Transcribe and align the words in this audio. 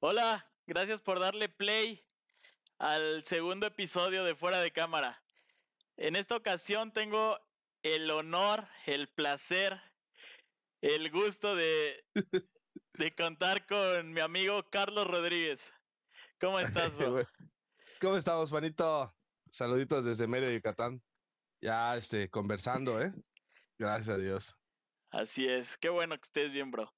Hola, 0.00 0.48
gracias 0.64 1.00
por 1.00 1.18
darle 1.18 1.48
play 1.48 2.04
al 2.78 3.24
segundo 3.24 3.66
episodio 3.66 4.22
de 4.22 4.36
Fuera 4.36 4.60
de 4.60 4.70
Cámara. 4.70 5.24
En 5.96 6.14
esta 6.14 6.36
ocasión 6.36 6.92
tengo 6.92 7.36
el 7.82 8.08
honor, 8.12 8.68
el 8.86 9.08
placer, 9.08 9.82
el 10.82 11.10
gusto 11.10 11.56
de, 11.56 12.04
de 12.92 13.14
contar 13.16 13.66
con 13.66 14.12
mi 14.12 14.20
amigo 14.20 14.70
Carlos 14.70 15.04
Rodríguez. 15.08 15.72
¿Cómo 16.40 16.60
estás, 16.60 16.96
bro? 16.96 17.26
¿Cómo 18.00 18.16
estamos, 18.16 18.50
Juanito? 18.50 19.12
Saluditos 19.50 20.04
desde 20.04 20.28
Mérida, 20.28 20.52
Yucatán. 20.52 21.02
Ya, 21.60 21.96
este, 21.96 22.30
conversando, 22.30 23.02
¿eh? 23.02 23.12
Gracias 23.78 24.10
a 24.10 24.16
Dios. 24.16 24.56
Así 25.10 25.48
es. 25.48 25.76
Qué 25.76 25.88
bueno 25.88 26.16
que 26.16 26.24
estés 26.24 26.52
bien, 26.52 26.70
bro. 26.70 26.94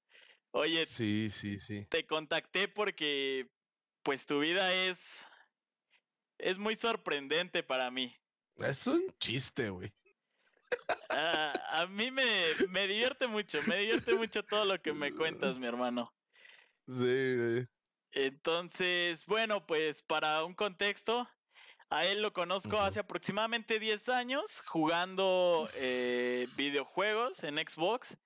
Oye, 0.51 0.85
Sí, 0.85 1.29
sí, 1.29 1.57
sí. 1.59 1.85
te 1.89 2.05
contacté 2.05 2.67
porque, 2.67 3.49
pues, 4.03 4.25
tu 4.25 4.39
vida 4.39 4.73
es, 4.73 5.25
es 6.37 6.57
muy 6.57 6.75
sorprendente 6.75 7.63
para 7.63 7.89
mí. 7.89 8.15
Es 8.57 8.85
un 8.87 9.07
chiste, 9.19 9.69
güey. 9.69 9.93
Ah, 11.09 11.53
a 11.69 11.87
mí 11.87 12.11
me, 12.11 12.25
me 12.69 12.87
divierte 12.87 13.27
mucho, 13.27 13.59
me 13.67 13.77
divierte 13.77 14.13
mucho 14.15 14.43
todo 14.43 14.65
lo 14.65 14.81
que 14.81 14.93
me 14.93 15.13
cuentas, 15.13 15.57
mi 15.57 15.67
hermano. 15.67 16.13
Sí, 16.87 17.35
güey. 17.37 17.67
Entonces, 18.11 19.25
bueno, 19.25 19.65
pues 19.65 20.01
para 20.01 20.43
un 20.43 20.53
contexto, 20.55 21.29
a 21.89 22.05
él 22.05 22.21
lo 22.21 22.33
conozco 22.33 22.79
hace 22.79 22.99
aproximadamente 22.99 23.79
10 23.79 24.09
años 24.09 24.61
jugando 24.65 25.69
eh, 25.75 26.47
videojuegos 26.57 27.43
en 27.43 27.57
Xbox. 27.57 28.17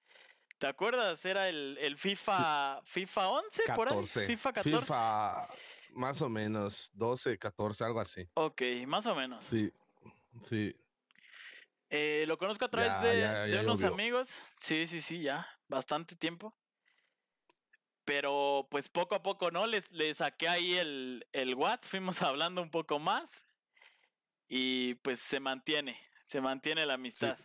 ¿Te 0.58 0.68
acuerdas? 0.68 1.24
Era 1.26 1.50
el, 1.50 1.78
el 1.80 1.98
FIFA, 1.98 2.82
FIFA 2.86 3.30
11 3.30 3.64
por 3.76 3.88
ahí. 3.88 3.96
14. 3.96 4.26
FIFA 4.28 4.54
14. 4.54 4.80
FIFA, 4.80 5.48
más 5.92 6.22
o 6.22 6.30
menos, 6.30 6.92
12, 6.94 7.38
14, 7.38 7.84
algo 7.84 8.00
así. 8.00 8.30
Ok, 8.36 8.62
más 8.88 9.06
o 9.06 9.16
menos. 9.16 9.42
Sí, 9.42 9.72
sí. 10.42 10.74
Eh, 11.90 12.26
lo 12.28 12.38
conozco 12.38 12.66
a 12.66 12.70
través 12.70 12.90
Ya, 12.90 13.02
de, 13.02 13.20
ya, 13.20 13.44
de 13.46 13.60
unos 13.60 13.84
amigos. 13.84 14.30
Sí, 14.60 14.88
sí, 14.88 15.02
sí, 15.02 15.22
ya. 15.22 15.48
Bastante 15.68 16.16
tiempo. 16.16 16.58
Pero 18.06 18.68
pues 18.70 18.88
poco 18.88 19.16
a 19.16 19.24
poco, 19.24 19.52
¿no? 19.52 19.66
Les, 19.66 19.92
le 19.92 20.14
saqué 20.14 20.48
ahí 20.48 20.74
el, 20.74 21.28
el 21.34 21.56
WhatsApp, 21.56 21.90
fuimos 21.90 22.22
hablando 22.22 22.62
un 22.62 22.70
poco 22.72 23.00
más. 23.00 23.46
Y 24.48 24.96
pues 24.96 25.20
se 25.20 25.40
mantiene, 25.40 26.00
se 26.26 26.40
mantiene 26.40 26.86
la 26.86 26.94
amistad. 26.94 27.38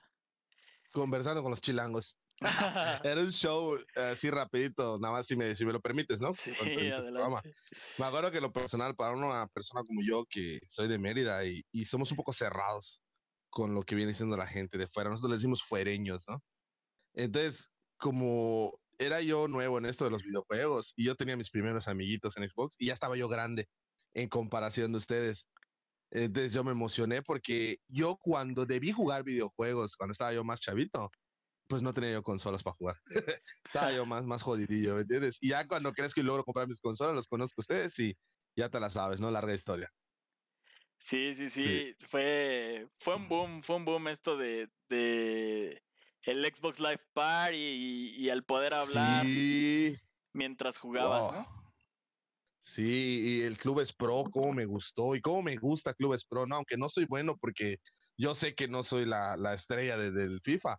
Conversando 0.93 1.43
con 1.43 1.51
los 1.51 1.61
chilangos. 1.63 2.19
Era 3.05 3.21
un 3.21 3.31
show 3.31 3.77
eh, 3.77 4.13
así 4.13 4.31
rapidito, 4.31 4.99
nada 4.99 5.15
más 5.15 5.27
si 5.27 5.37
me, 5.37 5.55
si 5.55 5.65
me 5.65 5.73
lo 5.73 5.81
permites, 5.81 6.21
¿no? 6.21 6.33
sí, 6.33 6.53
adelante. 6.91 7.53
Me 7.99 8.07
acuerdo 8.07 8.31
que 8.31 8.41
lo 8.41 8.53
personal, 8.53 8.95
para 8.95 9.15
una 9.15 9.47
persona 9.49 9.83
como 9.87 10.01
yo, 10.03 10.25
que 10.29 10.61
soy 10.69 10.89
de 10.89 10.99
Mérida 10.99 11.45
y, 11.45 11.63
y 11.73 11.85
somos 11.85 12.11
un 12.11 12.17
poco 12.17 12.33
cerrados 12.33 13.03
con 13.51 13.75
lo 13.75 13.83
que 13.83 13.95
viene 13.95 14.13
diciendo 14.13 14.37
la 14.37 14.47
gente 14.47 14.79
de 14.79 14.87
fuera, 14.87 15.11
nosotros 15.11 15.31
le 15.31 15.37
decimos 15.37 15.63
fuereños, 15.63 16.25
¿no? 16.29 16.43
Entonces, 17.15 17.69
como 17.99 18.81
era 18.99 19.21
yo 19.23 19.49
nuevo 19.49 19.79
en 19.79 19.87
esto 19.87 20.05
de 20.05 20.11
los 20.11 20.23
videojuegos 20.23 20.93
y 20.97 21.05
yo 21.05 21.15
tenía 21.15 21.37
mis 21.37 21.51
primeros 21.51 21.89
amiguitos 21.89 22.37
en 22.37 22.49
Xbox 22.49 22.77
y 22.79 22.87
ya 22.87 22.93
estaba 22.93 23.17
yo 23.17 23.29
grande 23.29 23.67
en 24.15 24.29
comparación 24.29 24.93
de 24.93 24.99
ustedes. 24.99 25.47
Entonces 26.11 26.53
yo 26.53 26.65
me 26.65 26.73
emocioné 26.73 27.23
porque 27.23 27.79
yo 27.89 28.17
cuando 28.21 28.67
debí 28.67 28.93
jugar 28.93 29.25
videojuegos, 29.25 29.97
cuando 29.97 30.13
estaba 30.13 30.33
yo 30.33 30.45
más 30.45 30.61
chavito, 30.61 31.11
pues 31.71 31.83
no 31.83 31.95
tenía 31.95 32.13
yo 32.13 32.23
consolas 32.23 32.63
para 32.65 32.75
jugar. 32.75 32.97
estaba 33.65 33.93
yo 33.93 34.05
más, 34.05 34.25
más 34.27 34.43
jodidillo, 34.43 34.97
¿me 34.97 35.03
entiendes? 35.03 35.39
Y 35.41 35.51
ya 35.51 35.67
cuando 35.67 35.93
crees 35.93 36.13
que 36.13 36.23
logro 36.25 36.45
comprar 36.45 36.69
mis 36.69 36.81
consolas, 36.81 37.15
los 37.15 37.29
conozco 37.29 37.61
a 37.61 37.63
ustedes 37.63 37.99
y 38.01 38.15
ya 38.57 38.69
te 38.69 38.81
la 38.81 38.91
sabes, 38.91 39.21
¿no? 39.21 39.31
Larga 39.31 39.55
historia. 39.55 39.89
Sí, 40.99 41.35
sí, 41.35 41.49
sí. 41.49 41.95
Fue, 42.09 42.89
fue 42.99 43.15
un 43.17 43.29
boom, 43.29 43.63
fue 43.63 43.77
un 43.77 43.85
boom 43.87 44.09
esto 44.09 44.37
de, 44.37 44.69
de 44.89 45.81
el 46.23 46.45
Xbox 46.45 46.79
Live 46.81 47.01
Party 47.15 47.57
y, 47.57 48.17
y 48.17 48.29
el 48.29 48.45
poder 48.45 48.75
hablar 48.75 49.25
Sí. 49.25 49.97
mientras 50.35 50.77
jugabas, 50.77 51.29
Wow. 51.29 51.33
¿no? 51.33 51.61
Sí, 52.63 53.39
y 53.39 53.41
el 53.43 53.57
Clubes 53.57 53.95
Pro, 53.95 54.25
cómo 54.31 54.53
me 54.53 54.67
gustó 54.67 55.15
y 55.15 55.21
cómo 55.21 55.41
me 55.43 55.57
gusta 55.57 55.95
Clubes 55.95 56.27
Pro, 56.27 56.47
¿no? 56.47 56.57
Aunque 56.57 56.77
no 56.77 56.89
soy 56.91 57.07
bueno 57.07 57.37
porque 57.41 57.79
yo 58.19 58.35
sé 58.35 58.55
que 58.55 58.69
no 58.69 58.83
soy 58.83 59.07
la, 59.07 59.37
la 59.39 59.55
estrella 59.55 59.97
de- 59.97 60.11
del 60.13 60.41
FIFA, 60.43 60.77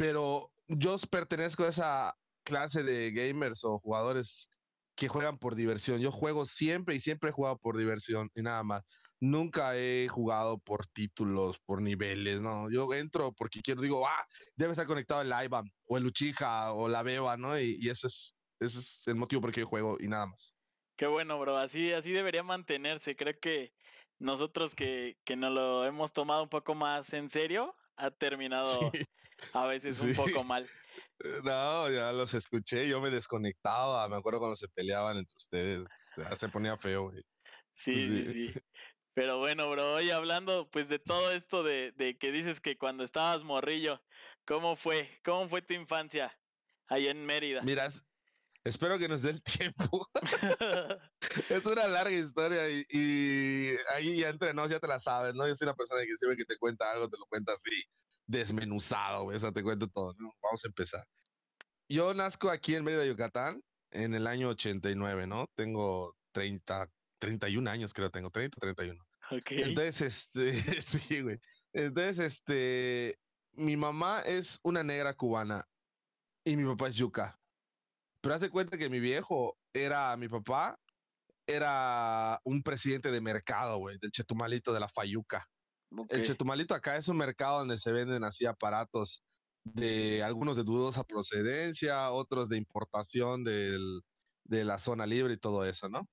pero 0.00 0.50
yo 0.66 0.96
pertenezco 1.10 1.64
a 1.64 1.68
esa 1.68 2.14
clase 2.42 2.82
de 2.82 3.10
gamers 3.10 3.64
o 3.64 3.78
jugadores 3.80 4.48
que 4.96 5.08
juegan 5.08 5.36
por 5.36 5.54
diversión. 5.54 6.00
Yo 6.00 6.10
juego 6.10 6.46
siempre 6.46 6.94
y 6.94 7.00
siempre 7.00 7.28
he 7.28 7.32
jugado 7.34 7.58
por 7.58 7.76
diversión 7.76 8.30
y 8.34 8.40
nada 8.40 8.62
más. 8.62 8.82
Nunca 9.20 9.76
he 9.76 10.08
jugado 10.08 10.58
por 10.58 10.86
títulos, 10.86 11.58
por 11.66 11.82
niveles, 11.82 12.40
¿no? 12.40 12.70
Yo 12.70 12.94
entro 12.94 13.34
porque 13.34 13.60
quiero, 13.60 13.82
digo, 13.82 14.08
ah, 14.08 14.24
debe 14.56 14.70
estar 14.70 14.86
conectado 14.86 15.20
el 15.20 15.34
IBAN 15.44 15.70
o 15.84 15.98
el 15.98 16.06
Uchiha 16.06 16.72
o 16.72 16.88
la 16.88 17.02
Beba, 17.02 17.36
¿no? 17.36 17.60
Y, 17.60 17.76
y 17.78 17.90
ese 17.90 18.06
es, 18.06 18.38
ese 18.58 18.78
es 18.78 19.02
el 19.04 19.16
motivo 19.16 19.42
por 19.42 19.50
el 19.50 19.54
que 19.54 19.60
yo 19.60 19.66
juego 19.66 19.98
y 20.00 20.08
nada 20.08 20.24
más. 20.24 20.56
Qué 20.96 21.08
bueno, 21.08 21.38
bro. 21.38 21.58
Así, 21.58 21.92
así 21.92 22.10
debería 22.10 22.42
mantenerse. 22.42 23.16
Creo 23.16 23.38
que 23.38 23.74
nosotros 24.18 24.74
que, 24.74 25.18
que 25.24 25.36
nos 25.36 25.52
lo 25.52 25.84
hemos 25.84 26.14
tomado 26.14 26.44
un 26.44 26.48
poco 26.48 26.74
más 26.74 27.12
en 27.12 27.28
serio, 27.28 27.76
ha 27.96 28.10
terminado 28.18 28.66
Sí. 28.66 29.04
A 29.52 29.66
veces 29.66 30.00
un 30.00 30.14
poco 30.14 30.44
mal. 30.44 30.68
Eh, 31.22 31.40
No, 31.44 31.90
ya 31.90 32.12
los 32.12 32.32
escuché, 32.34 32.88
yo 32.88 33.00
me 33.00 33.10
desconectaba, 33.10 34.08
me 34.08 34.16
acuerdo 34.16 34.38
cuando 34.38 34.56
se 34.56 34.68
peleaban 34.68 35.18
entre 35.18 35.34
ustedes, 35.36 35.88
se 36.36 36.48
ponía 36.48 36.76
feo, 36.78 37.10
güey. 37.10 37.22
Sí, 37.74 38.24
sí, 38.24 38.32
Sí. 38.32 38.54
Pero 39.12 39.38
bueno, 39.38 39.68
bro, 39.68 39.94
hoy 39.94 40.10
hablando 40.10 40.70
pues 40.70 40.88
de 40.88 40.98
todo 41.00 41.32
esto 41.32 41.62
de, 41.64 41.92
de 41.96 42.16
que 42.16 42.30
dices 42.30 42.60
que 42.60 42.78
cuando 42.78 43.02
estabas 43.02 43.42
morrillo, 43.42 44.00
¿cómo 44.46 44.76
fue? 44.76 45.18
¿Cómo 45.24 45.48
fue 45.48 45.62
tu 45.62 45.74
infancia 45.74 46.38
ahí 46.86 47.08
en 47.08 47.26
Mérida? 47.26 47.60
Mira, 47.62 47.86
es- 47.86 48.04
espero 48.64 48.98
que 48.98 49.08
nos 49.08 49.20
dé 49.22 49.30
el 49.30 49.42
tiempo. 49.42 50.06
es 51.50 51.66
una 51.66 51.88
larga 51.88 52.12
historia 52.12 52.70
y, 52.70 52.84
y 52.88 53.76
ahí 53.92 54.20
ya 54.20 54.28
entre 54.28 54.54
nos 54.54 54.70
ya 54.70 54.78
te 54.78 54.86
la 54.86 55.00
sabes, 55.00 55.34
¿no? 55.34 55.46
Yo 55.46 55.54
soy 55.54 55.66
una 55.66 55.74
persona 55.74 56.02
que 56.02 56.16
siempre 56.16 56.36
que 56.36 56.44
te 56.44 56.56
cuenta 56.56 56.90
algo, 56.92 57.08
te 57.08 57.18
lo 57.18 57.24
cuenta 57.28 57.52
así, 57.52 57.82
desmenuzado, 58.30 59.24
güey, 59.24 59.36
o 59.36 59.40
sea, 59.40 59.52
te 59.52 59.62
cuento 59.62 59.88
todo, 59.88 60.14
¿no? 60.18 60.32
Vamos 60.42 60.64
a 60.64 60.68
empezar. 60.68 61.04
Yo 61.88 62.14
nazco 62.14 62.50
aquí 62.50 62.76
en 62.76 62.84
Mérida, 62.84 63.04
Yucatán, 63.04 63.60
en 63.90 64.14
el 64.14 64.26
año 64.26 64.50
89, 64.50 65.26
¿no? 65.26 65.46
Tengo 65.56 66.14
30, 66.32 66.88
31 67.18 67.68
años, 67.68 67.92
creo, 67.92 68.10
tengo 68.10 68.30
30, 68.30 68.58
31. 68.60 69.02
ok. 69.32 69.50
Entonces, 69.50 70.00
este, 70.00 70.52
sí, 70.82 71.20
güey. 71.20 71.38
Entonces, 71.72 72.18
este, 72.18 73.18
mi 73.52 73.76
mamá 73.76 74.20
es 74.20 74.60
una 74.62 74.84
negra 74.84 75.14
cubana 75.14 75.66
y 76.44 76.56
mi 76.56 76.64
papá 76.64 76.88
es 76.88 76.94
yuca. 76.94 77.36
Pero 78.20 78.34
haz 78.34 78.40
de 78.40 78.50
cuenta 78.50 78.78
que 78.78 78.88
mi 78.88 79.00
viejo 79.00 79.58
era, 79.72 80.16
mi 80.16 80.28
papá 80.28 80.78
era 81.46 82.40
un 82.44 82.62
presidente 82.62 83.10
de 83.10 83.20
mercado, 83.20 83.78
güey, 83.78 83.98
del 83.98 84.12
Chetumalito 84.12 84.72
de 84.72 84.80
la 84.80 84.88
Fayuca. 84.88 85.44
El. 86.08 86.24
Chetumalito 86.24 86.74
acá 86.74 86.96
es 86.96 87.08
un 87.08 87.16
mercado 87.16 87.58
donde 87.58 87.76
se 87.76 87.92
venden 87.92 88.24
así 88.24 88.46
aparatos 88.46 89.22
de 89.64 90.22
algunos 90.22 90.56
de 90.56 90.64
dudosa 90.64 91.04
procedencia, 91.04 92.10
otros 92.12 92.48
de 92.48 92.56
importación 92.56 93.44
del- 93.44 94.00
de 94.44 94.64
la 94.64 94.78
zona 94.78 95.06
libre 95.06 95.34
y 95.34 95.38
todo 95.38 95.64
eso, 95.64 95.88
¿no? 95.88 96.08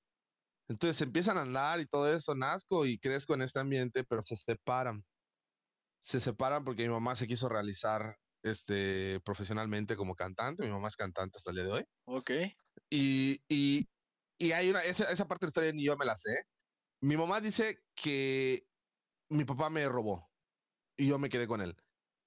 Entonces 0.70 1.02
empiezan 1.02 1.38
a 1.38 1.44
andar 1.44 1.80
y 1.80 1.86
todo 1.86 2.12
eso, 2.12 2.36
nazco 2.36 2.86
y 2.86 3.00
crezco 3.00 3.34
en 3.36 3.42
este 3.44 3.60
ambiente, 3.60 4.04
pero 4.04 4.22
se 4.22 4.36
separan. 4.36 5.04
Se 6.02 6.20
separan 6.20 6.64
porque 6.64 6.84
mi 6.84 6.90
mamá 6.90 7.16
se 7.16 7.28
quiso 7.28 7.48
realizar 7.50 8.18
este, 8.44 9.20
profesionalmente 9.26 9.96
como 9.96 10.16
cantante, 10.16 10.64
mi 10.64 10.72
mamá 10.72 10.88
es 10.88 10.96
cantante 10.96 11.38
hasta 11.38 11.52
el 11.52 11.56
día 11.58 11.66
de 11.66 11.72
hoy. 11.72 11.84
Ok. 12.06 12.32
Y, 12.90 13.42
y, 13.48 13.88
y 14.38 14.52
hay 14.52 14.70
una, 14.70 14.82
esa, 14.82 15.10
esa 15.12 15.28
parte 15.28 15.46
de 15.46 15.48
la 15.48 15.50
historia 15.52 15.72
ni 15.74 15.86
yo 15.86 15.98
me 15.98 16.06
la 16.06 16.16
sé. 16.16 16.36
Mi 17.02 17.18
mamá 17.18 17.42
dice 17.42 17.80
que 17.96 18.64
mi 19.30 19.46
papá 19.46 19.70
me 19.70 19.88
robó 19.88 20.30
y 20.98 21.08
yo 21.08 21.20
me 21.20 21.30
quedé 21.30 21.48
con 21.48 21.62
él. 21.62 21.76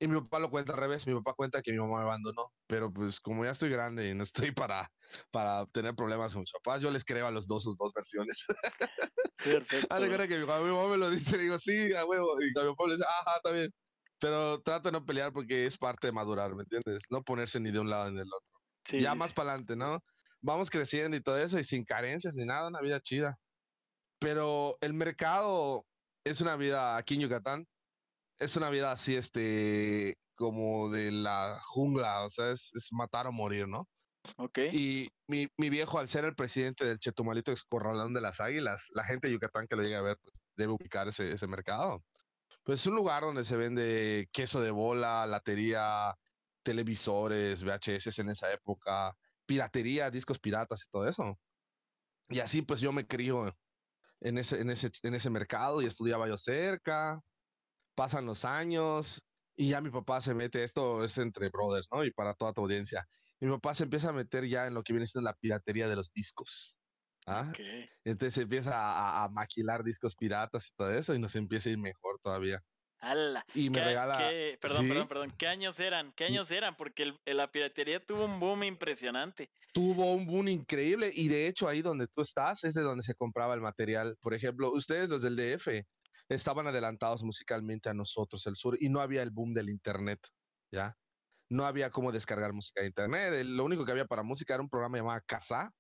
Y 0.03 0.09
mi 0.09 0.19
papá 0.19 0.39
lo 0.39 0.51
cuenta 0.51 0.73
al 0.73 0.79
revés, 0.79 1.07
mi 1.07 1.15
papá 1.15 1.35
cuenta 1.35 1.61
que 1.61 1.73
mi 1.73 1.79
mamá 1.79 1.99
me 1.99 2.05
abandonó, 2.05 2.55
pero 2.67 2.91
pues 2.91 3.21
como 3.21 3.45
ya 3.45 3.51
estoy 3.51 3.69
grande 3.69 4.09
y 4.09 4.15
no 4.15 4.23
estoy 4.23 4.51
para, 4.55 4.91
para 5.31 5.67
tener 5.67 5.95
problemas 5.95 6.33
con 6.33 6.41
mis 6.41 6.53
papás, 6.53 6.81
yo 6.81 6.91
les 6.91 7.05
creo 7.05 7.27
a 7.27 7.31
los 7.31 7.47
dos 7.47 7.65
sus 7.65 7.77
dos 7.77 7.93
versiones. 7.95 8.47
Perfecto. 9.37 9.89
Cuenta 9.89 10.27
que 10.27 10.45
cuando 10.45 10.67
mi 10.67 10.73
mamá 10.73 10.89
me 10.89 10.97
lo 10.97 11.11
dice, 11.11 11.37
digo, 11.37 11.59
sí, 11.59 11.93
a 11.93 12.05
huevo, 12.07 12.41
y 12.41 12.47
mi 12.47 12.53
papá 12.53 12.85
le 12.87 12.93
dice, 12.93 13.05
ajá, 13.05 13.37
está 13.37 13.51
bien. 13.51 13.71
Pero 14.19 14.61
trato 14.63 14.89
de 14.89 14.93
no 14.93 15.05
pelear 15.05 15.33
porque 15.33 15.67
es 15.67 15.77
parte 15.79 16.09
de 16.09 16.13
madurar, 16.13 16.55
¿me 16.55 16.63
entiendes? 16.63 17.05
No 17.11 17.23
ponerse 17.23 17.59
ni 17.61 17.71
de 17.71 17.79
un 17.79 17.89
lado 17.89 18.11
ni 18.11 18.19
del 18.19 18.29
otro 18.29 18.61
Sí, 18.85 19.01
ya 19.01 19.13
sí, 19.13 19.19
más 19.19 19.33
para 19.33 19.51
adelante, 19.51 19.77
¿no? 19.77 19.99
Vamos 20.41 20.71
creciendo 20.71 21.17
y 21.17 21.23
todo 21.23 21.39
eso 21.39 21.59
y 21.59 21.65
sin 21.65 21.85
carencias 21.85 22.35
ni 22.35 22.45
nada, 22.47 22.69
una 22.69 22.81
vida 22.81 23.01
chida. 23.01 23.37
Pero 24.19 24.77
el 24.81 24.95
mercado 24.95 25.87
es 26.25 26.41
una 26.41 26.57
vida 26.57 26.97
aquí 26.97 27.15
en 27.15 27.21
Yucatán, 27.21 27.67
es 28.39 28.57
una 28.57 28.71
vida 28.71 28.93
así, 28.93 29.17
este, 29.17 30.17
como 30.35 30.91
de 30.91 31.11
la 31.13 31.61
jungla, 31.63 32.25
o 32.25 32.31
sea, 32.31 32.51
es, 32.51 32.73
es 32.75 32.89
matar 32.93 33.27
o 33.27 33.33
morir, 33.33 33.69
¿no? 33.69 33.89
Ok. 34.37 34.59
Y 34.73 35.09
mi, 35.27 35.49
mi 35.57 35.71
viejo, 35.71 35.99
al 35.99 36.09
ser 36.09 36.25
el 36.25 36.35
presidente 36.35 36.85
del 36.85 36.99
Chetumalito 36.99 37.53
Corralón 37.69 38.15
de 38.15 38.21
las 38.21 38.41
Águilas, 38.41 38.89
la 38.95 39.05
gente 39.05 39.29
de 39.29 39.35
Yucatán 39.35 39.67
que 39.67 39.77
lo 39.77 39.83
llegue 39.83 39.97
a 39.97 40.03
ver, 40.03 40.17
pues, 40.23 40.43
debe 40.57 40.73
ubicar 40.73 41.09
ese, 41.09 41.33
ese 41.33 41.47
mercado. 41.47 42.03
Pues 42.65 42.81
es 42.81 42.87
un 42.87 42.97
lugar 42.97 43.23
donde 43.23 43.45
se 43.45 43.57
vende 43.57 44.29
queso 44.33 44.61
de 44.61 44.71
bola, 44.71 45.27
latería, 45.27 46.15
televisores, 46.63 47.65
VHS 47.65 48.19
en 48.21 48.31
esa 48.31 48.53
época, 48.53 49.15
piratería, 49.47 50.11
discos 50.11 50.39
piratas 50.39 50.85
y 50.87 50.91
todo 50.91 51.09
eso. 51.09 51.39
Y 52.29 52.41
así 52.41 52.63
pues 52.63 52.81
yo 52.81 52.93
me 52.93 53.07
crío 53.07 53.53
en 54.21 54.39
ese, 54.39 54.61
en 54.61 54.71
ese, 54.71 54.91
en 55.03 55.15
ese 55.15 55.31
mercado 55.31 55.83
y 55.83 55.87
estudiaba 55.87 56.29
yo 56.29 56.37
cerca. 56.39 57.21
Pasan 57.95 58.27
los 58.27 58.45
años 58.45 59.23
y 59.57 59.71
ya 59.71 59.81
mi 59.81 59.91
papá 59.91 60.21
se 60.21 60.35
mete, 60.35 60.65
esto 60.65 61.05
es 61.05 61.19
entre 61.19 61.51
brothers, 61.51 61.89
¿no? 61.93 62.05
Y 62.05 62.13
para 62.13 62.35
toda 62.35 62.53
tu 62.53 62.63
audiencia. 62.63 63.05
Mi 63.41 63.51
papá 63.51 63.75
se 63.75 63.85
empieza 63.85 64.11
a 64.11 64.13
meter 64.13 64.47
ya 64.49 64.67
en 64.67 64.75
lo 64.75 64.83
que 64.83 64.93
viene 64.93 65.07
siendo 65.07 65.29
la 65.29 65.35
piratería 65.35 65.89
de 65.89 65.97
los 65.97 66.13
discos. 66.13 66.79
¿ah? 67.27 67.49
ok. 67.51 67.61
Entonces 68.05 68.43
empieza 68.43 68.73
a- 68.77 69.25
a 69.25 69.29
maquilar 69.29 69.85
discos 69.85 70.17
piratas 70.17 70.69
y 70.69 70.73
todo 70.77 70.91
eso 70.93 71.15
y 71.15 71.19
nos 71.19 71.35
empieza 71.37 71.69
a 71.69 71.73
ir 71.73 71.79
mejor 71.79 72.19
todavía. 72.23 72.61
Y 73.55 73.71
me 73.71 73.79
¿Qué- 73.79 73.85
regala... 73.85 74.19
qué- 74.19 74.59
perdón, 74.61 74.83
¿Sí? 74.83 74.89
perdón, 74.89 75.09
perdón. 75.09 75.31
¿Qué 75.39 75.47
años 75.47 75.81
eran? 75.81 76.13
¿Qué 76.13 76.25
años 76.25 76.51
eran? 76.51 76.77
Porque 76.77 77.05
el- 77.05 77.19
la 77.37 77.51
piratería 77.51 78.05
tuvo 78.05 78.25
un 78.27 78.39
boom 78.41 78.65
impresionante. 78.65 79.51
tuvo 79.73 80.13
un 80.13 80.27
boom 80.27 80.49
increíble 80.49 81.13
y 81.15 81.29
de 81.29 81.47
hecho 81.47 81.69
ahí 81.69 81.81
donde 81.81 82.09
tú 82.09 82.23
estás 82.23 82.65
es 82.65 82.75
de 82.75 82.83
donde 82.83 83.05
se 83.05 83.15
compraba 83.15 83.55
el 83.55 83.61
material. 83.61 84.17
Por 84.21 84.35
ejemplo, 84.35 84.73
ustedes 84.73 85.09
los 85.09 85.23
del 85.23 85.37
DF 85.37 85.85
estaban 86.29 86.67
adelantados 86.67 87.23
musicalmente 87.23 87.89
a 87.89 87.95
nosotros, 87.95 88.45
el 88.49 88.57
sur, 88.57 88.77
y 88.81 88.89
no 88.89 89.01
había 89.01 89.23
el 89.23 89.31
boom 89.31 89.55
del 89.55 89.69
internet, 89.71 90.19
¿ya? 90.73 90.97
No 91.49 91.67
había 91.67 91.91
cómo 91.91 92.11
descargar 92.13 92.53
música 92.53 92.81
de 92.83 92.89
internet. 92.89 93.45
Lo 93.47 93.65
único 93.65 93.85
que 93.85 93.93
había 93.93 94.07
para 94.07 94.23
música 94.25 94.55
era 94.55 94.63
un 94.63 94.69
programa 94.69 94.99
llamado 94.99 95.21
Casa 95.27 95.73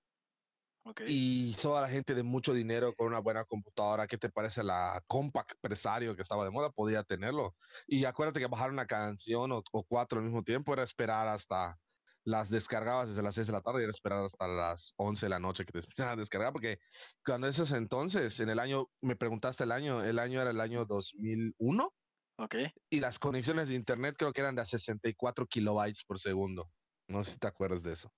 Ok. 0.85 1.03
y 1.07 1.55
toda 1.55 1.83
la 1.83 1.89
gente 1.89 2.15
de 2.15 2.23
mucho 2.23 2.55
dinero 2.55 2.95
con 2.95 3.07
una 3.09 3.19
buena 3.21 3.45
computadora. 3.45 4.07
¿Qué 4.07 4.17
te 4.19 4.31
parece 4.31 4.65
la 4.65 5.03
Compact 5.07 5.53
Presario 5.61 6.17
que 6.17 6.23
estaba 6.23 6.45
de 6.45 6.51
moda? 6.51 6.71
Podía 6.71 7.03
tenerlo. 7.05 7.55
Y 7.87 8.05
acuérdate 8.05 8.41
que 8.41 8.47
bajar 8.47 8.71
una 8.71 8.87
canción 8.87 9.53
o, 9.53 9.63
o 9.73 9.85
cuatro 9.85 10.19
al 10.19 10.25
mismo 10.25 10.43
tiempo 10.43 10.73
era 10.73 10.83
esperar 10.83 11.29
hasta 11.29 11.77
las 12.25 12.51
descargabas 12.51 13.09
desde 13.09 13.23
las 13.23 13.35
6 13.35 13.47
de 13.47 13.53
la 13.53 13.63
tarde 13.63 13.81
y 13.81 13.83
era 13.85 13.91
esperar 13.91 14.25
hasta 14.25 14.47
las 14.49 14.95
11 14.97 15.27
de 15.27 15.31
la 15.31 15.39
noche 15.39 15.65
que 15.65 15.73
te 15.73 15.79
empezaran 15.79 16.19
a 16.19 16.21
descargar, 16.21 16.53
porque 16.53 16.79
cuando 17.25 17.47
esos 17.47 17.73
entonces, 17.73 18.39
en 18.41 18.51
el 18.51 18.59
año, 18.59 18.87
me 19.01 19.17
preguntaste 19.17 19.65
el 19.65 19.73
año, 19.73 20.03
el 20.03 20.19
año 20.19 20.41
era 20.41 20.51
el 20.51 20.61
año 20.61 20.85
2001 20.85 21.95
Ok. 22.39 22.57
y 22.91 23.01
las 23.01 23.19
conexiones 23.19 23.69
de 23.69 23.75
internet 23.75 24.17
creo 24.19 24.33
que 24.33 24.41
eran 24.41 24.55
de 24.55 24.63
a 24.63 24.65
64 24.65 25.47
kilobytes 25.47 26.05
por 26.05 26.19
segundo. 26.19 26.71
No 27.09 27.25
sé 27.25 27.33
si 27.33 27.39
te 27.39 27.47
acuerdas 27.49 27.83
de 27.83 27.93
eso. 27.93 28.13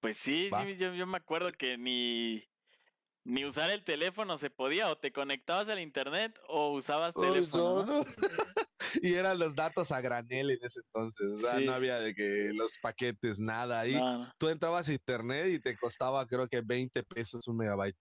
Pues 0.00 0.16
sí, 0.16 0.50
sí, 0.50 0.76
yo, 0.76 0.94
yo 0.94 1.06
me 1.06 1.16
acuerdo 1.16 1.50
que 1.52 1.78
ni, 1.78 2.44
ni 3.24 3.44
usar 3.44 3.70
el 3.70 3.82
teléfono 3.84 4.38
se 4.38 4.50
podía, 4.50 4.90
o 4.90 4.98
te 4.98 5.12
conectabas 5.12 5.68
al 5.68 5.80
internet 5.80 6.38
o 6.48 6.72
usabas 6.72 7.14
teléfono. 7.14 7.84
no, 7.84 7.86
¿no? 7.86 8.00
no. 8.00 8.04
y 9.02 9.14
eran 9.14 9.38
los 9.38 9.54
datos 9.54 9.90
a 9.92 10.00
granel 10.00 10.50
en 10.52 10.58
ese 10.62 10.80
entonces. 10.80 11.26
O 11.32 11.36
sea, 11.36 11.58
Sí. 11.58 11.64
no 11.66 11.72
había 11.72 11.98
de 11.98 12.14
que 12.14 12.50
los 12.54 12.78
paquetes, 12.78 13.38
nada. 13.40 13.80
Ahí 13.80 13.94
No, 13.94 14.32
tú 14.38 14.48
entrabas 14.48 14.88
a 14.88 14.92
internet 14.92 15.46
y 15.48 15.58
te 15.60 15.76
costaba 15.76 16.24
creo 16.26 16.46
que 16.48 16.60
20 16.60 17.02
pesos 17.02 17.48
un 17.48 17.56
megabyte. 17.56 17.98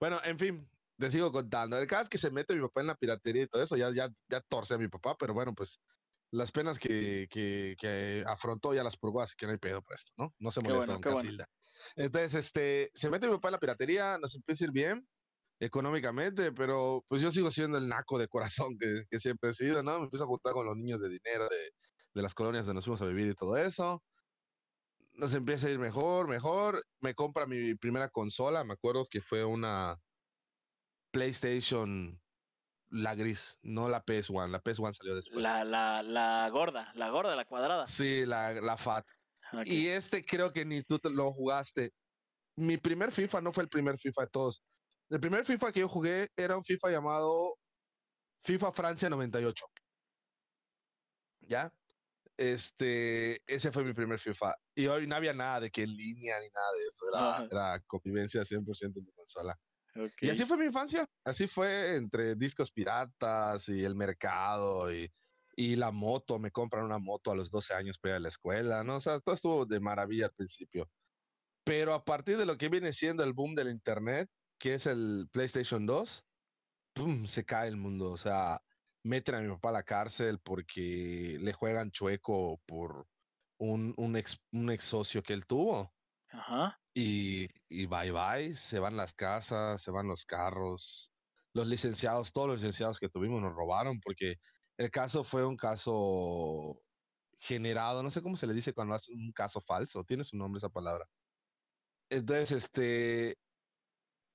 Bueno, 0.00 0.18
en 0.24 0.38
fin, 0.38 0.68
te 0.98 1.10
sigo 1.10 1.30
contando. 1.32 1.78
El 1.78 1.86
caso 1.86 2.04
es 2.04 2.08
que 2.08 2.18
se 2.18 2.30
mete 2.30 2.54
mi 2.54 2.60
papá 2.62 2.80
en 2.80 2.86
la 2.88 2.94
piratería 2.94 3.42
y 3.42 3.46
todo 3.48 3.62
eso, 3.62 3.76
ya, 3.76 3.92
ya, 3.92 4.08
ya 4.28 4.40
torce 4.40 4.74
a 4.74 4.78
mi 4.78 4.88
papá, 4.88 5.16
pero 5.18 5.34
bueno, 5.34 5.54
pues 5.54 5.80
las 6.32 6.50
penas 6.50 6.78
que, 6.78 7.28
que, 7.30 7.76
que 7.78 8.24
afrontó 8.26 8.74
ya 8.74 8.82
las 8.82 8.96
purgó, 8.96 9.20
así 9.20 9.34
que 9.36 9.46
no 9.46 9.52
hay 9.52 9.58
pedo 9.58 9.82
por 9.82 9.94
esto, 9.94 10.12
¿no? 10.16 10.34
No 10.38 10.50
se 10.50 10.62
molesta 10.62 10.96
bueno, 10.96 11.12
bueno. 11.12 11.44
Entonces, 11.96 12.34
este, 12.34 12.90
se 12.94 13.10
mete 13.10 13.26
mi 13.26 13.34
papá 13.34 13.48
en 13.48 13.52
la 13.52 13.58
piratería, 13.60 14.18
nos 14.18 14.34
empieza 14.34 14.64
a 14.64 14.66
ir 14.66 14.72
bien 14.72 15.06
económicamente, 15.60 16.52
pero 16.52 17.04
pues 17.06 17.22
yo 17.22 17.30
sigo 17.30 17.50
siendo 17.50 17.78
el 17.78 17.86
naco 17.86 18.18
de 18.18 18.28
corazón 18.28 18.76
que, 18.78 19.04
que 19.08 19.20
siempre 19.20 19.50
he 19.50 19.52
sido, 19.52 19.82
¿no? 19.82 19.98
Me 19.98 20.04
empiezo 20.04 20.24
a 20.24 20.26
juntar 20.26 20.54
con 20.54 20.66
los 20.66 20.76
niños 20.76 21.00
de 21.00 21.08
dinero 21.08 21.48
de, 21.48 21.70
de 22.14 22.22
las 22.22 22.34
colonias 22.34 22.66
donde 22.66 22.78
nos 22.78 22.84
fuimos 22.84 23.02
a 23.02 23.06
vivir 23.06 23.28
y 23.28 23.34
todo 23.34 23.56
eso. 23.56 24.02
Nos 25.14 25.34
empieza 25.34 25.66
a 25.66 25.70
ir 25.70 25.78
mejor, 25.78 26.28
mejor. 26.28 26.82
Me 27.00 27.14
compra 27.14 27.46
mi 27.46 27.74
primera 27.74 28.08
consola, 28.08 28.64
me 28.64 28.72
acuerdo 28.72 29.06
que 29.08 29.20
fue 29.20 29.44
una 29.44 29.98
PlayStation, 31.12 32.18
la 32.92 33.14
gris, 33.14 33.58
no 33.62 33.88
la 33.88 34.04
PS1, 34.04 34.48
la 34.50 34.62
PS1 34.62 34.92
salió 34.92 35.14
después. 35.14 35.42
La, 35.42 35.64
la, 35.64 36.02
la 36.02 36.48
gorda, 36.50 36.92
la 36.94 37.08
gorda, 37.08 37.34
la 37.34 37.46
cuadrada. 37.46 37.86
Sí, 37.86 38.26
la, 38.26 38.52
la 38.52 38.76
FAT. 38.76 39.06
Y 39.64 39.88
este 39.88 40.24
creo 40.24 40.52
que 40.52 40.64
ni 40.64 40.82
tú 40.82 41.00
lo 41.04 41.32
jugaste. 41.32 41.92
Mi 42.56 42.76
primer 42.76 43.10
FIFA 43.10 43.40
no 43.40 43.52
fue 43.52 43.62
el 43.64 43.68
primer 43.68 43.98
FIFA 43.98 44.22
de 44.22 44.28
todos. 44.28 44.62
El 45.08 45.20
primer 45.20 45.44
FIFA 45.44 45.72
que 45.72 45.80
yo 45.80 45.88
jugué 45.88 46.28
era 46.36 46.56
un 46.56 46.64
FIFA 46.64 46.90
llamado 46.90 47.58
FIFA 48.42 48.72
Francia 48.72 49.08
98. 49.08 49.66
¿Ya? 51.40 51.72
Este, 52.36 53.42
ese 53.46 53.72
fue 53.72 53.84
mi 53.84 53.94
primer 53.94 54.18
FIFA. 54.18 54.54
Y 54.74 54.86
hoy 54.86 55.06
no 55.06 55.16
había 55.16 55.32
nada 55.32 55.60
de 55.60 55.70
que 55.70 55.82
en 55.82 55.96
línea 55.96 56.40
ni 56.40 56.48
nada 56.48 56.72
de 56.72 56.86
eso. 56.86 57.04
Era, 57.08 57.36
Ajá. 57.36 57.46
era 57.50 57.80
convivencia 57.86 58.42
100% 58.42 58.98
en 58.98 59.04
mi 59.04 59.12
consola. 59.12 59.58
Ok. 59.96 60.22
Y 60.22 60.30
así 60.30 60.44
fue 60.44 60.56
mi 60.56 60.66
infancia. 60.66 61.06
Así 61.24 61.46
fue 61.46 61.96
entre 61.96 62.34
discos 62.34 62.70
piratas 62.70 63.68
y 63.68 63.84
el 63.84 63.94
mercado 63.94 64.92
y, 64.92 65.10
y 65.56 65.76
la 65.76 65.90
moto. 65.90 66.38
Me 66.38 66.50
compran 66.50 66.84
una 66.84 66.98
moto 66.98 67.30
a 67.30 67.36
los 67.36 67.50
12 67.50 67.74
años 67.74 67.98
para 67.98 68.12
ir 68.12 68.16
a 68.16 68.20
la 68.20 68.28
escuela, 68.28 68.84
¿no? 68.84 68.96
O 68.96 69.00
sea, 69.00 69.20
todo 69.20 69.34
estuvo 69.34 69.66
de 69.66 69.80
maravilla 69.80 70.26
al 70.26 70.34
principio. 70.34 70.90
Pero 71.64 71.94
a 71.94 72.04
partir 72.04 72.38
de 72.38 72.46
lo 72.46 72.56
que 72.56 72.68
viene 72.68 72.92
siendo 72.92 73.22
el 73.22 73.32
boom 73.32 73.54
del 73.54 73.68
Internet, 73.68 74.28
que 74.58 74.74
es 74.74 74.86
el 74.86 75.28
PlayStation 75.32 75.86
2, 75.86 76.24
¡pum! 76.94 77.26
se 77.26 77.44
cae 77.44 77.68
el 77.68 77.76
mundo. 77.76 78.10
O 78.10 78.18
sea, 78.18 78.60
meten 79.04 79.34
a 79.34 79.40
mi 79.40 79.48
papá 79.48 79.70
a 79.70 79.72
la 79.72 79.82
cárcel 79.82 80.40
porque 80.40 81.38
le 81.40 81.52
juegan 81.52 81.90
chueco 81.90 82.60
por 82.66 83.06
un, 83.58 83.94
un, 83.96 84.16
ex, 84.16 84.38
un 84.52 84.70
ex 84.70 84.84
socio 84.84 85.22
que 85.22 85.32
él 85.32 85.46
tuvo. 85.46 85.94
Ajá. 86.30 86.81
Y, 86.94 87.48
y 87.68 87.86
bye 87.86 88.10
bye, 88.12 88.54
se 88.54 88.78
van 88.78 88.96
las 88.96 89.14
casas, 89.14 89.82
se 89.82 89.90
van 89.90 90.08
los 90.08 90.24
carros. 90.26 91.12
Los 91.54 91.66
licenciados, 91.66 92.32
todos 92.32 92.48
los 92.48 92.56
licenciados 92.60 92.98
que 92.98 93.08
tuvimos 93.08 93.40
nos 93.42 93.54
robaron 93.54 94.00
porque 94.00 94.36
el 94.76 94.90
caso 94.90 95.24
fue 95.24 95.44
un 95.46 95.56
caso 95.56 96.82
generado, 97.40 98.02
no 98.02 98.10
sé 98.10 98.22
cómo 98.22 98.36
se 98.36 98.46
le 98.46 98.54
dice 98.54 98.74
cuando 98.74 98.94
hace 98.94 99.12
un 99.14 99.32
caso 99.32 99.62
falso, 99.66 100.04
tiene 100.04 100.24
su 100.24 100.36
nombre 100.36 100.58
esa 100.58 100.70
palabra. 100.70 101.06
Entonces, 102.10 102.52
este, 102.52 103.36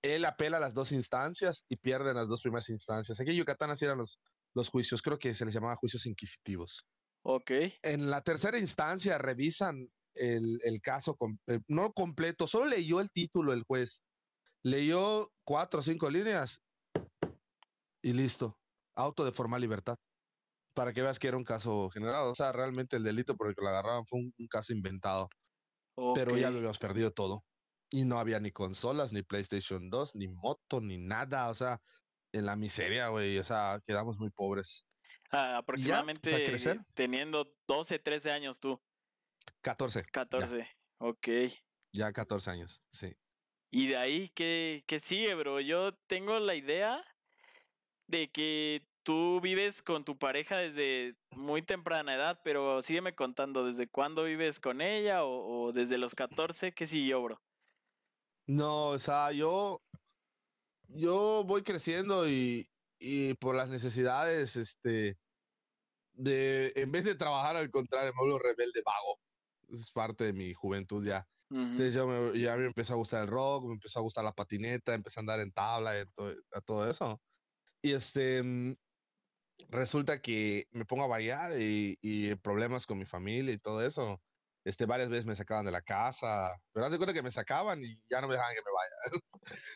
él 0.02 0.26
apela 0.26 0.58
a 0.58 0.60
las 0.60 0.74
dos 0.74 0.92
instancias 0.92 1.66
y 1.70 1.78
pierde 1.78 2.12
en 2.12 2.16
las 2.18 2.28
dos 2.28 2.42
primeras 2.42 2.70
instancias. 2.70 3.20
Aquí 3.20 3.32
en 3.32 3.38
Yucatán 3.38 3.72
así 3.72 3.86
eran 3.86 3.98
los, 3.98 4.20
los 4.54 4.70
juicios, 4.70 5.02
creo 5.02 5.18
que 5.20 5.34
se 5.34 5.46
les 5.46 5.54
llamaba 5.54 5.76
juicios 5.76 6.06
inquisitivos 6.06 6.88
Ok. 7.24 7.52
en 7.82 8.10
la 8.10 8.22
tercera 8.22 8.60
instancia 8.60 9.18
revisan 9.18 9.90
el, 10.20 10.60
el 10.64 10.82
caso, 10.82 11.18
eh, 11.48 11.60
no 11.68 11.94
completo, 11.94 12.48
solo 12.48 12.66
leyó 12.66 13.02
el 13.02 13.12
título 13.12 13.54
el 13.54 13.64
juez. 13.64 14.04
Leyó 14.64 15.32
cuatro 15.44 15.80
o 15.80 15.84
cinco 15.84 16.10
líneas 16.10 16.62
y 18.02 18.14
listo. 18.14 18.60
Auto 18.96 19.24
de 19.24 19.32
formal 19.32 19.62
libertad. 19.62 19.98
Para 20.74 20.94
que 20.94 21.02
veas 21.02 21.20
que 21.20 21.28
era 21.28 21.38
un 21.38 21.44
caso 21.44 21.90
generado. 21.90 22.32
O 22.32 22.36
sea, 22.36 22.52
realmente 22.52 22.98
el 22.98 23.04
delito 23.04 23.36
por 23.36 23.50
el 23.50 23.56
que 23.56 23.62
lo 23.62 23.70
agarraban 23.70 24.06
fue 24.06 24.20
un, 24.20 24.34
un 24.38 24.48
caso 24.48 24.74
inventado. 24.74 25.30
Pero 26.14 26.38
ya 26.38 26.52
lo 26.52 26.58
habíamos 26.58 26.78
perdido 26.78 27.12
todo. 27.12 27.44
Y 27.90 28.06
no 28.06 28.20
había 28.20 28.40
ni 28.40 28.52
consolas, 28.52 29.14
ni 29.14 29.24
PlayStation 29.24 29.90
2, 29.90 30.16
ni 30.16 30.28
moto, 30.28 30.82
ni 30.82 30.98
nada. 30.98 31.50
O 31.50 31.56
sea, 31.56 31.80
en 32.34 32.46
la 32.46 32.56
miseria, 32.56 33.08
güey. 33.10 33.40
O 33.40 33.44
sea, 33.44 33.82
quedamos 33.86 34.18
muy 34.20 34.30
pobres. 34.30 34.86
Ah, 35.32 35.58
aproximadamente 35.58 36.46
teniendo 36.94 37.54
12, 37.68 38.00
13 38.00 38.32
años 38.32 38.60
tú. 38.60 38.82
14. 39.62 40.02
ya, 40.02 40.06
14. 40.12 40.68
Ok. 41.00 41.28
ya 41.94 42.12
14 42.14 42.52
años, 42.52 42.84
sí. 42.92 43.16
Y 43.72 43.88
de 43.88 43.98
ahí, 43.98 44.30
¿qué, 44.30 44.84
¿qué 44.88 45.00
sigue, 45.00 45.36
bro? 45.36 45.60
Yo 45.60 45.94
tengo 46.08 46.40
la 46.40 46.56
idea 46.56 47.04
de 48.08 48.32
que 48.32 48.88
tú 49.04 49.42
vives 49.42 49.82
con 49.82 50.06
tu 50.06 50.18
pareja 50.18 50.58
desde 50.58 51.16
muy 51.32 51.62
temprana 51.62 52.16
edad, 52.16 52.42
pero 52.44 52.82
sígueme 52.82 53.16
contando, 53.16 53.66
¿desde 53.66 53.88
cuándo 53.90 54.24
vives 54.24 54.60
con 54.60 54.82
ella 54.82 55.24
o, 55.26 55.68
o 55.68 55.74
desde 55.74 55.98
los 55.98 56.16
14? 56.16 56.74
¿Qué 56.74 56.88
siguió, 56.88 57.22
bro? 57.24 57.42
No, 58.48 58.90
o 58.90 59.00
sea, 59.00 59.32
yo, 59.34 59.82
yo 60.88 61.44
voy 61.46 61.64
creciendo 61.64 62.30
y, 62.30 62.66
y 63.00 63.34
por 63.36 63.56
las 63.56 63.70
necesidades, 63.70 64.56
este, 64.56 65.18
de, 66.14 66.74
en 66.76 66.92
vez 66.92 67.06
de 67.06 67.16
trabajar, 67.16 67.56
al 67.58 67.70
contrario, 67.70 68.14
me 68.14 68.20
vuelvo 68.20 68.40
rebelde 68.40 68.82
vago. 68.86 69.20
Es 69.70 69.92
parte 69.92 70.24
de 70.26 70.34
mi 70.34 70.54
juventud 70.54 71.06
ya. 71.06 71.28
Ujú. 71.52 71.64
Entonces 71.72 71.94
yo 71.96 72.08
me, 72.08 72.40
ya 72.40 72.56
me 72.58 72.66
empezó 72.68 72.94
a 72.94 72.96
gustar 72.98 73.24
el 73.24 73.30
rock, 73.30 73.66
me 73.66 73.74
empezó 73.74 74.00
a 74.00 74.02
gustar 74.02 74.24
la 74.26 74.34
patineta, 74.34 74.94
empecé 74.96 75.20
a 75.20 75.22
andar 75.22 75.40
en 75.40 75.52
tabla 75.52 76.00
y 76.00 76.06
todo, 76.14 76.34
a 76.54 76.62
todo 76.62 76.90
eso. 76.90 77.22
Y 77.82 77.94
este, 77.94 78.44
mm, 78.44 78.76
resulta 79.70 80.22
que 80.22 80.68
me 80.72 80.86
pongo 80.86 81.04
a 81.04 81.08
variar 81.08 81.60
y, 81.60 81.98
y 82.02 82.36
problemas 82.36 82.86
con 82.86 82.98
mi 83.00 83.06
familia 83.06 83.54
y 83.54 83.58
todo 83.58 83.86
eso. 83.86 84.22
Este, 84.64 84.86
varias 84.86 85.10
veces 85.10 85.26
me 85.26 85.36
sacaban 85.36 85.66
de 85.66 85.72
la 85.72 85.82
casa, 85.82 86.52
pero 86.74 86.86
hace 86.86 86.98
cuenta 86.98 87.14
que 87.14 87.24
me 87.24 87.32
sacaban 87.32 87.84
y 87.84 88.02
ya 88.10 88.22
no 88.22 88.28
me 88.28 88.34
dejaban 88.36 88.56
que 88.56 88.62
me 88.62 88.72
vaya. 88.74 89.22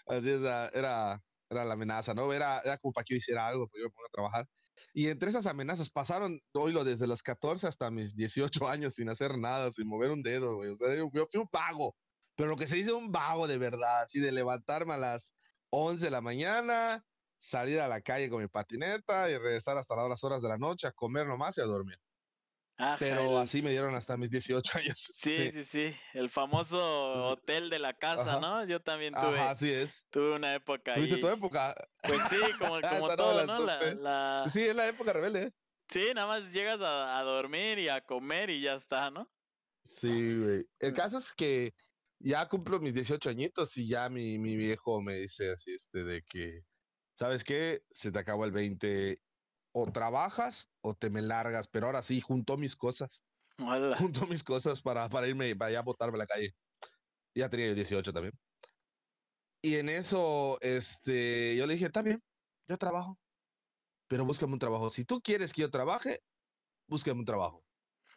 Así 0.19 0.29
es, 0.31 0.41
era, 0.75 1.21
era 1.49 1.65
la 1.65 1.73
amenaza, 1.73 2.13
¿no? 2.13 2.31
Era, 2.33 2.59
era 2.61 2.77
como 2.77 2.93
para 2.93 3.03
que 3.05 3.13
yo 3.15 3.17
hiciera 3.17 3.47
algo, 3.47 3.67
para 3.67 3.77
que 3.79 3.81
yo 3.83 3.87
me 3.87 3.91
ponga 3.93 4.07
a 4.07 4.11
trabajar. 4.11 4.45
Y 4.93 5.07
entre 5.07 5.29
esas 5.29 5.45
amenazas 5.45 5.89
pasaron, 5.89 6.41
lo 6.53 6.83
desde 6.83 7.07
los 7.07 7.23
14 7.23 7.67
hasta 7.67 7.91
mis 7.91 8.15
18 8.15 8.67
años 8.67 8.95
sin 8.95 9.09
hacer 9.09 9.37
nada, 9.37 9.71
sin 9.71 9.87
mover 9.87 10.11
un 10.11 10.21
dedo, 10.21 10.55
güey. 10.55 10.71
O 10.71 10.77
sea, 10.77 10.95
yo, 10.95 11.09
yo 11.13 11.27
fui 11.27 11.39
un 11.39 11.49
vago. 11.51 11.95
Pero 12.35 12.49
lo 12.49 12.55
que 12.55 12.67
se 12.67 12.77
dice 12.77 12.91
un 12.93 13.11
vago 13.11 13.47
de 13.47 13.57
verdad, 13.57 14.03
así 14.03 14.19
de 14.19 14.31
levantarme 14.31 14.93
a 14.93 14.97
las 14.97 15.35
11 15.69 16.05
de 16.05 16.11
la 16.11 16.21
mañana, 16.21 17.05
salir 17.37 17.79
a 17.79 17.87
la 17.87 18.01
calle 18.01 18.29
con 18.29 18.41
mi 18.41 18.47
patineta 18.47 19.29
y 19.29 19.37
regresar 19.37 19.77
hasta 19.77 19.95
las 19.95 20.23
horas 20.23 20.41
de 20.41 20.49
la 20.49 20.57
noche 20.57 20.87
a 20.87 20.91
comer 20.91 21.27
nomás 21.27 21.57
y 21.57 21.61
a 21.61 21.65
dormir. 21.65 21.97
Ajá, 22.81 22.95
Pero 22.99 23.31
el- 23.31 23.37
así 23.37 23.61
me 23.61 23.69
dieron 23.71 23.93
hasta 23.95 24.17
mis 24.17 24.29
18 24.31 24.77
años. 24.77 24.97
Sí, 25.13 25.51
sí, 25.51 25.63
sí, 25.63 25.95
el 26.13 26.29
famoso 26.29 26.77
hotel 27.37 27.69
de 27.69 27.79
la 27.79 27.93
casa, 27.93 28.37
Ajá. 28.37 28.39
¿no? 28.39 28.65
Yo 28.65 28.81
también 28.81 29.13
tuve, 29.13 29.39
Ajá, 29.39 29.51
así 29.51 29.71
es. 29.71 30.05
tuve 30.09 30.35
una 30.35 30.55
época 30.55 30.93
¿Tuviste 30.93 31.15
ahí. 31.15 31.21
tu 31.21 31.27
época? 31.29 31.75
Pues 32.03 32.19
sí, 32.29 32.37
como, 32.59 32.79
como 32.81 33.15
todo, 33.15 33.45
¿no? 33.45 33.59
La, 33.65 33.93
la- 33.93 34.45
Sí, 34.49 34.63
es 34.63 34.75
la 34.75 34.87
época 34.87 35.13
rebelde. 35.13 35.43
¿eh? 35.43 35.51
Sí, 35.89 36.11
nada 36.15 36.27
más 36.27 36.51
llegas 36.53 36.79
a, 36.81 37.19
a 37.19 37.23
dormir 37.23 37.77
y 37.79 37.89
a 37.89 38.01
comer 38.01 38.49
y 38.49 38.61
ya 38.61 38.75
está, 38.75 39.11
¿no? 39.11 39.29
Sí, 39.83 40.37
güey. 40.37 40.65
El 40.79 40.91
Mm. 40.91 40.95
caso 40.95 41.17
es 41.17 41.33
que 41.33 41.73
ya 42.19 42.47
cumplo 42.47 42.79
mis 42.79 42.93
18 42.93 43.29
añitos 43.29 43.75
y 43.77 43.87
ya 43.87 44.07
mi, 44.09 44.37
mi 44.39 44.55
viejo 44.55 45.01
me 45.01 45.15
dice 45.15 45.51
así, 45.51 45.73
este, 45.73 46.03
de 46.03 46.21
que, 46.23 46.61
¿sabes 47.17 47.43
qué? 47.43 47.81
Se 47.91 48.11
te 48.11 48.19
acabó 48.19 48.45
el 48.45 48.51
20. 48.51 49.19
O 49.73 49.91
trabajas 49.91 50.70
o 50.81 50.95
te 50.95 51.09
me 51.09 51.21
largas, 51.21 51.67
pero 51.67 51.87
ahora 51.87 52.03
sí, 52.03 52.21
juntó 52.21 52.57
mis 52.57 52.75
cosas. 52.75 53.23
Hola. 53.57 53.97
Juntó 53.97 54.25
mis 54.27 54.43
cosas 54.43 54.81
para, 54.81 55.07
para 55.09 55.27
irme, 55.27 55.55
para 55.55 55.71
ya 55.71 55.81
botarme 55.81 56.15
a 56.15 56.19
la 56.19 56.27
calle. 56.27 56.55
Ya 57.35 57.49
tenía 57.49 57.67
yo 57.67 57.75
18 57.75 58.11
también. 58.11 58.33
Y 59.61 59.75
en 59.75 59.89
eso, 59.89 60.57
este, 60.61 61.55
yo 61.55 61.67
le 61.67 61.73
dije, 61.73 61.85
está 61.85 62.01
bien, 62.01 62.21
yo 62.67 62.77
trabajo, 62.77 63.19
pero 64.07 64.25
búscame 64.25 64.53
un 64.53 64.59
trabajo. 64.59 64.89
Si 64.89 65.05
tú 65.05 65.21
quieres 65.21 65.53
que 65.53 65.61
yo 65.61 65.69
trabaje, 65.69 66.21
búscame 66.87 67.19
un 67.19 67.25
trabajo. 67.25 67.63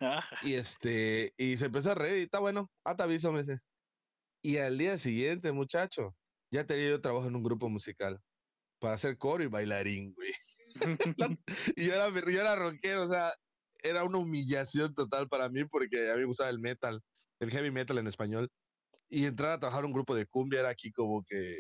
Ajá. 0.01 0.39
Y 0.43 0.55
este, 0.55 1.35
y 1.37 1.57
se 1.59 1.67
empezó 1.67 1.93
a 1.93 1.95
reír, 1.95 2.21
y 2.21 2.23
está 2.25 2.39
bueno, 2.39 2.71
ah, 2.83 2.97
te 2.97 3.03
aviso, 3.03 3.31
me 3.31 3.41
dice. 3.41 3.59
Y 4.43 4.57
al 4.57 4.79
día 4.79 4.97
siguiente, 4.99 5.53
muchacho, 5.53 6.17
ya 6.51 6.67
tenía 6.67 6.89
yo 6.89 7.01
trabajo 7.01 7.27
en 7.27 7.37
un 7.37 7.43
grupo 7.43 7.69
musical 7.69 8.21
para 8.79 8.95
hacer 8.95 9.19
coro 9.19 9.45
y 9.45 9.49
bailarín, 9.49 10.15
güey. 10.15 10.33
Y 11.77 11.87
yo 11.87 11.95
era, 11.95 12.09
yo 12.11 12.41
era 12.41 12.57
rockero, 12.57 13.05
o 13.05 13.09
sea, 13.09 13.33
era 13.83 14.05
una 14.05 14.19
humillación 14.19 14.95
total 14.95 15.29
para 15.29 15.49
mí 15.49 15.65
porque 15.65 16.11
a 16.11 16.15
mí 16.15 16.21
me 16.21 16.27
gustaba 16.27 16.51
el 16.51 16.59
metal, 16.61 17.01
el 17.41 17.51
heavy 17.51 17.71
metal 17.71 17.99
en 17.99 18.07
español. 18.07 18.51
Y 19.09 19.27
entrar 19.27 19.53
a 19.53 19.61
trabajar 19.61 19.85
en 19.85 19.89
un 19.89 19.93
grupo 19.95 20.15
de 20.17 20.27
cumbia 20.27 20.61
era 20.61 20.71
aquí 20.71 20.91
como 20.93 21.23
que 21.25 21.57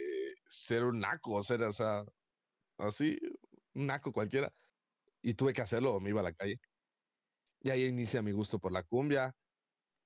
ser 0.48 0.84
un 0.84 1.00
naco, 1.00 1.42
ser, 1.42 1.62
o 1.62 1.72
sea, 1.72 2.04
así, 2.78 3.18
un 3.74 3.86
naco 3.86 4.12
cualquiera. 4.12 4.52
Y 5.22 5.34
tuve 5.34 5.52
que 5.52 5.62
hacerlo 5.62 6.00
me 6.00 6.10
iba 6.10 6.20
a 6.20 6.24
la 6.24 6.32
calle. 6.34 6.58
Y 7.60 7.70
ahí 7.70 7.86
inicia 7.86 8.22
mi 8.22 8.32
gusto 8.32 8.58
por 8.58 8.72
la 8.72 8.82
cumbia. 8.82 9.32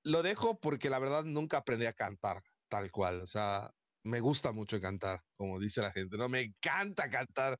Lo 0.03 0.23
dejo 0.23 0.59
porque 0.59 0.89
la 0.89 0.99
verdad 0.99 1.23
nunca 1.25 1.57
aprendí 1.57 1.85
a 1.85 1.93
cantar 1.93 2.41
tal 2.69 2.91
cual. 2.91 3.21
O 3.21 3.27
sea, 3.27 3.71
me 4.03 4.19
gusta 4.21 4.51
mucho 4.51 4.79
cantar, 4.79 5.19
como 5.35 5.59
dice 5.59 5.81
la 5.81 5.91
gente, 5.91 6.17
¿no? 6.17 6.29
Me 6.29 6.41
encanta 6.41 7.09
cantar, 7.09 7.59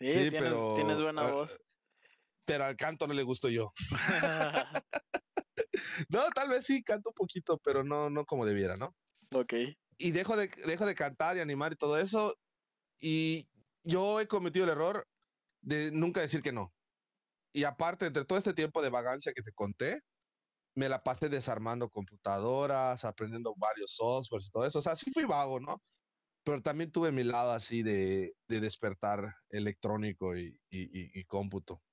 Sí, 0.00 0.08
Sí, 0.12 0.30
tienes, 0.30 0.70
tienes 0.74 0.98
pero, 0.98 1.02
buena 1.02 1.28
eh, 1.28 1.32
voz. 1.32 1.60
pero 2.44 2.64
al 2.64 2.76
canto 2.76 3.06
no 3.06 3.14
le 3.14 3.22
gusto 3.22 3.48
yo. 3.48 3.72
No, 6.08 6.28
tal 6.30 6.48
vez 6.50 6.66
sí 6.66 6.82
canto 6.82 7.10
un 7.10 7.14
poquito, 7.14 7.58
pero 7.58 7.84
no, 7.84 8.10
no 8.10 8.24
como 8.24 8.46
debiera, 8.46 8.76
¿no? 8.76 8.94
ok. 9.34 9.54
Y 9.98 10.12
dejo 10.12 10.36
de, 10.36 10.48
dejo 10.66 10.86
de 10.86 10.94
cantar 10.94 11.36
y 11.36 11.40
animar 11.40 11.72
y 11.72 11.76
todo 11.76 11.98
eso. 11.98 12.34
Y 13.00 13.48
yo 13.84 14.20
he 14.20 14.28
cometido 14.28 14.64
el 14.64 14.70
error 14.72 15.06
de 15.62 15.90
nunca 15.92 16.20
decir 16.20 16.42
que 16.42 16.52
no. 16.52 16.72
Y 17.52 17.64
aparte, 17.64 18.06
entre 18.06 18.24
todo 18.24 18.38
este 18.38 18.54
tiempo 18.54 18.82
de 18.82 18.90
vagancia 18.90 19.32
que 19.34 19.42
te 19.42 19.52
conté, 19.52 20.00
me 20.76 20.88
la 20.88 21.02
pasé 21.02 21.28
desarmando 21.28 21.90
computadoras, 21.90 23.04
aprendiendo 23.04 23.54
varios 23.56 23.94
softwares 23.96 24.48
y 24.48 24.50
todo 24.50 24.66
eso. 24.66 24.78
O 24.80 24.82
sea, 24.82 24.96
sí 24.96 25.10
fui 25.12 25.24
vago, 25.24 25.60
¿no? 25.60 25.82
Pero 26.48 26.62
también 26.62 26.90
tuve 26.90 27.12
mi 27.12 27.24
lado 27.24 27.52
así 27.52 27.82
de, 27.82 28.32
de 28.48 28.60
despertar 28.60 29.34
electrónico 29.50 30.34
y, 30.34 30.58
y, 30.70 30.80
y- 30.84 31.20
y 31.20 31.24
cómputo. 31.24 31.84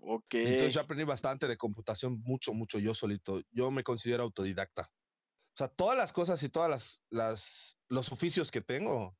Ok. 0.00 0.36
Entonces 0.36 0.72
yo 0.72 0.80
aprendí 0.80 1.04
bastante 1.04 1.46
de 1.46 1.58
computación, 1.58 2.18
mucho, 2.22 2.54
mucho 2.54 2.78
yo 2.78 2.94
solito. 2.94 3.42
Yo 3.50 3.70
me 3.70 3.82
considero 3.82 4.22
autodidacta. 4.22 4.84
O 4.84 5.56
sea, 5.58 5.68
todas 5.68 5.98
las 5.98 6.14
cosas 6.14 6.42
y 6.42 6.48
todas 6.48 6.70
las, 6.70 7.04
las, 7.10 7.78
los 7.88 8.10
oficios 8.10 8.50
que 8.50 8.62
tengo 8.62 9.18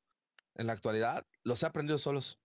en 0.55 0.65
la 0.65 0.73
actualidad, 0.73 1.27
los 1.43 1.61
he 1.61 1.67
aprendido 1.67 1.99
solos. 1.99 2.41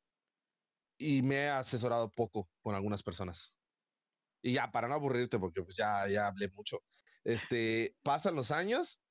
Y 0.99 1.23
me 1.23 1.37
he 1.37 1.49
asesorado 1.49 2.11
poco 2.11 2.50
con 2.61 2.75
algunas 2.75 3.03
personas. 3.03 3.55
Y 4.43 4.53
ya, 4.53 4.71
para 4.71 4.89
no 4.89 4.95
aburrirte, 4.95 5.39
porque 5.39 5.62
pues 5.62 5.75
ya, 5.77 6.07
ya 6.07 6.27
hablé 6.27 6.50
mucho. 6.50 6.81
Este, 7.25 7.97
pasan 8.03 8.35
los 8.35 8.50
años 8.50 9.03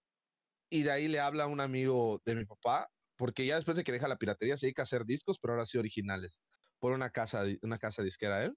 y 0.70 0.84
de 0.84 0.92
ahí 0.92 1.08
le 1.08 1.20
habla 1.20 1.48
un 1.48 1.60
amigo 1.60 2.22
de 2.24 2.36
mi 2.36 2.46
papá, 2.46 2.92
porque 3.20 3.46
ya 3.46 3.58
después 3.58 3.78
de 3.78 3.84
que 3.84 3.92
deja 3.92 4.08
la 4.08 4.18
piratería 4.18 4.56
se 4.58 4.68
dedica 4.68 4.84
a 4.84 4.86
hacer 4.86 5.06
discos, 5.06 5.40
pero 5.42 5.54
ahora 5.54 5.66
sí 5.66 5.78
originales, 5.78 6.42
por 6.80 6.94
una 6.94 7.10
casa, 7.12 7.44
una 7.64 7.78
casa 7.78 8.02
disquera 8.02 8.46
él, 8.46 8.56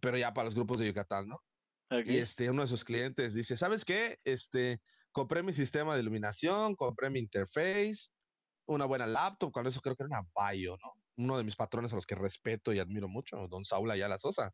pero 0.00 0.16
ya 0.16 0.32
para 0.32 0.46
los 0.46 0.54
grupos 0.54 0.78
de 0.78 0.86
Yucatán, 0.86 1.28
¿no? 1.28 1.36
Y 2.04 2.18
este, 2.18 2.50
uno 2.50 2.62
de 2.62 2.68
sus 2.68 2.84
clientes 2.84 3.34
dice, 3.34 3.56
¿sabes 3.56 3.84
qué? 3.84 4.18
Este, 4.24 4.80
compré 5.12 5.42
mi 5.42 5.52
sistema 5.52 5.94
de 5.94 6.02
iluminación, 6.02 6.74
compré 6.76 7.10
mi 7.10 7.20
interface, 7.20 8.08
una 8.66 8.86
buena 8.86 9.06
laptop, 9.06 9.52
con 9.52 9.66
eso 9.66 9.80
creo 9.82 9.96
que 9.96 10.04
era 10.04 10.18
una 10.20 10.28
Bayo, 10.34 10.76
¿no? 10.82 10.92
Uno 11.18 11.38
de 11.38 11.44
mis 11.44 11.56
patrones 11.56 11.92
a 11.92 11.96
los 11.96 12.06
que 12.06 12.14
respeto 12.16 12.72
y 12.72 12.78
admiro 12.80 13.08
mucho, 13.08 13.48
don 13.48 13.64
Saúl 13.64 13.90
Ayala 13.90 14.18
Sosa, 14.18 14.52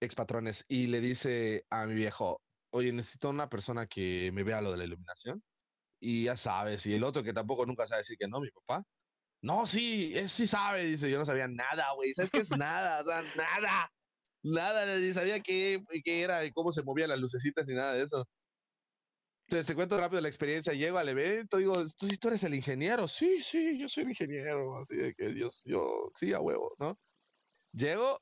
ex 0.00 0.14
patrones, 0.14 0.64
y 0.68 0.86
le 0.88 1.00
dice 1.00 1.64
a 1.70 1.86
mi 1.86 1.94
viejo, 1.94 2.42
oye, 2.70 2.92
necesito 2.92 3.30
una 3.30 3.48
persona 3.48 3.86
que 3.86 4.30
me 4.32 4.44
vea 4.44 4.60
lo 4.62 4.70
de 4.72 4.78
la 4.78 4.84
iluminación. 4.84 5.42
Y 6.00 6.24
ya 6.24 6.36
sabes, 6.36 6.86
y 6.86 6.94
el 6.94 7.04
otro 7.04 7.22
que 7.22 7.32
tampoco 7.32 7.66
nunca 7.66 7.86
sabe 7.86 8.00
decir 8.02 8.16
que 8.18 8.28
no, 8.28 8.40
mi 8.40 8.50
papá. 8.50 8.84
No, 9.42 9.66
sí, 9.66 10.14
sí 10.28 10.46
sabe, 10.46 10.84
dice, 10.84 11.10
yo 11.10 11.18
no 11.18 11.24
sabía 11.24 11.48
nada, 11.48 11.92
güey, 11.94 12.12
¿sabes 12.14 12.30
qué 12.32 12.38
es 12.40 12.50
nada? 12.50 13.02
O 13.02 13.06
sea, 13.06 13.22
nada, 13.36 13.90
nada, 14.42 14.98
ni 14.98 15.12
sabía 15.12 15.40
qué, 15.40 15.80
qué 16.04 16.22
era 16.22 16.44
y 16.44 16.52
cómo 16.52 16.72
se 16.72 16.82
movían 16.82 17.10
las 17.10 17.20
lucecitas 17.20 17.66
ni 17.66 17.74
nada 17.74 17.94
de 17.94 18.04
eso. 18.04 18.28
Entonces, 19.46 19.66
te 19.66 19.74
cuento 19.74 19.98
rápido 19.98 20.20
la 20.20 20.28
experiencia, 20.28 20.74
llego 20.74 20.98
al 20.98 21.08
evento, 21.08 21.56
digo, 21.56 21.82
¿tú, 21.98 22.08
tú 22.20 22.28
eres 22.28 22.44
el 22.44 22.54
ingeniero? 22.54 23.08
Sí, 23.08 23.40
sí, 23.40 23.78
yo 23.78 23.88
soy 23.88 24.04
el 24.04 24.10
ingeniero, 24.10 24.76
así 24.78 24.96
de 24.96 25.14
que 25.14 25.30
Dios, 25.30 25.62
yo, 25.64 26.10
sí, 26.14 26.34
a 26.34 26.40
huevo, 26.40 26.74
¿no? 26.78 26.98
Llego 27.72 28.20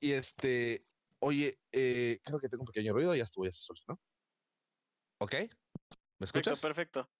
y 0.00 0.12
este, 0.12 0.84
oye, 1.20 1.58
eh, 1.72 2.20
creo 2.22 2.38
que 2.38 2.48
tengo 2.48 2.62
un 2.62 2.66
pequeño 2.66 2.92
ruido, 2.92 3.14
ya 3.14 3.26
se 3.26 3.34
solucionó. 3.52 3.98
¿Ok? 5.18 5.34
¿Me 6.18 6.24
Perfecto, 6.26 6.50
escuchas? 6.50 6.60
perfecto. 6.60 7.10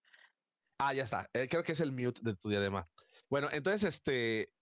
Ah, 0.79 0.95
ya 0.95 1.05
está. 1.05 1.29
Eh, 1.33 1.49
creo 1.49 1.63
que 1.63 1.73
es 1.73 1.81
el 1.81 1.93
mute 1.93 2.21
de 2.23 2.35
tu 2.37 2.49
diadema. 2.49 2.89
Bueno, 3.31 3.49
entonces, 3.51 3.83
este, 3.85 4.53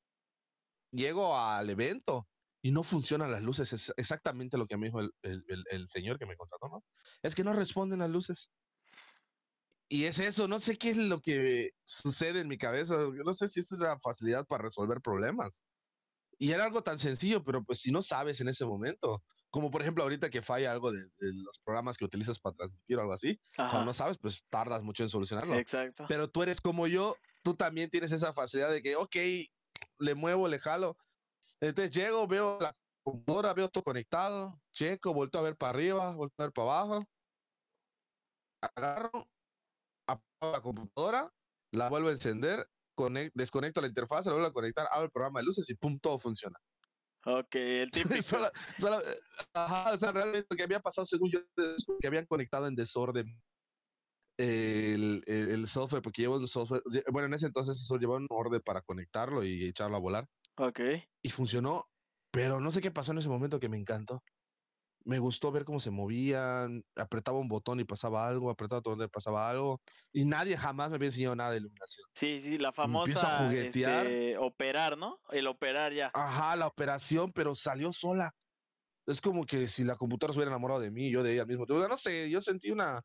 llego 0.91 1.37
al 1.37 1.69
evento 1.71 2.29
y 2.62 2.71
no 2.71 2.83
funcionan 2.83 3.31
las 3.33 3.43
luces. 3.43 3.73
Es 3.73 3.93
exactamente 3.97 4.57
lo 4.59 4.67
que 4.67 4.76
me 4.76 4.87
dijo 4.87 5.00
el, 5.00 5.11
el- 5.23 5.45
el- 5.49 5.64
el 5.71 5.88
señor 5.88 6.19
que 6.19 6.26
me 6.26 6.37
contrató, 6.37 6.69
¿no? 6.69 6.85
Es 7.23 7.35
que 7.35 7.45
no 7.45 7.53
responden 7.53 7.99
las 8.00 8.11
luces. 8.11 8.50
Y 9.88 10.07
es 10.07 10.19
eso, 10.19 10.49
no 10.49 10.59
sé 10.59 10.76
qué 10.79 10.91
es 10.91 10.97
lo 10.97 11.21
que 11.21 11.71
sucede 11.85 12.41
en 12.41 12.49
mi 12.49 12.59
cabeza. 12.59 12.97
Yo 12.97 13.23
no 13.25 13.35
sé 13.35 13.49
si 13.49 13.61
es 13.61 13.71
una 13.73 13.99
facilidad 14.00 14.47
para 14.47 14.64
resolver 14.64 15.00
problemas. 15.00 15.64
Y 16.38 16.53
era 16.53 16.64
algo 16.64 16.83
tan 16.83 16.99
sencillo, 16.99 17.45
pero 17.45 17.64
pues 17.64 17.81
si 17.81 17.93
no 17.93 18.03
sabes 18.03 18.41
en 18.41 18.49
ese 18.49 18.64
momento, 18.64 19.23
como 19.54 19.70
por 19.70 19.82
ejemplo 19.82 20.02
ahorita 20.02 20.30
que 20.30 20.42
falla 20.42 20.73
algo 20.73 20.90
de, 20.90 20.99
de 20.99 21.32
los 21.32 21.61
programas 21.61 21.96
que 21.96 22.04
utilizas 22.04 22.40
para 22.40 22.56
transmitir 22.56 22.99
o 22.99 23.02
algo 23.02 23.12
así, 23.12 23.38
cuando 23.54 23.76
Ajá. 23.76 23.84
no 23.84 23.92
sabes, 23.92 24.18
pues 24.18 24.42
tardas 24.49 24.82
mucho 24.82 25.04
en 25.04 25.08
solucionarlo 25.08 25.54
Exacto. 25.54 26.06
pero 26.08 26.28
tú 26.28 26.42
eres 26.42 26.61
como 26.61 26.88
yo, 26.88 27.14
tú 27.44 27.54
también 27.54 27.88
tienes 27.88 28.11
esa 28.11 28.32
facilidad 28.32 28.73
de 28.73 28.82
que, 28.82 28.96
ok, 28.96 29.14
le 30.00 30.14
muevo, 30.16 30.49
le 30.49 30.58
jalo. 30.58 30.96
Entonces 31.61 31.92
llego, 31.92 32.26
veo 32.26 32.58
la 32.61 32.75
computadora, 33.04 33.54
veo 33.54 33.68
todo 33.68 33.84
conectado, 33.84 34.61
checo, 34.73 35.14
vuelto 35.14 35.38
a 35.38 35.42
ver 35.42 35.56
para 35.56 35.70
arriba, 35.70 36.16
vuelto 36.16 36.34
a 36.38 36.46
ver 36.46 36.52
para 36.52 36.70
abajo, 36.73 37.04
agarro, 38.61 39.28
apago 40.08 40.52
la 40.52 40.61
computadora, 40.62 41.32
la 41.70 41.88
vuelvo 41.90 42.08
a 42.08 42.12
encender, 42.12 42.66
conec- 42.96 43.30
desconecto 43.34 43.80
la 43.80 43.87
interfaz, 43.87 44.26
la 44.26 44.32
vuelvo 44.32 44.49
a 44.49 44.52
conectar, 44.52 44.88
abro 44.90 45.04
el 45.04 45.12
programa 45.12 45.38
de 45.38 45.46
luces 45.46 45.70
y 45.70 45.76
pum, 45.76 46.00
todo 46.00 46.18
funciona. 46.18 46.58
Ok, 47.26 47.54
el 47.54 47.90
típico. 47.93 48.23
Solo- 48.23 48.50
solo- 48.78 49.00
ajá, 49.54 49.93
o 49.95 49.99
sea, 49.99 50.12
realmente 50.12 50.47
lo 50.50 50.57
que 50.57 50.62
había 50.62 50.81
pasado, 50.81 51.07
según 51.07 51.31
yo, 51.31 51.40
que 52.00 52.07
habían 52.07 52.26
conectado 52.26 52.66
en 52.66 52.75
desorden 52.75 53.26
el, 54.38 55.23
el- 55.26 55.49
el 55.50 55.66
software, 55.66 56.02
porque 56.02 56.23
llevo 56.23 56.37
un 56.37 56.49
software, 56.49 56.83
bueno, 57.12 57.26
en 57.26 57.35
ese 57.35 57.47
entonces 57.47 57.81
eso 57.81 57.97
llevaba 57.97 58.19
un 58.19 58.26
orden 58.31 58.61
para 58.62 58.83
conectarlo 58.83 59.45
y 59.45 59.64
echarlo 59.64 59.97
a 59.97 60.00
volar, 60.00 60.28
Ok. 60.57 60.81
y 61.23 61.31
funcionó, 61.31 61.87
pero 62.33 62.61
no 62.61 62.71
sé 62.71 62.81
qué 62.81 62.90
pasó 62.90 63.12
en 63.12 63.19
ese 63.19 63.28
momento 63.28 63.61
que 63.61 63.69
me 63.69 63.76
encantó. 63.78 64.23
Me 65.04 65.18
gustó 65.18 65.52
ver 65.52 65.64
cómo 65.64 65.78
se 65.80 65.90
movían, 65.90 66.82
apretaba 66.96 67.38
un 67.38 67.49
botón 67.49 67.78
y 67.80 67.84
pasaba 67.84 68.26
algo, 68.26 68.50
apretaba 68.50 68.78
otro 68.80 68.92
botón 68.92 69.06
y 69.06 69.11
pasaba 69.11 69.50
algo, 69.50 69.80
y 70.12 70.25
nadie 70.25 70.56
jamás 70.56 70.90
me 70.90 70.96
había 70.96 71.08
enseñado 71.08 71.37
nada 71.37 71.50
de 71.52 71.58
iluminación. 71.58 72.06
Sí, 72.14 72.40
sí, 72.40 72.58
la 72.58 72.68
Empiezo 72.68 72.80
a 72.80 72.84
famosa 72.84 73.38
juguetear. 73.49 74.06
este, 74.06 74.38
operar, 74.38 74.96
¿no? 74.99 75.18
El 75.30 75.46
operar 75.46 75.92
ya. 75.92 76.11
Ajá, 76.14 76.56
la 76.56 76.66
operación, 76.66 77.32
pero 77.32 77.54
salió 77.54 77.92
sola. 77.92 78.32
Es 79.06 79.20
como 79.20 79.44
que 79.44 79.68
si 79.68 79.84
la 79.84 79.96
computadora 79.96 80.32
se 80.32 80.38
hubiera 80.38 80.50
enamorado 80.50 80.80
de 80.80 80.90
mí, 80.90 81.11
yo 81.12 81.23
de 81.23 81.32
ella 81.34 81.42
al 81.42 81.49
mismo 81.49 81.66
tiempo. 81.66 81.87
No 81.87 81.96
sé, 81.99 82.30
yo 82.30 82.40
sentí 82.40 82.70
una, 82.70 83.02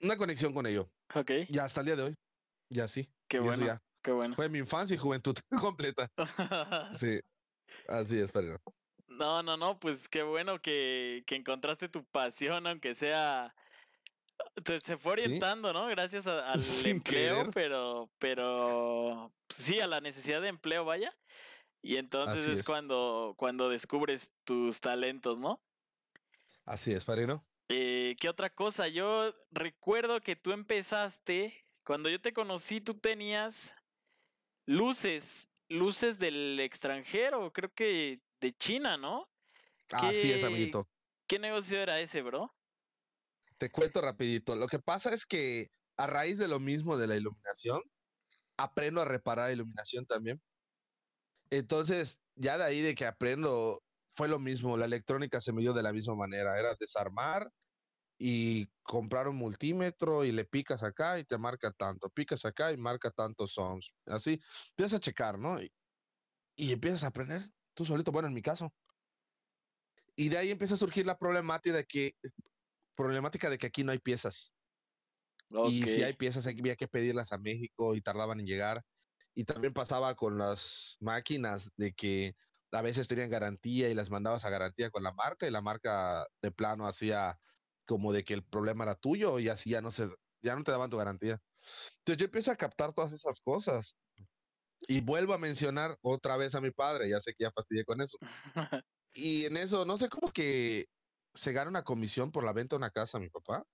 una 0.00 0.16
conexión 0.16 0.52
con 0.52 0.66
ello. 0.66 0.90
Ok, 1.14 1.30
Y 1.48 1.58
hasta 1.58 1.80
el 1.80 1.86
día 1.86 1.96
de 1.96 2.02
hoy, 2.02 2.14
ya 2.68 2.88
sí. 2.88 3.08
qué 3.28 3.38
bueno, 3.38 3.64
ya. 3.64 3.80
qué 4.02 4.10
bueno. 4.10 4.34
Fue 4.34 4.48
mi 4.48 4.58
infancia 4.58 4.94
y 4.94 4.98
juventud 4.98 5.36
completa. 5.60 6.08
Sí, 6.92 7.20
así 7.86 8.18
es, 8.18 8.32
pero 8.32 8.58
No, 9.18 9.42
no, 9.42 9.56
no, 9.56 9.78
pues 9.80 10.08
qué 10.08 10.22
bueno 10.22 10.60
que, 10.60 11.24
que 11.26 11.34
encontraste 11.36 11.88
tu 11.88 12.04
pasión, 12.04 12.66
aunque 12.66 12.94
sea... 12.94 13.54
Se, 14.64 14.78
se 14.78 14.96
fue 14.96 15.16
Sí. 15.16 15.24
orientando, 15.24 15.72
¿no? 15.72 15.86
Gracias 15.88 16.26
a- 16.28 16.52
al 16.52 16.60
Sin 16.60 16.96
empleo, 16.98 17.38
querer. 17.38 17.50
pero, 17.54 18.10
pero 18.18 19.32
sí, 19.48 19.80
a 19.80 19.86
la 19.88 20.00
necesidad 20.00 20.40
de 20.40 20.48
empleo, 20.48 20.84
vaya. 20.84 21.12
Y 21.82 21.96
entonces 21.96 22.46
es, 22.48 22.58
es. 22.60 22.64
cuando, 22.66 23.34
cuando 23.36 23.68
descubres 23.68 24.30
tus 24.44 24.80
talentos, 24.80 25.38
¿no? 25.38 25.60
así 26.64 26.92
es, 26.92 27.04
padrino. 27.04 27.44
Eh, 27.70 28.14
¿Qué 28.20 28.28
otra 28.28 28.50
cosa? 28.50 28.88
Yo 28.88 29.34
recuerdo 29.50 30.20
que 30.20 30.36
tú 30.36 30.52
empezaste, 30.52 31.64
cuando 31.84 32.08
yo 32.10 32.20
te 32.20 32.32
conocí, 32.32 32.80
tú 32.80 32.94
tenías 32.94 33.74
luces, 34.66 35.48
luces 35.68 36.18
del 36.18 36.60
extranjero, 36.60 37.52
creo 37.52 37.72
que 37.72 38.20
de 38.40 38.52
China, 38.54 38.96
¿no? 38.96 39.26
Así 39.92 40.32
es, 40.32 40.40
¿Qué- 40.40 40.46
amiguito. 40.46 40.88
¿Qué 41.26 41.38
negocio 41.38 41.78
era 41.80 42.00
ese, 42.00 42.22
bro? 42.22 42.50
Te 43.58 43.70
cuento 43.70 44.00
rapidito. 44.00 44.56
Lo 44.56 44.66
que 44.68 44.78
pasa 44.78 45.12
es 45.12 45.26
que 45.26 45.68
a 45.96 46.06
raíz 46.06 46.38
de 46.38 46.48
lo 46.48 46.60
mismo 46.60 46.96
de 46.96 47.06
la 47.06 47.16
iluminación, 47.16 47.82
aprendo 48.56 49.00
a 49.00 49.04
reparar 49.04 49.52
iluminación 49.52 50.06
también. 50.06 50.40
Entonces, 51.50 52.18
ya 52.36 52.58
de 52.58 52.64
ahí 52.64 52.80
de 52.80 52.94
que 52.94 53.06
aprendo, 53.06 53.82
fue 54.14 54.28
lo 54.28 54.38
mismo. 54.38 54.76
La 54.76 54.84
electrónica 54.86 55.40
se 55.40 55.52
me 55.52 55.62
dio 55.62 55.72
de 55.72 55.82
la 55.82 55.92
misma 55.92 56.14
manera. 56.14 56.58
Era 56.58 56.74
desarmar 56.78 57.50
y 58.18 58.66
comprar 58.82 59.28
un 59.28 59.36
multímetro 59.36 60.24
y 60.24 60.32
le 60.32 60.44
picas 60.44 60.82
acá 60.82 61.18
y 61.18 61.24
te 61.24 61.38
marca 61.38 61.72
tanto. 61.72 62.10
Picas 62.10 62.44
acá 62.44 62.72
y 62.72 62.76
marca 62.76 63.10
tantos 63.10 63.58
ohms. 63.58 63.90
Así, 64.06 64.40
empiezas 64.70 64.94
a 64.94 65.00
checar, 65.00 65.38
¿no? 65.38 65.60
Y, 65.62 65.72
y 66.56 66.72
empiezas 66.72 67.04
a 67.04 67.08
aprender 67.08 67.42
tú 67.78 67.84
solito, 67.84 68.10
bueno, 68.10 68.26
en 68.26 68.34
mi 68.34 68.42
caso. 68.42 68.74
Y 70.16 70.28
de 70.30 70.38
ahí 70.38 70.50
empieza 70.50 70.74
a 70.74 70.78
surgir 70.78 71.06
la 71.06 71.16
problemática 71.16 71.76
de 71.76 71.84
que, 71.84 72.16
problemática 72.96 73.48
de 73.48 73.56
que 73.56 73.68
aquí 73.68 73.84
no 73.84 73.92
hay 73.92 74.00
piezas. 74.00 74.52
Y 75.68 75.84
si 75.84 76.02
hay 76.02 76.14
piezas, 76.14 76.44
aquí 76.46 76.58
había 76.58 76.74
que 76.74 76.88
pedirlas 76.88 77.32
a 77.32 77.38
México 77.38 77.94
y 77.94 78.02
tardaban 78.02 78.40
en 78.40 78.46
llegar. 78.46 78.82
Y 79.32 79.44
también 79.44 79.72
pasaba 79.72 80.16
con 80.16 80.38
las 80.38 80.96
máquinas 80.98 81.70
de 81.76 81.92
que 81.92 82.34
a 82.72 82.82
veces 82.82 83.06
tenían 83.06 83.30
garantía 83.30 83.88
y 83.88 83.94
las 83.94 84.10
mandabas 84.10 84.44
a 84.44 84.50
garantía 84.50 84.90
con 84.90 85.04
la 85.04 85.12
marca 85.12 85.46
y 85.46 85.52
la 85.52 85.62
marca 85.62 86.26
de 86.42 86.50
plano 86.50 86.88
hacía 86.88 87.38
como 87.86 88.12
de 88.12 88.24
que 88.24 88.34
el 88.34 88.42
problema 88.42 88.84
era 88.84 88.96
tuyo 88.96 89.38
y 89.38 89.48
así 89.48 89.70
ya 89.70 89.80
no 89.80 89.92
se, 89.92 90.10
ya 90.42 90.56
no 90.56 90.64
te 90.64 90.72
daban 90.72 90.90
tu 90.90 90.96
garantía. 90.96 91.40
Entonces 91.98 92.18
yo 92.18 92.24
empiezo 92.24 92.50
a 92.50 92.56
captar 92.56 92.92
todas 92.92 93.12
esas 93.12 93.38
cosas 93.38 93.96
y 94.86 95.00
vuelvo 95.00 95.34
a 95.34 95.38
mencionar 95.38 95.96
otra 96.02 96.36
vez 96.36 96.54
a 96.54 96.60
mi 96.60 96.70
padre, 96.70 97.08
ya 97.08 97.20
sé 97.20 97.32
que 97.36 97.44
ya 97.44 97.50
fastidié 97.50 97.84
con 97.84 98.00
eso. 98.00 98.16
Y 99.12 99.46
en 99.46 99.56
eso, 99.56 99.84
no 99.84 99.96
sé 99.96 100.08
cómo 100.08 100.30
que 100.30 100.86
se 101.34 101.52
gana 101.52 101.70
una 101.70 101.82
comisión 101.82 102.30
por 102.30 102.44
la 102.44 102.52
venta 102.52 102.76
de 102.76 102.78
una 102.78 102.90
casa, 102.90 103.18
mi 103.18 103.30
papá. 103.30 103.64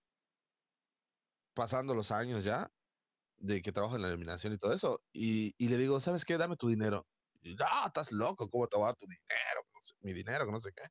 Pasando 1.54 1.94
los 1.94 2.10
años 2.12 2.44
ya, 2.44 2.70
de 3.36 3.60
que 3.62 3.72
trabajo 3.72 3.96
en 3.96 4.02
la 4.02 4.08
iluminación 4.08 4.52
y 4.52 4.58
todo 4.58 4.72
eso. 4.72 5.02
Y, 5.12 5.54
y 5.58 5.68
le 5.68 5.76
digo, 5.76 6.00
¿sabes 6.00 6.24
qué? 6.24 6.38
Dame 6.38 6.56
tu 6.56 6.68
dinero. 6.68 7.06
Y, 7.42 7.56
ah, 7.62 7.84
estás 7.88 8.12
loco, 8.12 8.48
¿cómo 8.48 8.66
te 8.68 8.78
va 8.78 8.84
a 8.84 8.86
dar 8.88 8.96
tu 8.96 9.06
dinero? 9.06 9.62
No 9.72 9.80
sé, 9.80 9.94
mi 10.00 10.12
dinero, 10.12 10.46
no 10.50 10.58
sé 10.60 10.70
qué. 10.74 10.84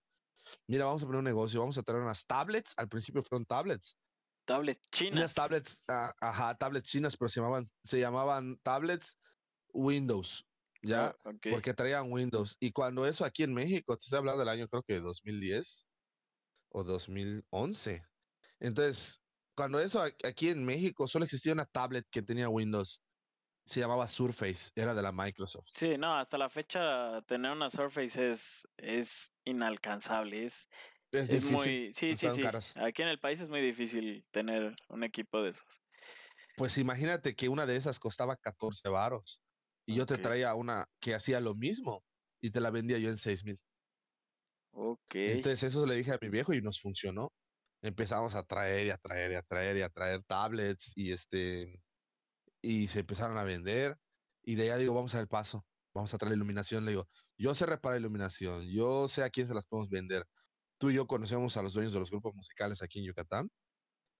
Mira, 0.67 0.85
vamos 0.85 1.01
a 1.03 1.05
poner 1.05 1.19
un 1.19 1.25
negocio, 1.25 1.59
vamos 1.61 1.77
a 1.77 1.83
traer 1.83 2.01
unas 2.01 2.25
tablets. 2.25 2.73
Al 2.77 2.89
principio 2.89 3.23
fueron 3.23 3.45
tablets. 3.45 3.97
Tablets 4.45 4.81
Unas 5.11 5.33
chinas. 5.33 5.33
tablets, 5.33 5.83
ah, 5.87 6.13
ajá, 6.19 6.55
tablets 6.57 6.89
chinas, 6.89 7.15
pero 7.17 7.29
se 7.29 7.39
llamaban, 7.39 7.63
se 7.83 7.99
llamaban 7.99 8.57
tablets 8.61 9.17
Windows. 9.73 10.45
¿Ya? 10.81 11.07
Ah, 11.07 11.15
porque 11.49 11.73
traían 11.73 12.11
Windows. 12.11 12.57
Y 12.59 12.71
cuando 12.71 13.05
eso 13.07 13.23
aquí 13.25 13.43
en 13.43 13.53
México, 13.53 13.95
te 13.95 14.03
estoy 14.03 14.19
hablando 14.19 14.39
del 14.39 14.49
año 14.49 14.67
creo 14.67 14.83
que 14.83 14.99
2010 14.99 15.87
o 16.69 16.83
2011. 16.83 18.03
Entonces, 18.59 19.21
cuando 19.55 19.79
eso 19.79 20.01
aquí 20.01 20.49
en 20.49 20.65
México 20.65 21.07
solo 21.07 21.25
existía 21.25 21.53
una 21.53 21.65
tablet 21.65 22.05
que 22.11 22.21
tenía 22.21 22.49
Windows. 22.49 23.01
Se 23.65 23.79
llamaba 23.79 24.07
Surface, 24.07 24.71
era 24.75 24.93
de 24.93 25.01
la 25.01 25.13
Microsoft. 25.13 25.69
Sí, 25.73 25.97
no, 25.97 26.17
hasta 26.17 26.37
la 26.37 26.49
fecha 26.49 27.21
tener 27.21 27.51
una 27.51 27.69
Surface 27.69 28.31
es, 28.31 28.67
es 28.75 29.33
inalcanzable, 29.45 30.43
es, 30.45 30.67
Es 31.11 31.29
es 31.29 31.29
difícil. 31.29 31.55
muy... 31.55 31.93
Sí, 31.93 32.15
sí, 32.15 32.29
sí. 32.29 32.41
caras. 32.41 32.75
Aquí 32.75 33.01
en 33.03 33.07
el 33.07 33.19
país 33.19 33.39
es 33.39 33.49
muy 33.49 33.61
difícil 33.61 34.25
tener 34.31 34.75
un 34.89 35.03
equipo 35.05 35.41
de 35.41 35.51
esos. 35.51 35.81
Pues 36.55 36.77
imagínate 36.77 37.35
que 37.35 37.49
una 37.49 37.65
de 37.65 37.75
esas 37.77 37.99
costaba 37.99 38.35
14 38.35 38.89
varos. 38.89 39.41
Y 39.85 39.95
yo 39.95 40.05
te 40.05 40.17
traía 40.17 40.53
una 40.55 40.85
que 40.99 41.15
hacía 41.15 41.39
lo 41.41 41.55
mismo 41.55 42.03
y 42.41 42.51
te 42.51 42.61
la 42.61 42.71
vendía 42.71 42.97
yo 42.99 43.09
en 43.09 43.17
6 43.17 43.43
mil. 43.45 43.57
Ok. 44.71 45.15
Entonces 45.15 45.63
eso 45.63 45.85
le 45.85 45.95
dije 45.95 46.11
a 46.13 46.19
mi 46.21 46.29
viejo 46.29 46.53
y 46.53 46.61
nos 46.61 46.81
funcionó. 46.81 47.31
Empezamos 47.81 48.35
a 48.35 48.43
traer 48.43 48.87
y 48.87 48.89
a 48.91 48.97
traer 48.97 49.31
y 49.33 49.35
a 49.35 49.41
traer 49.43 49.77
y 49.77 49.81
a 49.81 49.89
traer 49.89 50.23
tablets 50.23 50.93
y 50.95 51.11
este 51.11 51.81
y 52.61 52.87
se 52.87 53.01
empezaron 53.01 53.37
a 53.37 53.43
vender 53.43 53.97
y 54.43 54.55
de 54.55 54.63
allá 54.63 54.77
digo, 54.77 54.93
vamos 54.93 55.15
al 55.15 55.27
paso, 55.27 55.65
vamos 55.93 56.13
a 56.13 56.17
traer 56.17 56.35
iluminación, 56.35 56.85
le 56.85 56.91
digo, 56.91 57.09
yo 57.37 57.55
sé 57.55 57.65
reparar 57.65 57.99
iluminación, 57.99 58.65
yo 58.71 59.07
sé 59.07 59.23
a 59.23 59.29
quién 59.29 59.47
se 59.47 59.53
las 59.53 59.65
podemos 59.67 59.89
vender. 59.89 60.25
Tú 60.79 60.91
y 60.91 60.95
yo 60.95 61.07
conocemos 61.07 61.57
a 61.57 61.63
los 61.63 61.73
dueños 61.73 61.93
de 61.93 61.99
los 61.99 62.11
grupos 62.11 62.33
musicales 62.35 62.81
aquí 62.81 62.99
en 62.99 63.05
Yucatán 63.07 63.49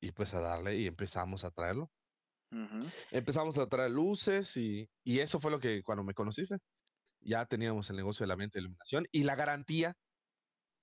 y 0.02 0.12
pues 0.12 0.34
a 0.34 0.41
darle 0.41 0.78
y 0.78 0.88
empezamos 0.88 1.43
a 1.45 1.52
traerlo. 1.52 1.91
Ujú. 2.54 2.94
Empezamos 3.12 3.58
a 3.58 3.68
traer 3.68 3.92
luces 3.92 4.56
y, 4.58 4.89
y 5.04 5.20
eso 5.20 5.39
fue 5.39 5.52
lo 5.52 5.60
que 5.60 5.84
cuando 5.84 6.04
me 6.04 6.13
conociste, 6.13 6.58
ya 7.22 7.46
teníamos 7.48 7.89
el 7.89 7.98
negocio 7.98 8.24
de 8.26 8.28
la 8.30 8.36
venta 8.36 8.60
de 8.60 8.62
iluminación 8.63 9.08
y 9.12 9.24
la 9.24 9.36
garantía 9.36 9.96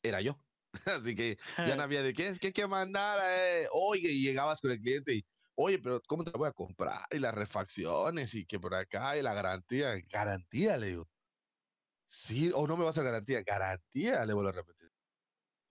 era 0.02 0.20
yo. 0.20 0.42
Así 0.86 1.14
que 1.16 1.38
ya 1.64 1.76
no 1.76 1.82
había 1.84 2.02
de 2.02 2.14
qué 2.14 2.28
es 2.28 2.38
que 2.40 2.48
hay 2.48 2.52
que 2.52 2.66
mandar, 2.66 3.18
eh, 3.24 3.68
oye, 3.72 4.10
y 4.12 4.22
llegabas 4.22 4.60
con 4.60 4.70
el 4.72 4.80
cliente 4.80 5.14
y, 5.16 5.22
oye, 5.56 5.78
pero 5.80 6.00
¿cómo 6.08 6.24
te 6.24 6.30
la 6.32 6.38
voy 6.38 6.48
a 6.48 6.52
comprar? 6.52 7.02
Y 7.10 7.18
las 7.18 7.34
refacciones 7.34 8.34
y 8.34 8.46
que 8.46 8.60
por 8.60 8.74
acá 8.74 9.16
y 9.18 9.22
la 9.22 9.34
garantía, 9.34 9.94
garantía, 10.10 10.78
le 10.78 10.88
digo. 10.88 11.10
Sí, 12.06 12.50
o 12.54 12.66
no 12.66 12.76
me 12.76 12.84
vas 12.84 12.98
a 12.98 13.02
garantía, 13.02 13.42
garantía, 13.42 14.26
le 14.26 14.32
vuelvo 14.34 14.50
a 14.50 14.52
repetir. 14.52 14.90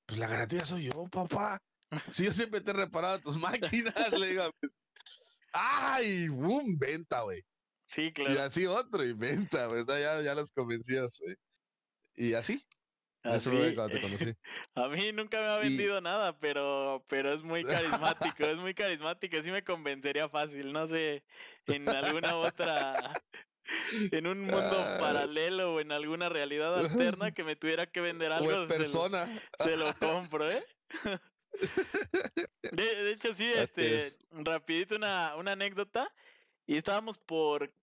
Pues 0.07 0.19
la 0.19 0.27
garantía 0.27 0.65
soy 0.65 0.85
yo, 0.91 1.05
papá. 1.11 1.59
Si 2.13 2.25
yo 2.25 2.33
siempre 2.33 2.61
te 2.61 2.71
he 2.71 2.73
reparado 2.73 3.19
tus 3.19 3.37
máquinas, 3.39 4.13
le 4.17 4.27
digo. 4.27 4.43
¡Ay! 5.53 6.27
¡Boom! 6.29 6.77
Venta, 6.77 7.21
güey. 7.21 7.43
Sí, 7.85 8.03
Y 8.07 8.13
claro. 8.13 8.41
así 8.43 8.65
otro 8.67 9.03
y 9.03 9.13
venta, 9.13 9.65
güey. 9.67 9.81
O 9.81 9.85
sea, 9.85 9.99
ya, 9.99 10.21
ya 10.21 10.35
los 10.35 10.51
convencías, 10.51 11.17
güey. 11.21 11.35
Y 12.15 12.33
así, 12.33 12.63
eso 13.23 13.49
fue 13.51 13.67
Así, 13.67 13.75
cuando 13.75 13.95
te 13.95 14.01
conocí. 14.01 14.33
A 14.75 14.87
mí 14.89 15.11
nunca 15.11 15.41
me 15.41 15.47
ha 15.47 15.57
Y- 15.59 15.69
vendido 15.69 15.99
nada, 16.01 16.37
pero, 16.39 17.03
pero 17.07 17.33
es 17.33 17.41
muy 17.43 17.63
carismático, 17.63 18.43
es 18.45 18.57
muy 18.57 18.73
carismático, 18.73 19.41
sí 19.41 19.51
me 19.51 19.63
convencería 19.63 20.29
fácil, 20.29 20.71
no 20.71 20.85
sé, 20.87 21.23
en 21.65 21.87
alguna 21.89 22.35
otra, 22.37 23.13
en 24.11 24.27
un 24.27 24.41
mundo 24.41 24.83
Ay. 24.85 24.99
paralelo 24.99 25.73
o 25.75 25.79
en 25.79 25.91
alguna 25.91 26.29
realidad 26.29 26.77
alterna 26.77 27.31
que 27.33 27.43
me 27.43 27.55
tuviera 27.55 27.87
que 27.87 28.01
vender 28.01 28.31
O 28.31 28.35
algo, 28.35 28.51
en 28.51 28.67
se 28.67 28.73
lo- 28.73 28.77
persona. 28.79 29.41
se 29.63 29.77
lo 29.77 29.93
compro, 29.95 30.51
¿eh? 30.51 30.65
De, 32.71 33.03
de 33.03 33.11
hecho, 33.11 33.33
sí, 33.33 33.45
este, 33.45 33.95
es. 33.97 34.19
rapidito 34.31 34.95
una, 34.95 35.35
una 35.35 35.53
anécdota. 35.53 36.13
Y 36.67 36.77
estábamos 36.77 37.17
por, 37.17 37.73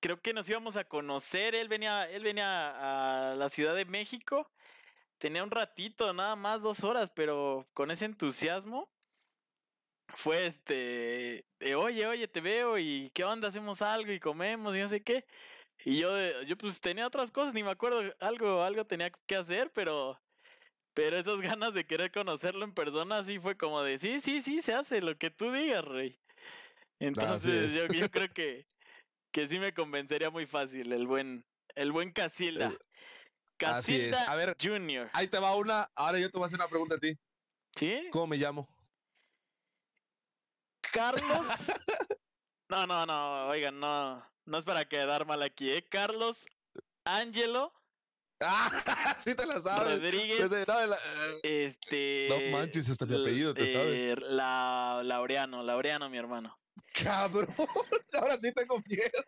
creo 0.00 0.20
que 0.20 0.34
nos 0.34 0.48
íbamos 0.48 0.76
a 0.76 0.84
conocer. 0.84 1.54
Él 1.54 1.68
venía, 1.68 2.10
él 2.10 2.24
venía 2.24 3.30
a 3.30 3.34
la 3.36 3.48
Ciudad 3.48 3.74
de 3.74 3.86
México. 3.86 4.50
Tenía 5.18 5.44
un 5.44 5.50
ratito, 5.50 6.12
nada 6.12 6.36
más 6.36 6.62
dos 6.62 6.84
horas, 6.84 7.10
pero 7.14 7.68
con 7.74 7.90
ese 7.90 8.04
entusiasmo 8.06 8.90
fue 10.08 10.46
este, 10.46 11.46
de, 11.58 11.74
oye, 11.74 12.06
oye, 12.06 12.28
te 12.28 12.40
veo 12.40 12.78
y 12.78 13.10
qué 13.14 13.24
onda, 13.24 13.48
hacemos 13.48 13.82
algo 13.82 14.12
y 14.12 14.20
comemos 14.20 14.76
y 14.76 14.80
no 14.80 14.88
sé 14.88 15.02
qué. 15.02 15.24
Y 15.84 16.00
yo, 16.00 16.42
yo 16.42 16.56
pues 16.56 16.80
tenía 16.80 17.06
otras 17.06 17.32
cosas, 17.32 17.54
ni 17.54 17.62
me 17.62 17.70
acuerdo, 17.70 18.14
algo, 18.20 18.62
algo 18.62 18.86
tenía 18.86 19.10
que 19.10 19.36
hacer, 19.36 19.72
pero, 19.72 20.20
pero 20.94 21.16
esas 21.16 21.40
ganas 21.40 21.72
de 21.74 21.86
querer 21.86 22.10
conocerlo 22.12 22.64
en 22.64 22.74
persona, 22.74 23.24
sí 23.24 23.38
fue 23.38 23.56
como 23.56 23.82
de, 23.82 23.98
sí, 23.98 24.20
sí, 24.20 24.40
sí, 24.40 24.60
se 24.62 24.74
hace 24.74 25.00
lo 25.00 25.16
que 25.16 25.30
tú 25.30 25.52
digas, 25.52 25.84
rey. 25.84 26.18
Entonces, 26.98 27.72
yo, 27.72 28.10
creo 28.10 28.28
que, 28.34 28.66
que 29.32 29.48
sí 29.48 29.58
me 29.58 29.72
convencería 29.72 30.30
muy 30.30 30.46
fácil 30.46 30.92
el 30.92 31.06
buen, 31.06 31.44
el 31.74 31.92
buen 31.92 32.12
Casilda. 32.12 32.68
Así 32.68 33.96
es. 33.96 34.10
Casilda 34.10 34.24
A 34.24 34.34
ver, 34.34 34.56
Jr. 34.60 35.10
ahí 35.12 35.28
te 35.28 35.38
va 35.38 35.54
una. 35.54 35.90
Ahora 35.94 36.18
yo 36.18 36.30
te 36.30 36.38
voy 36.38 36.44
a 36.44 36.46
hacer 36.46 36.58
una 36.58 36.68
pregunta 36.68 36.96
a 36.96 36.98
ti. 36.98 37.16
¿Sí? 37.76 38.08
¿Cómo 38.10 38.26
me 38.28 38.36
llamo? 38.36 38.68
Carlos. 40.92 41.72
No, 42.68 42.86
no, 42.86 43.04
no, 43.04 43.48
oigan, 43.48 43.78
no. 43.78 44.26
No 44.46 44.56
es 44.56 44.64
para 44.64 44.86
quedar 44.86 45.26
mal 45.26 45.42
aquí, 45.42 45.70
¿eh? 45.70 45.86
Carlos 45.86 46.46
Ángelo 47.04 47.70
Ah, 48.44 49.16
sí 49.24 49.34
te 49.34 49.46
la 49.46 49.60
sabes. 49.62 49.94
Rodríguez. 50.00 50.50
Desde- 50.50 50.66
no, 50.72 50.86
la- 50.86 50.96
eh, 51.42 51.66
Este. 51.66 52.26
No 52.28 52.56
manches, 52.58 52.88
hasta 52.90 53.06
mi 53.06 53.20
apellido 53.20 53.54
te 53.54 53.64
eh, 53.64 53.68
sabes. 53.68 54.30
La, 54.30 55.02
Laureano, 55.04 55.62
Laureano, 55.62 56.08
mi 56.10 56.18
hermano. 56.18 56.56
Cabrón, 56.94 57.48
ahora 58.12 58.36
sí 58.38 58.52
tengo 58.52 58.80
miedo. 58.86 59.24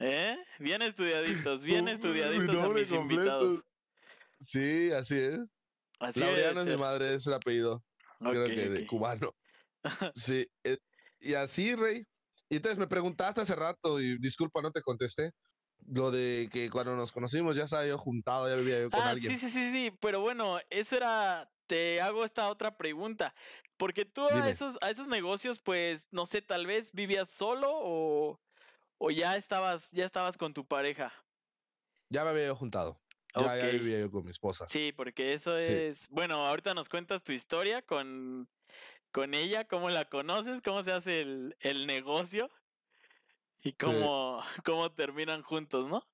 ¿Eh? 0.00 0.36
Bien 0.58 0.82
estudiaditos, 0.82 1.62
bien 1.62 1.88
estudiaditos 1.88 2.56
a 2.56 2.68
mis 2.68 2.88
completo. 2.88 3.00
invitados. 3.00 3.60
Sí, 4.40 4.90
así 4.92 5.16
es. 5.16 5.38
Así 6.00 6.20
Laureano 6.20 6.60
es 6.60 6.66
mi 6.66 6.72
ser. 6.72 6.78
madre, 6.80 7.14
es 7.14 7.26
el 7.26 7.34
apellido. 7.34 7.82
creo 8.18 8.42
Ok, 8.44 8.48
que 8.48 8.68
de 8.68 8.86
cubano. 8.86 9.32
Sí, 10.14 10.46
eh, 10.64 10.78
y 11.20 11.34
así, 11.34 11.74
Rey. 11.74 12.04
Y 12.48 12.56
entonces 12.56 12.78
me 12.78 12.86
preguntaste 12.86 13.40
hace 13.40 13.54
rato, 13.54 14.00
y 14.00 14.18
disculpa, 14.18 14.60
no 14.60 14.70
te 14.70 14.82
contesté, 14.82 15.30
lo 15.86 16.10
de 16.10 16.48
que 16.52 16.70
cuando 16.70 16.96
nos 16.96 17.12
conocimos 17.12 17.56
ya 17.56 17.64
estaba 17.64 17.86
yo 17.86 17.98
juntado, 17.98 18.48
ya 18.48 18.56
vivía 18.56 18.80
yo 18.80 18.90
con 18.90 19.00
Ah, 19.00 19.10
alguien. 19.10 19.32
sí, 19.32 19.38
sí, 19.38 19.48
sí, 19.50 19.70
sí, 19.72 19.90
pero 20.00 20.20
bueno, 20.20 20.58
eso 20.70 20.96
era, 20.96 21.50
te 21.66 22.00
hago 22.00 22.24
esta 22.24 22.48
otra 22.50 22.76
pregunta, 22.76 23.34
porque 23.76 24.04
tú 24.04 24.26
a 24.26 24.48
esos, 24.48 24.78
a 24.80 24.90
esos 24.90 25.08
negocios, 25.08 25.60
pues, 25.60 26.06
no 26.10 26.26
sé, 26.26 26.42
tal 26.42 26.66
vez 26.66 26.90
vivías 26.92 27.28
solo 27.28 27.70
o, 27.72 28.40
o 28.98 29.10
ya 29.10 29.36
estabas, 29.36 29.90
ya 29.90 30.04
estabas 30.04 30.38
con 30.38 30.54
tu 30.54 30.64
pareja. 30.66 31.12
Ya 32.10 32.24
me 32.24 32.30
había 32.30 32.46
yo 32.46 32.56
juntado. 32.56 33.00
Ya, 33.36 33.56
ya 33.56 33.66
vivía 33.66 33.98
yo 33.98 34.10
con 34.10 34.24
mi 34.24 34.30
esposa. 34.30 34.66
Sí, 34.66 34.92
porque 34.92 35.32
eso 35.32 35.58
Sí. 35.58 35.72
es, 35.72 36.08
bueno, 36.08 36.36
ahorita 36.46 36.72
nos 36.74 36.88
cuentas 36.88 37.24
tu 37.24 37.32
historia 37.32 37.82
con, 37.82 38.48
con 39.12 39.34
ella, 39.34 39.66
cómo 39.66 39.90
la 39.90 40.04
conoces, 40.04 40.62
cómo 40.62 40.82
se 40.84 40.92
hace 40.92 41.22
el, 41.22 41.56
el 41.60 41.86
negocio 41.86 42.48
y 43.64 43.72
cómo, 43.74 44.42
cómo 44.64 44.92
terminan 44.94 45.42
juntos, 45.42 45.88
¿no? 45.90 46.04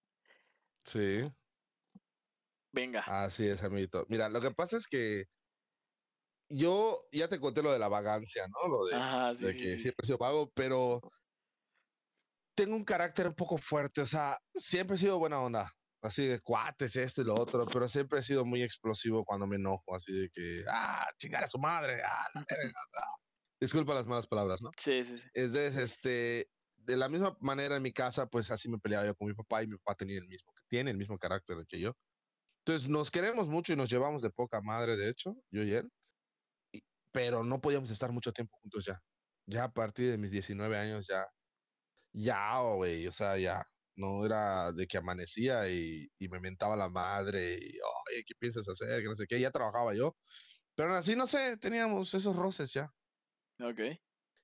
Sí, 0.85 1.31
Venga. 2.73 3.05
así 3.05 3.47
es, 3.49 3.63
amiguito. 3.63 4.07
Mira, 4.09 4.29
lo 4.29 4.41
que 4.41 4.51
pasa 4.53 4.77
es 4.77 4.87
que 4.89 5.25
yo 6.49 6.99
ya 7.13 7.29
te 7.29 7.41
conté 7.41 7.63
lo 7.63 7.73
de 7.73 7.79
la 7.79 7.89
vagancia, 7.89 8.47
¿no? 8.49 8.69
Lo 8.69 8.85
de, 8.87 8.95
Ajá, 8.99 9.35
sí, 9.35 9.51
de 9.51 9.55
sí, 9.55 9.67
que 9.67 9.79
siempre 9.79 10.03
he 10.05 10.07
sido 10.07 10.19
vago, 10.19 10.51
pero 10.55 11.01
tengo 12.55 12.77
un 12.77 12.85
carácter 12.85 13.29
un 13.29 13.35
poco 13.35 13.57
fuerte, 13.59 14.01
o 14.03 14.07
sea, 14.07 14.39
siempre 14.55 14.97
he 14.97 14.99
sido 14.99 15.19
buena 15.19 15.41
onda, 15.41 15.71
así 16.03 16.27
de 16.27 16.41
cuates, 16.41 16.97
esto 16.97 17.23
y 17.23 17.25
lo 17.25 17.35
otro, 17.35 17.67
pero 17.67 17.89
siempre 17.89 18.21
he 18.21 18.23
sido 18.23 18.45
muy 18.45 18.63
explosivo 18.63 19.25
cuando 19.25 19.47
me 19.47 19.57
enojo, 19.57 19.95
así 19.95 20.13
de 20.13 20.29
que, 20.33 20.63
ah, 20.71 21.07
chingar 21.19 21.45
a 21.45 21.47
su 21.47 21.59
madre, 21.59 22.03
ah, 22.05 22.27
la 22.35 22.45
verga", 22.49 22.71
o 22.71 22.91
sea, 22.91 23.03
disculpa 23.61 23.95
las 23.95 24.07
malas 24.07 24.27
palabras, 24.27 24.61
¿no? 24.63 24.75
Sí, 24.77 25.05
sí, 25.05 25.19
sí. 25.19 25.29
Entonces, 25.35 25.77
este, 25.79 26.47
de 26.90 26.96
la 26.96 27.09
misma 27.09 27.37
manera 27.40 27.76
en 27.76 27.83
mi 27.83 27.92
casa, 27.92 28.26
pues 28.26 28.50
así 28.50 28.68
me 28.68 28.79
peleaba 28.79 29.07
yo 29.07 29.14
con 29.16 29.29
mi 29.29 29.35
papá 29.35 29.62
y 29.62 29.68
mi 29.68 29.76
papá 29.79 29.96
tenía 29.96 30.18
el 30.18 30.26
mismo, 30.29 30.53
tiene 30.68 30.90
el 30.92 30.98
mismo 30.98 31.18
carácter 31.18 31.59
que 31.68 31.81
yo. 31.81 31.92
Entonces, 32.64 32.88
nos 32.90 33.11
queremos 33.11 33.48
mucho 33.48 33.72
y 33.72 33.76
nos 33.76 33.90
llevamos 33.90 34.22
de 34.22 34.31
poca 34.31 34.61
madre, 34.62 34.96
de 34.96 35.11
hecho, 35.11 35.35
yo 35.50 35.62
y 35.64 35.74
él, 35.74 35.90
y- 36.72 36.83
pero 37.12 37.44
no 37.44 37.61
podíamos 37.61 37.90
estar 37.90 38.12
mucho 38.12 38.33
tiempo 38.33 38.57
juntos 38.62 38.85
ya. 38.87 39.00
Ya 39.46 39.64
a 39.64 39.72
partir 39.72 40.11
de 40.12 40.18
mis 40.18 40.31
19 40.33 40.79
años, 40.79 41.07
ya, 41.09 41.26
ya, 42.12 42.61
oh, 42.62 42.76
güey, 42.76 43.07
o 43.07 43.12
sea, 43.12 43.38
ya. 43.38 43.64
No 43.96 44.24
era 44.26 44.72
de 44.72 44.87
que 44.87 44.98
amanecía 44.98 45.68
y, 45.70 46.09
y 46.18 46.29
me 46.29 46.40
mentaba 46.40 46.76
la 46.76 46.88
madre 46.88 47.55
y, 47.61 47.79
oye, 48.12 48.24
¿qué 48.26 48.35
piensas 48.38 48.68
hacer? 48.68 49.03
Que 49.03 49.09
no 49.09 49.14
sé 49.16 49.26
qué, 49.29 49.40
ya 49.40 49.50
trabajaba 49.50 49.94
yo. 49.94 50.16
Pero 50.76 50.94
así, 50.96 51.16
no 51.16 51.26
sé, 51.29 51.57
teníamos 51.59 52.14
esos 52.14 52.37
roces 52.37 52.72
ya. 52.74 52.90
Ok. 53.61 54.00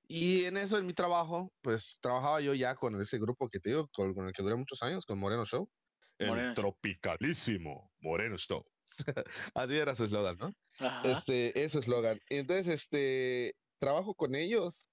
Y 0.07 0.45
en 0.45 0.57
eso, 0.57 0.77
en 0.77 0.85
mi 0.85 0.93
trabajo, 0.93 1.51
pues 1.61 1.99
trabajaba 2.01 2.39
yo 2.39 2.53
ya 2.53 2.75
con 2.75 2.99
ese 3.01 3.19
grupo 3.19 3.49
que 3.49 3.59
te 3.59 3.69
digo, 3.69 3.87
con, 3.89 4.13
con 4.13 4.27
el 4.27 4.33
que 4.33 4.41
duré 4.41 4.55
muchos 4.55 4.81
años, 4.81 5.05
con 5.05 5.19
Moreno 5.19 5.45
Show. 5.45 5.69
El 6.17 6.29
Moreno 6.29 6.47
Show. 6.47 6.55
tropicalísimo 6.55 7.91
Moreno 7.99 8.37
Show. 8.37 8.63
Así 9.53 9.75
era 9.75 9.95
su 9.95 10.05
eslogan, 10.05 10.37
¿no? 10.39 10.53
Ajá. 10.79 11.01
Este, 11.11 11.61
es 11.61 11.73
su 11.73 11.79
eslogan. 11.79 12.19
Entonces, 12.29 12.67
este, 12.67 13.55
trabajo 13.79 14.15
con 14.15 14.33
ellos 14.35 14.89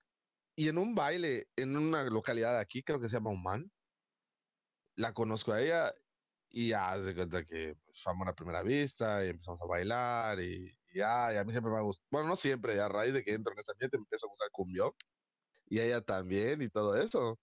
y 0.57 0.69
en 0.69 0.79
un 0.79 0.95
baile, 0.95 1.47
en 1.57 1.77
una 1.77 2.05
localidad 2.05 2.55
de 2.55 2.61
aquí, 2.61 2.83
creo 2.83 3.01
que 3.01 3.09
se 3.09 3.15
llama 3.15 3.31
Humán, 3.31 3.71
la 4.97 5.13
conozco 5.13 5.53
a 5.53 5.61
ella 5.61 5.93
y 6.51 6.69
ya 6.69 6.97
se 7.03 7.15
cuenta 7.15 7.45
que 7.45 7.75
pues, 7.85 8.03
fue 8.03 8.13
a 8.13 8.35
primera 8.35 8.63
vista 8.63 9.25
y 9.25 9.31
empezamos 9.31 9.61
a 9.61 9.67
bailar 9.67 10.41
y 10.41 10.77
ya, 10.95 11.33
y 11.35 11.37
a 11.37 11.45
mí 11.45 11.53
siempre 11.53 11.73
me 11.73 11.79
ha 11.79 11.83
gustado, 11.83 12.07
bueno, 12.11 12.29
no 12.29 12.37
siempre, 12.37 12.81
a 12.81 12.89
raíz 12.89 13.15
de 13.15 13.23
que 13.25 13.35
entro 13.35 13.53
en 13.53 13.59
este 13.61 13.73
ambiente 13.73 13.99
me 13.99 14.03
empieza 14.03 14.27
a 14.27 14.31
gustar 14.31 14.51
cumbión 14.53 14.93
y 15.67 15.79
a 15.81 15.85
ella 15.87 16.01
también 16.03 16.63
y 16.63 16.71
todo 16.71 16.97
eso. 16.97 17.39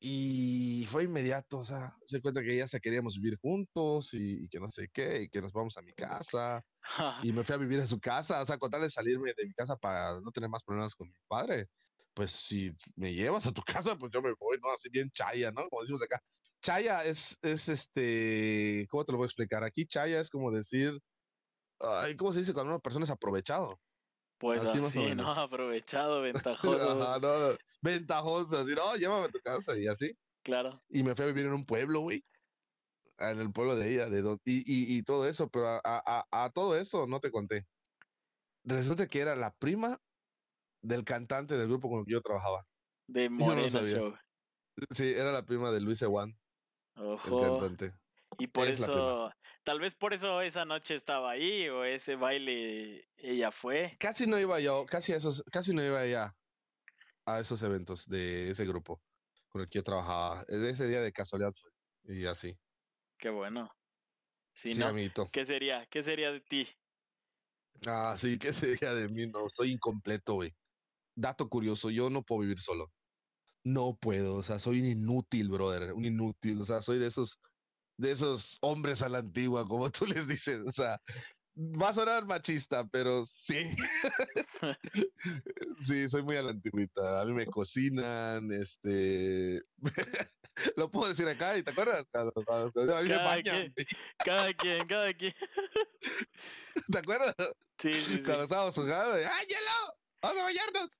Y 0.00 0.86
fue 0.88 1.04
inmediato, 1.04 1.58
o 1.58 1.64
sea, 1.64 1.92
se 2.06 2.20
cuenta 2.20 2.42
que 2.42 2.56
ya 2.56 2.68
se 2.68 2.80
queríamos 2.80 3.16
vivir 3.16 3.36
juntos 3.40 4.14
y, 4.14 4.44
y 4.44 4.48
que 4.48 4.60
no 4.60 4.70
sé 4.70 4.88
qué, 4.92 5.22
y 5.22 5.28
que 5.28 5.42
nos 5.42 5.52
vamos 5.52 5.76
a 5.76 5.82
mi 5.82 5.92
casa 5.92 6.62
y 7.24 7.32
me 7.32 7.42
fui 7.44 7.54
a 7.54 7.58
vivir 7.58 7.80
a 7.80 7.86
su 7.86 7.98
casa, 8.00 8.42
o 8.42 8.46
sea, 8.46 8.58
con 8.58 8.70
tal 8.70 8.82
de 8.82 8.90
salirme 8.90 9.32
de 9.36 9.46
mi 9.46 9.54
casa 9.54 9.76
para 9.76 10.20
no 10.20 10.30
tener 10.30 10.48
más 10.48 10.62
problemas 10.62 10.94
con 10.94 11.08
mi 11.08 11.14
padre, 11.26 11.66
pues 12.14 12.32
si 12.32 12.72
me 12.96 13.12
llevas 13.12 13.46
a 13.46 13.52
tu 13.52 13.62
casa, 13.62 13.96
pues 13.96 14.12
yo 14.12 14.22
me 14.22 14.32
voy, 14.38 14.58
¿no? 14.62 14.72
Así 14.72 14.88
bien 14.90 15.10
chaya, 15.10 15.50
¿no? 15.52 15.68
Como 15.68 15.82
decimos 15.82 16.02
acá. 16.02 16.20
Chaya 16.62 17.04
es, 17.04 17.36
es 17.42 17.68
este, 17.68 18.86
¿cómo 18.90 19.04
te 19.04 19.12
lo 19.12 19.18
voy 19.18 19.26
a 19.26 19.28
explicar? 19.28 19.64
Aquí 19.64 19.86
chaya 19.86 20.20
es 20.20 20.30
como 20.30 20.50
decir, 20.52 20.98
ay, 21.80 22.16
¿cómo 22.16 22.32
se 22.32 22.40
dice 22.40 22.52
cuando 22.54 22.72
una 22.72 22.80
persona 22.80 23.04
es 23.04 23.10
aprovechado? 23.10 23.80
Pues 24.38 24.62
así 24.62 24.78
así, 24.78 25.14
¿no? 25.14 25.30
Aprovechado, 25.32 26.20
ventajoso. 26.22 26.90
Ajá, 27.02 27.18
no, 27.18 27.50
no, 27.50 27.58
ventajoso, 27.82 28.58
así, 28.58 28.74
no, 28.74 28.94
llévame 28.96 29.26
a 29.26 29.30
tu 29.30 29.40
casa 29.40 29.76
y 29.76 29.88
así. 29.88 30.12
Claro. 30.42 30.82
Y 30.88 31.02
me 31.02 31.14
fui 31.14 31.24
a 31.24 31.28
vivir 31.28 31.46
en 31.46 31.52
un 31.52 31.66
pueblo, 31.66 32.00
güey. 32.00 32.24
En 33.18 33.40
el 33.40 33.50
pueblo 33.52 33.74
de 33.74 33.92
ella, 33.92 34.08
de 34.08 34.22
don- 34.22 34.40
y, 34.44 34.58
y, 34.58 34.96
y 34.98 35.02
todo 35.02 35.28
eso, 35.28 35.48
pero 35.48 35.66
a, 35.66 35.80
a, 35.84 36.24
a- 36.30 36.50
todo 36.50 36.76
eso 36.76 37.06
no 37.08 37.18
te 37.18 37.32
conté. 37.32 37.66
Resulta 38.62 39.08
que 39.08 39.20
era 39.20 39.34
la 39.34 39.52
prima 39.56 40.00
del 40.82 41.04
cantante 41.04 41.58
del 41.58 41.66
grupo 41.68 41.88
con 41.90 42.00
el 42.00 42.04
que 42.06 42.12
yo 42.12 42.20
trabajaba. 42.20 42.64
De 43.08 43.28
no 43.28 43.36
Moreno 43.36 43.68
sabía. 43.68 43.96
Show. 43.96 44.14
Sí, 44.90 45.12
era 45.12 45.32
la 45.32 45.44
prima 45.44 45.72
de 45.72 45.80
Luis 45.80 46.00
Ewan, 46.02 46.38
el 46.94 47.02
Ojo. 47.02 47.40
cantante. 47.40 47.92
Y 48.38 48.46
por 48.46 48.68
Es 48.68 48.78
eso, 48.78 49.32
tal 49.68 49.80
vez 49.80 49.94
por 49.94 50.14
eso 50.14 50.40
esa 50.40 50.64
noche 50.64 50.94
estaba 50.94 51.32
ahí 51.32 51.68
o 51.68 51.84
ese 51.84 52.16
baile 52.16 53.04
ella 53.18 53.50
fue. 53.52 53.94
Casi 54.00 54.26
no 54.26 54.38
iba 54.38 54.58
yo, 54.60 54.86
casi 54.86 55.12
esos, 55.12 55.44
casi 55.52 55.74
no 55.74 55.84
iba 55.84 56.06
ya 56.06 56.34
a 57.26 57.40
esos 57.40 57.62
eventos 57.62 58.06
de 58.06 58.50
ese 58.50 58.64
grupo 58.64 59.02
con 59.50 59.60
el 59.60 59.68
que 59.68 59.80
yo 59.80 59.82
trabajaba. 59.82 60.42
E- 60.48 60.70
Ese 60.70 60.86
día 60.86 61.02
de 61.02 61.12
casualidad 61.12 61.52
fue. 61.54 61.70
Y 62.16 62.24
así. 62.24 62.58
Qué 63.18 63.28
bueno. 63.28 63.70
Si 64.54 64.74
Sí, 64.74 64.80
no, 64.80 64.86
amiguito. 64.86 65.28
¿qué 65.30 65.44
sería? 65.44 65.86
¿Qué 65.90 66.02
sería 66.02 66.32
de 66.32 66.40
ti? 66.40 66.66
Ah, 67.86 68.14
sí, 68.16 68.38
¿qué 68.38 68.52
sería 68.54 68.94
de 68.94 69.08
mí? 69.08 69.26
No, 69.26 69.48
soy 69.50 69.72
incompleto, 69.72 70.34
güey. 70.34 70.56
Dato 71.14 71.48
curioso, 71.48 71.90
yo 71.90 72.10
no 72.10 72.22
puedo 72.24 72.42
vivir 72.42 72.60
solo. 72.60 72.92
No 73.64 73.98
puedo, 74.00 74.36
o 74.36 74.42
sea, 74.42 74.58
soy 74.58 74.80
un 74.80 74.86
inútil, 74.86 75.50
brother, 75.50 75.92
un 75.94 76.04
inútil, 76.04 76.60
o 76.62 76.64
sea, 76.64 76.82
soy 76.82 76.98
de 76.98 77.06
esos, 77.08 77.38
de 77.98 78.12
esos 78.12 78.58
hombres 78.62 79.02
a 79.02 79.08
la 79.08 79.18
antigua, 79.18 79.66
como 79.66 79.90
tú 79.90 80.06
les 80.06 80.26
dices, 80.26 80.60
o 80.66 80.72
sea, 80.72 80.98
va 81.58 81.88
a 81.88 81.92
sonar 81.92 82.24
machista, 82.26 82.86
pero 82.86 83.26
sí. 83.26 83.76
sí, 85.80 86.08
soy 86.08 86.22
muy 86.22 86.36
a 86.36 86.42
la 86.42 86.50
antigüita. 86.50 87.20
A 87.20 87.24
mí 87.24 87.32
me 87.32 87.46
cocinan, 87.46 88.52
este, 88.52 89.60
lo 90.76 90.90
puedo 90.90 91.08
decir 91.08 91.28
acá, 91.28 91.58
¿y 91.58 91.62
te 91.64 91.72
acuerdas? 91.72 92.04
A 92.14 92.24
mí 92.24 92.30
me 92.36 93.08
Cada 93.08 93.24
bañan, 93.24 93.74
Cada 94.24 94.52
quien, 94.54 94.86
cada 94.86 95.12
quien. 95.12 95.34
¿te 96.92 96.98
acuerdas? 96.98 97.34
Sí, 97.78 97.94
sí, 97.94 98.18
sí. 98.18 98.22
Cuando 98.22 98.44
estábamos 98.44 98.74
jugando, 98.74 99.14
¡ay, 99.14 99.46
hielo! 99.46 99.94
¡Vamos 100.22 100.40
a 100.40 100.44
bañarnos! 100.44 100.90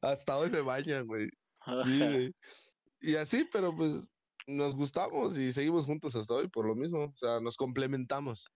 Hasta 0.00 0.36
hoy 0.38 0.50
me 0.50 0.60
bañan, 0.60 1.06
güey. 1.06 1.28
Sí, 1.84 1.98
güey. 1.98 2.34
Y 3.04 3.16
así, 3.16 3.44
pero 3.52 3.74
pues 3.76 4.06
nos 4.46 4.74
gustamos 4.74 5.38
y 5.38 5.52
seguimos 5.52 5.86
juntos 5.86 6.14
hasta 6.16 6.34
hoy 6.34 6.48
por 6.48 6.66
lo 6.66 6.74
mismo. 6.74 7.04
O 7.04 7.16
sea, 7.16 7.40
nos 7.40 7.56
complementamos. 7.56 8.50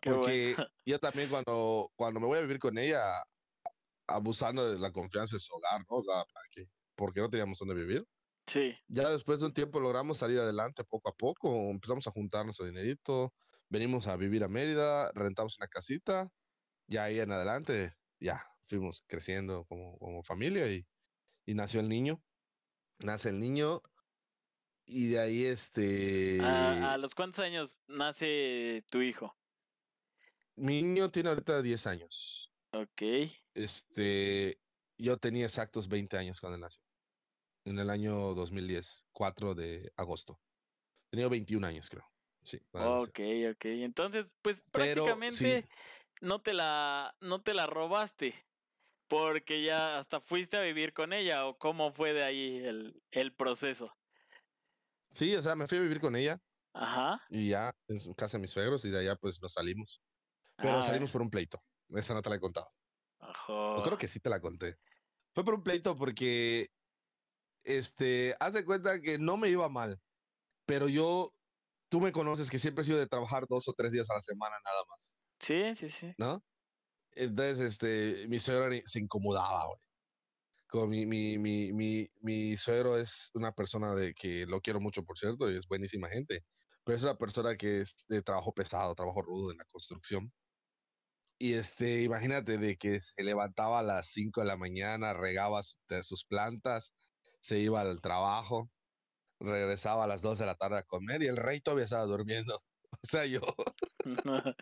Qué 0.00 0.10
Porque 0.10 0.54
bueno. 0.56 0.70
yo 0.86 0.98
también 0.98 1.28
cuando, 1.28 1.90
cuando 1.96 2.20
me 2.20 2.26
voy 2.26 2.38
a 2.38 2.42
vivir 2.42 2.58
con 2.58 2.78
ella, 2.78 3.00
abusando 4.06 4.70
de 4.72 4.78
la 4.78 4.92
confianza 4.92 5.36
de 5.36 5.40
su 5.40 5.54
hogar, 5.54 5.80
¿no? 5.90 5.96
O 5.98 6.02
sea, 6.02 6.24
¿para 6.32 6.46
qué? 6.50 6.66
porque 6.96 7.20
no 7.20 7.28
teníamos 7.30 7.58
dónde 7.58 7.74
vivir. 7.74 8.04
Sí, 8.46 8.76
Ya 8.88 9.10
después 9.10 9.40
de 9.40 9.46
un 9.46 9.54
tiempo 9.54 9.80
logramos 9.80 10.18
salir 10.18 10.38
adelante 10.38 10.84
poco 10.84 11.10
a 11.10 11.12
poco, 11.12 11.52
empezamos 11.70 12.06
a 12.06 12.12
juntar 12.12 12.44
nuestro 12.44 12.64
dinerito, 12.66 13.34
venimos 13.68 14.06
a 14.06 14.16
vivir 14.16 14.44
a 14.44 14.48
Mérida, 14.48 15.10
rentamos 15.14 15.58
una 15.58 15.66
casita, 15.66 16.30
ya 16.86 17.04
ahí 17.04 17.18
en 17.18 17.32
adelante, 17.32 17.94
ya 18.20 18.46
fuimos 18.68 19.02
creciendo 19.06 19.64
como, 19.66 19.98
como 19.98 20.22
familia 20.22 20.72
y, 20.72 20.86
y 21.44 21.54
nació 21.54 21.80
el 21.80 21.88
niño. 21.88 22.22
Nace 22.98 23.28
el 23.28 23.38
niño 23.38 23.82
y 24.86 25.08
de 25.08 25.20
ahí 25.20 25.44
este... 25.44 26.40
¿A, 26.40 26.94
a 26.94 26.98
los 26.98 27.14
cuántos 27.14 27.44
años 27.44 27.78
nace 27.88 28.84
tu 28.90 29.02
hijo? 29.02 29.36
Mi 30.56 30.82
niño 30.82 31.10
tiene 31.10 31.28
ahorita 31.28 31.60
10 31.60 31.86
años. 31.86 32.50
Ok. 32.72 33.02
Este, 33.54 34.58
yo 34.96 35.18
tenía 35.18 35.44
exactos 35.44 35.88
20 35.88 36.16
años 36.16 36.40
cuando 36.40 36.58
nació. 36.58 36.80
En 37.64 37.78
el 37.78 37.90
año 37.90 38.34
2010, 38.34 39.06
4 39.12 39.54
de 39.54 39.92
agosto. 39.96 40.40
Tenía 41.10 41.28
21 41.28 41.66
años, 41.66 41.90
creo. 41.90 42.04
Sí. 42.42 42.60
cuando 42.70 42.94
nació. 42.94 43.08
Ok, 43.08 43.54
ok. 43.56 43.64
Entonces, 43.66 44.34
pues 44.40 44.62
Pero, 44.70 45.04
prácticamente 45.04 45.62
sí. 45.62 45.68
no 46.20 46.40
te 46.40 46.54
la, 46.54 47.16
no 47.20 47.42
te 47.42 47.54
la 47.54 47.66
robaste. 47.66 48.34
Porque 49.08 49.62
ya 49.62 49.98
hasta 49.98 50.20
fuiste 50.20 50.56
a 50.56 50.62
vivir 50.62 50.92
con 50.92 51.12
ella. 51.12 51.46
¿O 51.46 51.58
cómo 51.58 51.92
fue 51.92 52.12
de 52.12 52.24
ahí 52.24 52.56
el, 52.58 53.02
el 53.10 53.34
proceso? 53.34 53.92
Sí, 55.12 55.34
o 55.34 55.42
sea, 55.42 55.54
me 55.54 55.66
fui 55.66 55.78
a 55.78 55.80
vivir 55.82 56.00
con 56.00 56.14
ella 56.16 56.40
Ajá. 56.74 57.22
y 57.30 57.48
ya 57.50 57.72
en 57.88 58.14
casa 58.14 58.36
de 58.36 58.42
mis 58.42 58.50
suegros 58.50 58.84
y 58.84 58.90
de 58.90 58.98
allá 59.00 59.16
pues 59.16 59.40
nos 59.40 59.52
salimos. 59.54 60.02
Pero 60.56 60.78
Ah, 60.78 60.82
salimos 60.82 61.10
por 61.10 61.22
un 61.22 61.30
pleito. 61.30 61.62
Esa 61.88 62.14
no 62.14 62.22
te 62.22 62.30
la 62.30 62.36
he 62.36 62.40
contado. 62.40 62.68
ojo. 63.18 63.76
Yo 63.78 63.82
creo 63.82 63.98
que 63.98 64.08
sí 64.08 64.20
te 64.20 64.30
la 64.30 64.40
conté. 64.40 64.76
Fue 65.34 65.44
por 65.44 65.54
un 65.54 65.62
pleito 65.62 65.96
porque, 65.96 66.68
este, 67.64 68.34
haz 68.40 68.54
de 68.54 68.64
cuenta 68.64 69.00
que 69.00 69.18
no 69.18 69.36
me 69.36 69.48
iba 69.50 69.68
mal, 69.68 70.00
pero 70.66 70.88
yo, 70.88 71.32
tú 71.90 72.00
me 72.00 72.12
conoces 72.12 72.50
que 72.50 72.58
siempre 72.58 72.82
he 72.82 72.86
sido 72.86 72.98
de 72.98 73.06
trabajar 73.08 73.46
dos 73.48 73.68
o 73.68 73.74
tres 73.74 73.92
días 73.92 74.10
a 74.10 74.14
la 74.14 74.20
semana 74.22 74.56
nada 74.64 74.82
más, 74.90 75.18
Sí, 75.40 75.74
sí, 75.74 75.90
sí. 75.90 76.14
¿no? 76.18 76.44
Entonces, 77.16 77.60
este, 77.60 78.28
mi 78.28 78.38
suegro 78.38 78.70
se 78.86 79.00
incomodaba, 79.00 79.66
güey. 79.66 79.78
Como 80.68 80.86
mi, 80.88 81.06
mi, 81.06 81.38
mi, 81.38 81.72
mi, 81.72 82.08
mi 82.20 82.56
suegro 82.56 82.98
es 82.98 83.30
una 83.34 83.52
persona 83.52 83.94
de 83.94 84.14
que 84.14 84.46
lo 84.46 84.60
quiero 84.60 84.80
mucho, 84.80 85.04
por 85.04 85.18
cierto, 85.18 85.50
y 85.50 85.56
es 85.56 85.66
buenísima 85.68 86.08
gente, 86.08 86.44
pero 86.84 86.98
es 86.98 87.04
una 87.04 87.16
persona 87.18 87.56
que 87.56 87.82
es 87.82 87.94
de 88.08 88.22
trabajo 88.22 88.52
pesado, 88.54 88.94
trabajo 88.94 89.22
rudo 89.22 89.52
en 89.52 89.58
la 89.58 89.64
construcción. 89.66 90.32
Y 91.38 91.54
este, 91.54 92.02
imagínate 92.02 92.58
de 92.58 92.76
que 92.76 93.00
se 93.00 93.22
levantaba 93.22 93.80
a 93.80 93.82
las 93.82 94.06
5 94.08 94.40
de 94.40 94.46
la 94.46 94.56
mañana, 94.56 95.12
regaba 95.14 95.62
sus 95.62 96.24
plantas, 96.24 96.94
se 97.40 97.58
iba 97.60 97.80
al 97.82 98.00
trabajo, 98.00 98.70
regresaba 99.40 100.04
a 100.04 100.06
las 100.08 100.22
2 100.22 100.38
de 100.38 100.46
la 100.46 100.56
tarde 100.56 100.78
a 100.78 100.82
comer 100.84 101.22
y 101.22 101.28
el 101.28 101.36
rey 101.36 101.60
todavía 101.60 101.84
estaba 101.84 102.04
durmiendo. 102.06 102.60
O 103.02 103.06
sea, 103.06 103.26
yo. 103.26 103.40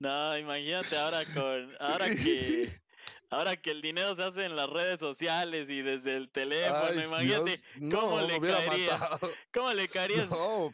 No, 0.00 0.38
imagínate 0.38 0.96
ahora 0.96 1.24
con, 1.34 1.76
ahora 1.80 2.06
que, 2.14 2.80
ahora 3.30 3.56
que 3.56 3.70
el 3.70 3.82
dinero 3.82 4.14
se 4.14 4.22
hace 4.22 4.44
en 4.44 4.54
las 4.56 4.68
redes 4.70 5.00
sociales 5.00 5.70
y 5.70 5.82
desde 5.82 6.16
el 6.16 6.30
teléfono, 6.30 7.00
Ay, 7.00 7.04
imagínate 7.04 7.60
Dios, 7.76 7.94
cómo 8.00 8.20
le 8.20 8.40
caería. 8.40 8.98
cómo 9.52 9.72
le 9.72 9.88
caerías. 9.88 10.30
No, 10.30 10.70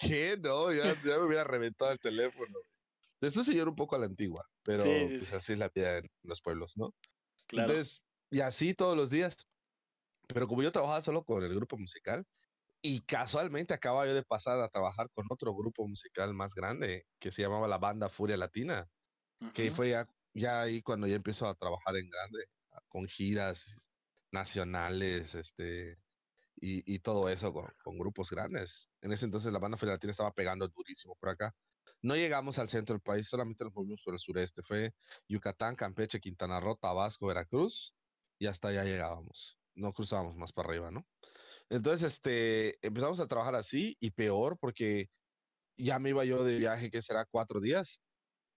¿qué? 0.00 0.36
No, 0.40 0.72
ya, 0.72 0.94
ya 0.94 1.18
me 1.18 1.24
hubiera 1.26 1.44
reventado 1.44 1.92
el 1.92 1.98
teléfono. 2.00 2.56
Eso 3.20 3.44
señor 3.44 3.68
un 3.68 3.76
poco 3.76 3.96
a 3.96 3.98
la 3.98 4.06
antigua, 4.06 4.42
pero 4.62 4.82
Sí, 4.84 4.90
sí, 4.90 5.08
pues 5.18 5.28
sí. 5.28 5.34
así 5.36 5.52
es 5.52 5.58
la 5.58 5.68
vida 5.74 5.98
en 5.98 6.10
los 6.22 6.40
pueblos, 6.40 6.72
¿no? 6.76 6.94
Claro. 7.46 7.70
Entonces, 7.70 8.06
y 8.30 8.40
así 8.40 8.72
todos 8.74 8.96
los 8.96 9.10
días. 9.10 9.36
Pero 10.28 10.46
como 10.46 10.62
yo 10.62 10.70
trabajaba 10.72 11.02
solo 11.02 11.24
con 11.24 11.42
el 11.42 11.54
grupo 11.54 11.76
musical, 11.76 12.24
y 12.82 13.00
casualmente 13.00 13.74
acababa 13.74 14.06
yo 14.06 14.14
de 14.14 14.22
pasar 14.22 14.60
a 14.60 14.68
trabajar 14.68 15.08
con 15.14 15.26
otro 15.30 15.54
grupo 15.54 15.86
musical 15.86 16.32
más 16.34 16.54
grande 16.54 17.06
que 17.18 17.30
se 17.30 17.42
llamaba 17.42 17.68
la 17.68 17.78
Banda 17.78 18.08
Furia 18.08 18.36
Latina, 18.36 18.88
que 19.54 19.70
fue 19.70 19.90
ya, 19.90 20.06
ya 20.34 20.62
ahí 20.62 20.82
cuando 20.82 21.06
ya 21.06 21.16
empiezo 21.16 21.46
a 21.46 21.54
trabajar 21.54 21.96
en 21.96 22.08
grande, 22.08 22.44
con 22.88 23.06
giras 23.06 23.86
nacionales, 24.32 25.34
este, 25.34 25.98
y, 26.56 26.94
y 26.94 26.98
todo 27.00 27.28
eso 27.28 27.52
con, 27.52 27.66
con 27.82 27.98
grupos 27.98 28.30
grandes. 28.30 28.88
En 29.00 29.12
ese 29.12 29.24
entonces 29.24 29.52
la 29.52 29.58
Banda 29.58 29.78
Furia 29.78 29.94
Latina 29.94 30.10
estaba 30.12 30.32
pegando 30.32 30.68
durísimo 30.68 31.16
por 31.16 31.30
acá. 31.30 31.54
No 32.02 32.16
llegamos 32.16 32.58
al 32.58 32.68
centro 32.68 32.94
del 32.94 33.02
país, 33.02 33.28
solamente 33.28 33.64
nos 33.64 33.74
movimos 33.74 34.00
por 34.02 34.14
el 34.14 34.20
sureste. 34.20 34.62
Fue 34.62 34.94
Yucatán, 35.28 35.76
Campeche, 35.76 36.20
Quintana 36.20 36.60
Roo, 36.60 36.76
Tabasco, 36.76 37.26
Veracruz, 37.26 37.94
y 38.38 38.46
hasta 38.46 38.68
allá 38.68 38.84
llegábamos. 38.84 39.58
No 39.74 39.92
cruzábamos 39.92 40.36
más 40.36 40.52
para 40.52 40.68
arriba, 40.68 40.90
¿no? 40.90 41.06
Entonces, 41.70 42.14
este, 42.14 42.84
empezamos 42.86 43.20
a 43.20 43.28
trabajar 43.28 43.54
así 43.54 43.96
y 44.00 44.10
peor 44.12 44.58
porque 44.60 45.06
ya 45.78 45.98
me 46.00 46.10
iba 46.10 46.24
yo 46.26 46.44
de 46.44 46.58
viaje, 46.58 46.90
que 46.90 47.02
será 47.02 47.26
cuatro 47.30 47.60
días, 47.60 48.00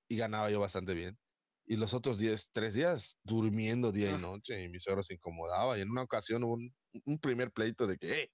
y 0.10 0.18
ganaba 0.18 0.52
yo 0.52 0.60
bastante 0.62 0.94
bien. 0.96 1.20
Y 1.66 1.78
los 1.78 1.94
otros 1.96 2.20
diez, 2.20 2.52
tres 2.54 2.74
días 2.76 3.20
durmiendo 3.24 3.92
día 3.94 4.12
y 4.12 4.18
Ah. 4.18 4.20
noche, 4.20 4.64
y 4.64 4.70
mi 4.70 4.80
suegro 4.80 5.04
se 5.04 5.16
incomodaba. 5.16 5.78
Y 5.78 5.82
en 5.82 5.92
una 5.92 6.04
ocasión 6.04 6.44
hubo 6.46 6.54
un, 6.56 6.76
un 7.06 7.20
primer 7.20 7.52
pleito 7.54 7.88
de 7.88 7.98
que, 7.98 8.24
"Eh, 8.24 8.30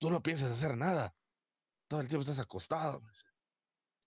tú 0.00 0.10
no 0.10 0.22
piensas 0.22 0.52
hacer 0.52 0.76
nada, 0.78 1.12
todo 1.88 2.00
el 2.02 2.08
tiempo 2.08 2.22
estás 2.22 2.40
acostado. 2.40 3.02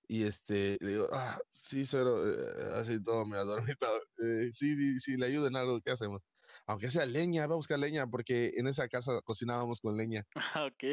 Y 0.08 0.24
este, 0.24 0.78
le 0.82 0.92
digo, 0.92 1.08
ah, 1.14 1.40
sí, 1.50 1.86
suegro, 1.86 2.28
eh, 2.30 2.80
así 2.80 3.02
todo 3.02 3.26
me 3.26 3.38
adormitado. 3.38 4.00
Eh, 4.24 4.50
sí, 4.54 5.00
sí, 5.00 5.18
le 5.18 5.28
ayudo 5.28 5.48
en 5.48 5.56
algo, 5.56 5.80
¿qué 5.82 5.92
hacemos? 5.92 6.22
Aunque 6.68 6.92
sea 6.92 7.06
leña, 7.06 7.48
va 7.48 7.54
a 7.54 7.58
buscar 7.58 7.80
leña, 7.80 8.08
porque 8.08 8.52
en 8.56 8.68
esa 8.68 8.88
casa 8.90 9.22
cocinábamos 9.24 9.82
con 9.82 9.98
leña. 9.98 10.24
Ok. 10.56 10.84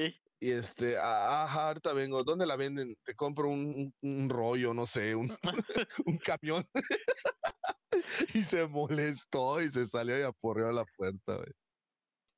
Y 0.43 0.53
este, 0.53 0.97
"Ah, 0.99 1.45
ajá, 1.45 1.69
ahorita 1.69 1.93
vengo, 1.93 2.25
¿dónde 2.25 2.47
la 2.47 2.57
venden? 2.57 2.95
Te 3.05 3.15
compro 3.15 3.49
un, 3.51 3.93
un- 4.03 4.11
un 4.21 4.31
rollo, 4.31 4.73
no 4.73 4.87
sé, 4.87 5.15
un, 5.15 5.29
un 6.07 6.19
camión. 6.19 6.67
y 8.35 8.43
se 8.43 8.67
molestó 8.67 9.63
y 9.63 9.69
se 9.71 9.87
salió 9.87 10.19
y 10.19 10.23
aporreó 10.23 10.69
a 10.69 10.73
la 10.73 10.85
puerta, 10.97 11.37
güey. 11.37 11.53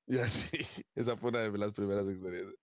Y 0.06 0.18
así, 0.18 0.48
esa 0.94 1.16
fue 1.16 1.30
una 1.30 1.40
de 1.40 1.58
las 1.58 1.72
primeras 1.72 2.08
experiencias. 2.08 2.56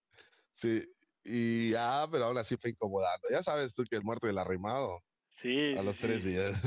Sí, 0.56 0.86
y 1.26 1.74
ah, 1.78 2.08
pero 2.12 2.26
aún 2.26 2.38
así 2.40 2.58
fue 2.58 2.72
incomodando. 2.72 3.30
Ya 3.32 3.44
sabes 3.44 3.74
tú 3.76 3.84
que 3.90 3.98
el 3.98 4.04
muerto 4.04 4.28
del 4.28 4.38
arrimado 4.40 5.00
Sí, 5.30 5.78
a 5.78 5.82
sí, 5.82 5.84
los 5.84 6.00
tres 6.00 6.24
días. 6.24 6.62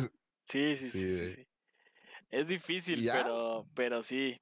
Sí, 0.47 0.77
sí, 0.77 0.91
sí, 0.91 1.11
sí. 1.11 1.37
Es 2.33 2.49
difícil, 2.49 3.01
ya? 3.03 3.13
pero, 3.23 3.67
pero 3.75 4.03
sí. 4.03 4.41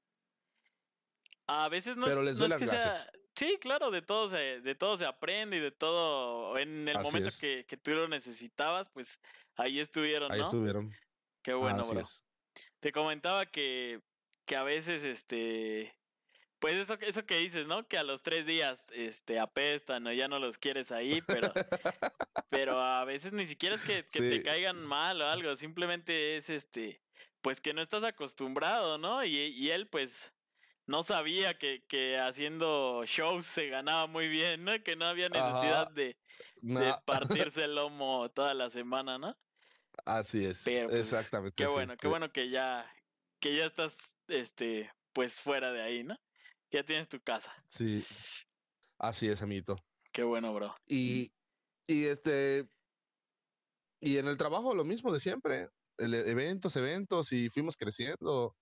A 1.46 1.68
veces 1.68 1.96
no, 1.96 2.06
Pero 2.06 2.20
es- 2.20 2.26
les 2.26 2.34
no 2.38 2.46
doy 2.48 2.54
es 2.54 2.60
las 2.60 2.70
sea- 2.70 2.80
gracias. 2.82 3.10
Sí, 3.36 3.58
claro, 3.60 3.90
de 3.90 4.02
todo 4.02 4.28
se, 4.28 4.60
de 4.60 4.74
todo 4.74 4.96
se 4.96 5.06
aprende 5.06 5.56
y 5.56 5.60
de 5.60 5.70
todo, 5.70 6.58
en 6.58 6.86
el 6.88 6.96
Así 6.96 7.04
momento 7.06 7.28
es. 7.28 7.38
que, 7.40 7.64
que 7.64 7.76
tú 7.76 7.92
lo 7.92 8.06
necesitabas, 8.08 8.90
pues 8.90 9.18
ahí 9.56 9.80
estuvieron, 9.80 10.30
Ahí 10.30 10.38
¿no? 10.38 10.44
estuvieron. 10.44 10.94
Qué 11.42 11.54
bueno, 11.54 11.80
Así 11.80 11.90
bro. 11.92 12.00
es. 12.02 12.24
Te 12.80 12.92
comentaba 12.92 13.46
que, 13.46 14.00
que 14.46 14.56
a 14.56 14.62
veces, 14.62 15.04
este, 15.04 15.96
pues 16.58 16.74
eso, 16.74 16.98
eso 17.00 17.24
que 17.24 17.38
dices, 17.38 17.66
¿no? 17.66 17.86
Que 17.88 17.98
a 17.98 18.02
los 18.04 18.22
tres 18.22 18.46
días, 18.46 18.84
este, 18.92 19.38
apestan 19.38 20.06
o 20.06 20.12
ya 20.12 20.28
no 20.28 20.38
los 20.38 20.58
quieres 20.58 20.92
ahí, 20.92 21.20
pero, 21.26 21.50
pero 22.50 22.80
a 22.80 23.04
veces 23.04 23.32
ni 23.32 23.46
siquiera 23.46 23.76
es 23.76 23.82
que, 23.82 24.04
que 24.06 24.20
te 24.20 24.42
caigan 24.42 24.84
mal 24.84 25.22
o 25.22 25.26
algo, 25.28 25.56
simplemente 25.56 26.36
es, 26.36 26.50
este, 26.50 27.00
pues 27.42 27.60
que 27.60 27.72
no 27.74 27.82
estás 27.82 28.02
acostumbrado, 28.04 28.98
¿no? 28.98 29.24
Y, 29.24 29.36
y 29.36 29.70
él, 29.70 29.88
pues, 29.88 30.32
no 30.86 31.02
sabía 31.02 31.54
que, 31.58 31.84
que 31.88 32.18
haciendo 32.18 33.04
shows 33.06 33.46
se 33.46 33.68
ganaba 33.68 34.06
muy 34.06 34.28
bien, 34.28 34.64
¿no? 34.64 34.72
Que 34.82 34.96
no 34.96 35.06
había 35.06 35.28
necesidad 35.28 35.82
Ajá. 35.84 35.90
de, 35.92 36.16
de 36.62 36.94
partirse 37.06 37.64
el 37.64 37.74
lomo 37.76 38.30
toda 38.30 38.54
la 38.54 38.70
semana, 38.70 39.18
¿no? 39.18 39.34
Así 40.04 40.44
es. 40.44 40.62
Pero, 40.64 40.88
pues, 40.88 41.00
Exactamente. 41.00 41.54
Qué 41.56 41.64
así. 41.64 41.72
bueno, 41.74 41.96
qué 41.96 42.06
Sí. 42.06 42.08
bueno 42.08 42.32
que 42.32 42.50
ya, 42.50 42.90
que 43.40 43.56
ya 43.56 43.66
estás, 43.66 43.98
este, 44.28 44.92
pues 45.12 45.40
fuera 45.40 45.72
de 45.72 45.82
ahí, 45.82 46.04
¿no? 46.04 46.16
Que 46.70 46.78
ya 46.78 46.84
tienes 46.84 47.08
tu 47.08 47.20
casa. 47.20 47.52
Sí. 47.68 48.04
Así 48.98 49.28
es, 49.28 49.42
amiguito. 49.42 49.76
Qué 50.12 50.22
bueno, 50.24 50.52
bro. 50.54 50.76
Y, 50.86 51.32
y 51.86 52.06
este, 52.06 52.68
y 54.00 54.18
en 54.18 54.26
el 54.28 54.36
trabajo 54.36 54.74
lo 54.74 54.84
mismo 54.84 55.12
de 55.12 55.20
siempre, 55.20 55.68
eventos, 56.00 56.76
eventos, 56.76 57.32
y 57.32 57.48
fuimos 57.50 57.76
creciendo. 57.76 58.56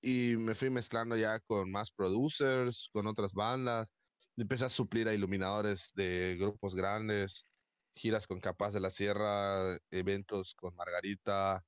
Y 0.00 0.36
me 0.36 0.54
fui 0.54 0.70
mezclando 0.70 1.16
ya 1.16 1.40
con 1.40 1.70
más 1.70 1.90
producers, 1.90 2.88
con 2.92 3.06
otras 3.06 3.32
bandas. 3.32 3.88
Empecé 4.36 4.66
a 4.66 4.68
suplir 4.68 5.08
a 5.08 5.14
iluminadores 5.14 5.90
de 5.94 6.36
grupos 6.38 6.74
grandes, 6.76 7.46
giras 7.94 8.26
con 8.28 8.40
Capaz 8.40 8.72
de 8.72 8.80
la 8.80 8.90
Sierra, 8.90 9.76
eventos 9.90 10.54
con 10.54 10.74
Margarita, 10.76 11.62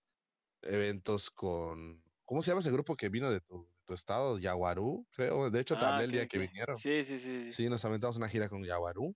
eventos 0.62 1.30
con, 1.30 2.04
¿cómo 2.24 2.42
se 2.42 2.50
llama 2.52 2.60
ese 2.60 2.70
grupo 2.72 2.96
que 2.96 3.08
vino 3.10 3.30
de 3.30 3.40
tu, 3.40 3.68
de 3.74 3.84
tu 3.86 3.94
estado? 3.94 4.38
Yaguarú, 4.38 5.06
creo. 5.12 5.50
De 5.50 5.60
hecho, 5.60 5.76
te 5.78 5.84
Ah, 5.86 5.90
hablé 5.94 6.04
el 6.04 6.12
día 6.12 6.26
que 6.28 6.38
vinieron. 6.38 6.78
Sí, 6.78 7.04
sí, 7.04 7.18
sí. 7.18 7.44
sí. 7.44 7.52
Sí, 7.52 7.68
nos 7.68 7.84
aventamos 7.84 8.16
una 8.18 8.28
gira 8.28 8.48
con 8.48 8.64
Yaguarú. 8.64 9.14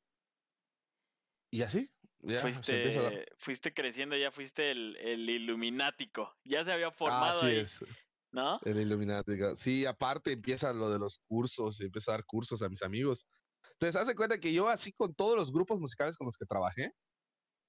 Y 1.50 1.62
así, 1.62 1.93
ya 2.26 2.34
dar. 2.34 2.52
fuiste, 2.52 3.26
fuiste 3.38 3.74
creciendo, 3.74 4.16
ya 4.16 4.30
fuiste 4.30 4.70
el, 4.70 4.96
el 4.96 5.28
iluminático. 5.28 6.32
Ya 6.44 6.64
se 6.64 6.72
había 6.72 6.90
formado 6.90 7.40
Así 7.40 7.46
ahí, 7.46 7.58
es, 7.58 7.84
¿no? 8.32 8.60
el 8.64 8.80
Illuminati. 8.80 9.32
Sí, 9.56 9.86
aparte 9.86 10.32
empieza 10.32 10.72
lo 10.72 10.90
de 10.90 10.98
los 10.98 11.20
cursos, 11.26 11.80
empieza 11.80 12.12
a 12.12 12.14
dar 12.16 12.24
cursos 12.24 12.62
a 12.62 12.68
mis 12.68 12.82
amigos. 12.82 13.26
Entonces, 13.72 14.00
hace 14.00 14.14
cuenta 14.14 14.38
que 14.38 14.52
yo 14.52 14.68
así 14.68 14.92
con 14.92 15.14
todos 15.14 15.36
los 15.36 15.52
grupos 15.52 15.80
musicales 15.80 16.16
con 16.16 16.26
los 16.26 16.36
que 16.36 16.46
trabajé, 16.46 16.90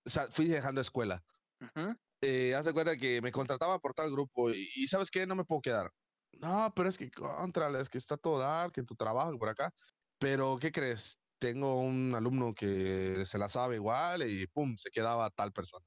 o 0.06 0.10
sea, 0.10 0.28
fui 0.30 0.48
dejando 0.48 0.82
escuela. 0.82 1.22
Ujú. 1.60 1.96
Eh, 2.22 2.56
haz 2.56 2.65
de 2.65 2.74
cuenta 2.74 2.98
que 2.98 3.22
me 3.22 3.32
contrataban 3.32 3.80
por 3.80 3.94
tal 3.94 4.12
grupo 4.12 4.52
y, 4.52 4.70
y 4.76 4.88
¿sabes 4.88 5.12
qué? 5.12 5.28
No 5.28 5.36
me 5.36 5.46
puedo 5.46 5.62
quedar. 5.62 5.91
No, 6.34 6.72
pero 6.76 6.89
es 6.89 6.98
que 6.98 7.10
contra, 7.12 7.80
es 7.80 7.89
que 7.89 7.98
está 7.98 8.18
todo 8.18 8.39
dar, 8.39 8.72
que 8.72 8.82
en 8.82 8.86
tu 8.86 8.96
trabajo 8.96 9.38
por 9.38 9.50
acá. 9.50 9.72
Pero, 10.18 10.58
¿qué 10.60 10.72
crees? 10.72 11.20
Tengo 11.46 11.80
un 11.80 12.16
alumno 12.16 12.56
que 12.56 13.24
se 13.28 13.38
la 13.38 13.50
sabe 13.50 13.76
igual 13.76 14.28
y 14.28 14.48
pum, 14.48 14.76
se 14.78 14.90
quedaba 14.90 15.30
tal 15.30 15.52
persona. 15.54 15.86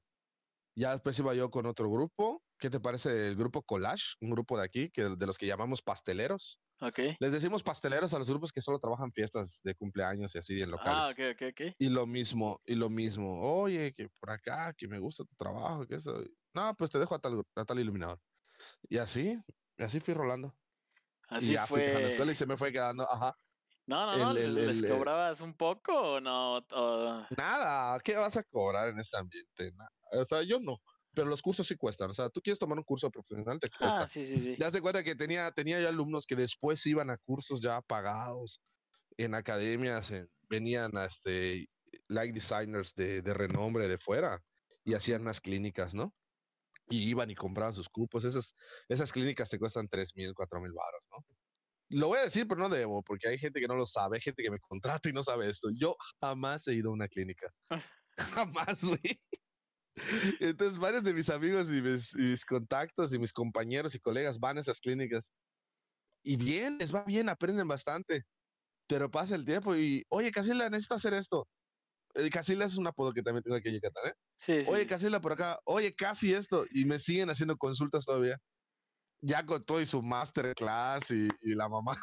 Ya 0.73 0.93
después 0.93 1.19
iba 1.19 1.33
yo 1.33 1.51
con 1.51 1.65
otro 1.65 1.91
grupo. 1.91 2.41
¿Qué 2.57 2.69
te 2.69 2.79
parece 2.79 3.27
el 3.27 3.35
grupo 3.35 3.61
Collage? 3.63 4.15
Un 4.21 4.29
grupo 4.29 4.57
de 4.57 4.63
aquí, 4.63 4.89
que 4.89 5.03
de 5.03 5.25
los 5.25 5.37
que 5.37 5.47
llamamos 5.47 5.81
pasteleros. 5.81 6.61
Ok. 6.79 6.99
Les 7.19 7.33
decimos 7.33 7.61
pasteleros 7.61 8.13
a 8.13 8.19
los 8.19 8.29
grupos 8.29 8.53
que 8.53 8.61
solo 8.61 8.79
trabajan 8.79 9.11
fiestas 9.11 9.59
de 9.65 9.75
cumpleaños 9.75 10.33
y 10.33 10.37
así 10.37 10.61
en 10.61 10.71
locales. 10.71 10.97
Ah, 10.97 11.09
ok, 11.11 11.19
ok, 11.35 11.41
ok. 11.51 11.75
Y 11.77 11.89
lo 11.89 12.07
mismo, 12.07 12.61
y 12.65 12.75
lo 12.75 12.89
mismo. 12.89 13.41
Oye, 13.41 13.93
que 13.93 14.07
por 14.17 14.31
acá, 14.31 14.73
que 14.77 14.87
me 14.87 14.99
gusta 14.99 15.25
tu 15.25 15.35
trabajo, 15.35 15.85
que 15.85 15.95
eso. 15.95 16.23
No, 16.53 16.73
pues 16.77 16.89
te 16.89 16.99
dejo 16.99 17.15
a 17.15 17.19
tal, 17.19 17.43
a 17.55 17.65
tal 17.65 17.79
iluminador. 17.79 18.19
Y 18.89 18.97
así, 18.97 19.37
y 19.77 19.83
así 19.83 19.99
fui 19.99 20.13
rolando. 20.13 20.55
Así 21.27 21.51
y 21.51 21.53
ya 21.53 21.67
fui 21.67 21.81
a 21.81 21.99
la 21.99 22.07
escuela 22.07 22.31
fue. 22.31 22.33
y 22.33 22.35
se 22.35 22.45
me 22.45 22.55
fue 22.55 22.71
quedando, 22.71 23.09
ajá. 23.11 23.35
No, 23.89 24.05
no, 24.05 24.17
no. 24.17 24.31
el- 24.31 24.37
el- 24.37 24.67
¿Les 24.67 24.77
el, 24.79 24.85
eh, 24.85 24.87
cobrabas 24.89 25.41
un 25.41 25.55
poco 25.55 25.93
o 25.99 26.21
no? 26.21 26.57
O- 26.57 27.25
Nada, 27.35 27.99
¿qué 28.01 28.15
vas 28.15 28.37
a 28.37 28.43
cobrar 28.43 28.89
en 28.89 28.99
este 28.99 29.17
ambiente? 29.17 29.71
O 30.11 30.23
sea, 30.25 30.43
yo 30.43 30.59
no. 30.59 30.77
Pero 31.15 31.27
los 31.27 31.41
cursos 31.41 31.65
sí 31.65 31.75
cuestan. 31.75 32.11
O 32.11 32.13
sea, 32.13 32.29
tú 32.29 32.39
quieres 32.39 32.59
tomar 32.59 32.77
un 32.77 32.83
curso 32.83 33.09
profesional, 33.09 33.59
te 33.59 33.67
cuesta. 33.69 34.01
Ah, 34.03 34.07
sí, 34.07 34.27
sí, 34.27 34.39
sí. 34.43 34.55
Ya 34.59 34.69
se 34.69 34.79
cuenta 34.79 35.03
que 35.03 35.15
tenía, 35.15 35.51
tenía 35.51 35.81
ya 35.81 35.89
alumnos 35.89 36.27
que 36.27 36.35
después 36.35 36.85
iban 36.85 37.09
a 37.09 37.17
cursos 37.17 37.61
ya 37.61 37.81
pagados 37.81 38.61
en 39.17 39.33
academias, 39.33 40.11
en- 40.11 40.29
venían 40.49 40.95
a 40.95 41.05
este 41.05 41.65
light 42.07 42.35
designers 42.35 42.93
de, 42.93 43.23
de 43.23 43.33
renombre 43.33 43.87
de 43.87 43.97
fuera 43.97 44.39
y 44.83 44.93
hacían 44.93 45.23
unas 45.23 45.41
clínicas, 45.41 45.95
¿no? 45.95 46.13
Y 46.89 47.09
iban 47.09 47.31
y 47.31 47.35
compraban 47.35 47.73
sus 47.73 47.89
cupos. 47.89 48.23
Esas, 48.23 48.53
esas 48.87 49.11
clínicas 49.11 49.49
te 49.49 49.57
cuestan 49.57 49.87
tres 49.89 50.15
mil, 50.15 50.33
cuatro 50.35 50.61
mil 50.61 50.71
baros, 50.73 51.01
¿no? 51.11 51.17
Lo 51.89 52.07
voy 52.07 52.19
a 52.19 52.23
decir, 52.23 52.47
pero 52.47 52.61
no 52.61 52.69
debo, 52.69 53.03
porque 53.03 53.27
hay 53.27 53.39
gente 53.39 53.59
que 53.59 53.67
no 53.67 53.75
lo 53.75 53.85
sabe, 53.85 54.17
hay 54.17 54.21
gente 54.21 54.43
que 54.43 54.51
me 54.51 54.59
contrata 54.59 55.09
y 55.09 55.13
no 55.13 55.23
sabe 55.23 55.49
esto. 55.49 55.69
Yo 55.77 55.95
jamás 56.21 56.67
he 56.67 56.75
ido 56.75 56.89
a 56.89 56.93
una 56.93 57.07
clínica. 57.07 57.51
jamás, 58.17 58.83
güey. 58.83 59.19
Entonces, 60.39 60.77
varios 60.77 61.03
de 61.03 61.13
mis 61.13 61.29
amigos 61.29 61.67
y 61.69 61.81
mis, 61.81 62.13
y 62.13 62.21
mis 62.21 62.45
contactos 62.45 63.13
y 63.13 63.19
mis 63.19 63.33
compañeros 63.33 63.95
y 63.95 63.99
colegas 63.99 64.39
van 64.39 64.57
a 64.57 64.61
esas 64.61 64.79
clínicas. 64.79 65.23
Y 66.23 66.37
bien, 66.37 66.77
les 66.77 66.93
va 66.93 67.03
bien, 67.03 67.27
aprenden 67.27 67.67
bastante. 67.67 68.23
Pero 68.87 69.09
pasa 69.09 69.35
el 69.35 69.45
tiempo 69.45 69.75
y, 69.75 70.05
oye, 70.09 70.31
Casila, 70.31 70.69
necesito 70.69 70.95
hacer 70.95 71.13
esto. 71.13 71.47
Eh, 72.15 72.29
Casila 72.29 72.65
es 72.65 72.77
un 72.77 72.87
apodo 72.87 73.13
que 73.13 73.21
también 73.21 73.43
tengo 73.43 73.55
aquí 73.55 73.69
en 73.69 73.75
Yucatán, 73.75 74.07
¿eh? 74.07 74.13
Sí, 74.37 74.63
sí. 74.63 74.69
Oye. 74.69 74.87
Casila, 74.87 75.21
por 75.21 75.33
acá. 75.33 75.59
Oye, 75.65 75.93
casi 75.93 76.33
esto. 76.33 76.65
Y 76.71 76.85
me 76.85 76.99
siguen 76.99 77.29
haciendo 77.29 77.57
consultas 77.57 78.05
todavía. 78.05 78.37
Ya 79.21 79.45
con 79.45 79.65
todo 79.65 79.81
y 79.81 79.85
su 79.85 80.01
masterclass 80.01 81.11
y, 81.11 81.27
y 81.41 81.55
la 81.55 81.67
mamá. 81.69 81.97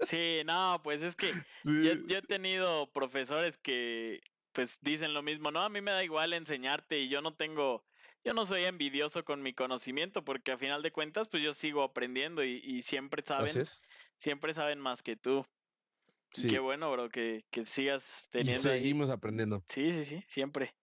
Sí, 0.00 0.42
no, 0.44 0.80
pues 0.82 1.02
es 1.02 1.16
que 1.16 1.32
Sí. 1.64 1.84
yo, 1.84 1.94
yo 2.06 2.18
he 2.18 2.22
tenido 2.22 2.92
profesores 2.92 3.58
que 3.58 4.20
pues 4.52 4.78
dicen 4.82 5.14
lo 5.14 5.22
mismo, 5.22 5.50
no, 5.50 5.60
a 5.60 5.68
mí 5.68 5.80
me 5.80 5.92
da 5.92 6.04
igual 6.04 6.32
enseñarte 6.34 6.98
y 6.98 7.08
yo 7.08 7.22
no 7.22 7.36
tengo, 7.36 7.86
yo 8.24 8.34
no 8.34 8.44
soy 8.44 8.64
envidioso 8.64 9.24
con 9.24 9.42
mi 9.42 9.54
conocimiento 9.54 10.24
porque 10.24 10.52
a 10.52 10.58
final 10.58 10.82
de 10.82 10.92
cuentas 10.92 11.28
pues 11.28 11.42
yo 11.42 11.54
sigo 11.54 11.82
aprendiendo 11.82 12.44
y, 12.44 12.60
y 12.64 12.82
siempre 12.82 13.22
saben, 13.24 13.64
siempre 14.18 14.52
saben 14.54 14.78
más 14.80 15.02
que 15.02 15.16
tú. 15.16 15.46
Y 16.34 16.42
Sí. 16.42 16.48
Qué 16.48 16.58
bueno, 16.58 16.90
bro, 16.90 17.08
que, 17.10 17.46
que 17.50 17.66
sigas 17.66 18.28
Y 18.30 18.30
teniendo 18.30 18.70
ahí. 18.70 18.80
seguimos 18.80 19.10
aprendiendo. 19.10 19.64
Sí, 19.68 19.90
sí, 19.92 20.04
sí, 20.04 20.24
siempre. 20.26 20.74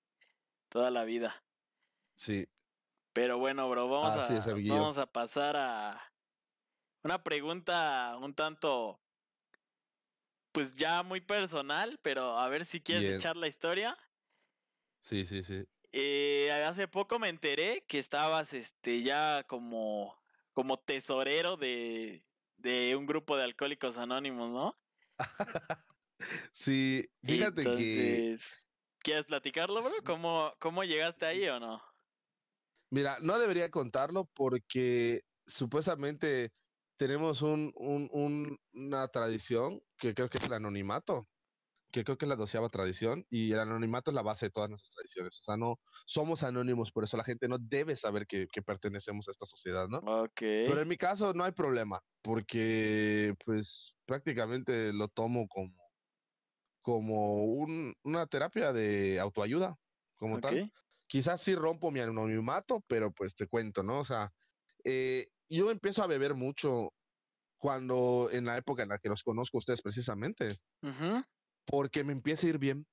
Toda 0.69 0.91
la 0.91 1.05
vida. 1.05 1.43
Sí. 2.15 2.47
Pero 3.19 3.37
bueno, 3.37 3.69
bro, 3.69 3.89
vamos, 3.89 4.15
Así 4.15 4.33
a, 4.33 4.37
es, 4.37 4.67
vamos 4.69 4.97
a 4.97 5.05
pasar 5.05 5.57
a 5.57 6.01
una 7.03 7.21
pregunta 7.21 8.17
un 8.17 8.33
tanto, 8.33 8.97
pues 10.53 10.73
ya 10.73 11.03
muy 11.03 11.19
personal, 11.19 11.99
pero 12.01 12.39
a 12.39 12.47
ver 12.47 12.65
si 12.65 12.79
quieres 12.79 13.17
echar 13.17 13.35
la 13.35 13.49
historia. 13.49 13.97
Sí, 14.99 15.25
sí, 15.25 15.43
sí. 15.43 15.65
Eh, 15.91 16.49
hace 16.65 16.87
poco 16.87 17.19
me 17.19 17.27
enteré 17.27 17.83
que 17.89 17.99
estabas 17.99 18.53
este, 18.53 19.03
ya 19.03 19.43
como, 19.43 20.17
como 20.53 20.79
tesorero 20.79 21.57
de, 21.57 22.23
de 22.55 22.95
un 22.95 23.05
grupo 23.05 23.35
de 23.35 23.43
alcohólicos 23.43 23.97
anónimos, 23.97 24.49
¿no? 24.49 24.79
Sí, 26.53 27.09
fíjate 27.21 27.63
que 27.63 28.37
¿quieres 28.99 29.25
platicarlo, 29.25 29.81
bro? 29.81 29.91
¿Cómo, 30.05 30.53
¿Cómo 30.59 30.85
llegaste 30.85 31.25
ahí 31.25 31.47
o 31.49 31.59
no? 31.59 31.88
Mira, 32.91 33.19
no 33.21 33.37
debería 33.39 33.69
contarlo 33.69 34.29
porque 34.33 35.21
supuestamente 35.45 36.51
tenemos 36.97 37.41
un, 37.41 37.71
un- 37.75 38.09
un- 38.11 38.57
una 38.73 39.07
tradición 39.09 39.81
que 39.97 40.13
creo 40.13 40.29
que 40.29 40.37
es 40.39 40.45
el 40.45 40.53
anonimato, 40.53 41.27
que 41.91 42.03
creo 42.05 42.17
que 42.17 42.25
es 42.25 42.29
la 42.29 42.35
doceava 42.37 42.69
tradición 42.69 43.25
y 43.29 43.51
el 43.53 43.59
anonimato 43.59 44.11
es 44.11 44.15
la 44.15 44.23
base 44.23 44.47
de 44.47 44.51
todas 44.51 44.69
nuestras 44.69 44.93
tradiciones. 44.95 45.39
O 45.39 45.43
sea, 45.43 45.57
no 45.57 45.77
somos 46.05 46.43
anónimos, 46.43 46.91
por 46.91 47.03
eso 47.05 47.17
la 47.17 47.23
gente 47.25 47.47
no 47.47 47.57
debe 47.59 47.95
saber 47.97 48.27
que, 48.27 48.47
que 48.51 48.61
pertenecemos 48.63 49.27
a 49.27 49.31
esta 49.31 49.45
sociedad, 49.47 49.87
¿no? 49.89 50.01
Ok. 50.01 50.41
Pero 50.63 50.81
en 50.81 50.87
mi 50.87 50.97
caso 50.97 51.33
no 51.33 51.43
hay 51.45 51.53
problema 51.53 52.01
porque 52.23 53.33
pues 53.45 53.95
prácticamente 54.05 54.93
lo 54.93 55.07
tomo 55.09 55.47
como, 55.49 55.75
como 56.81 57.43
un- 57.45 57.93
una 58.03 58.25
terapia 58.27 58.73
de 58.73 59.19
autoayuda, 59.19 59.75
como 60.17 60.39
tal. 60.39 60.61
Quizás 61.09 61.41
sí 61.41 61.55
rompo 61.55 61.91
mi 61.91 62.01
anonimato, 62.01 62.83
pero 62.87 63.13
pues 63.13 63.35
te 63.35 63.47
cuento, 63.47 63.83
¿no? 63.83 63.99
O 64.01 64.05
sea, 64.05 64.31
eh, 64.85 65.27
yo 65.49 65.71
empiezo 65.71 66.03
a 66.03 66.07
beber 66.07 66.35
mucho 66.35 66.91
cuando 67.59 68.29
en 68.31 68.45
la 68.45 68.57
época 68.57 68.83
en 68.83 68.89
la 68.89 68.99
que 68.99 69.09
los 69.09 69.23
conozco 69.23 69.57
a 69.57 69.59
ustedes 69.59 69.81
precisamente, 69.83 70.57
Ujú. 70.83 71.23
porque 71.65 72.03
me 72.03 72.11
empieza 72.13 72.47
a 72.47 72.49
ir 72.51 72.57
bien. 72.59 72.85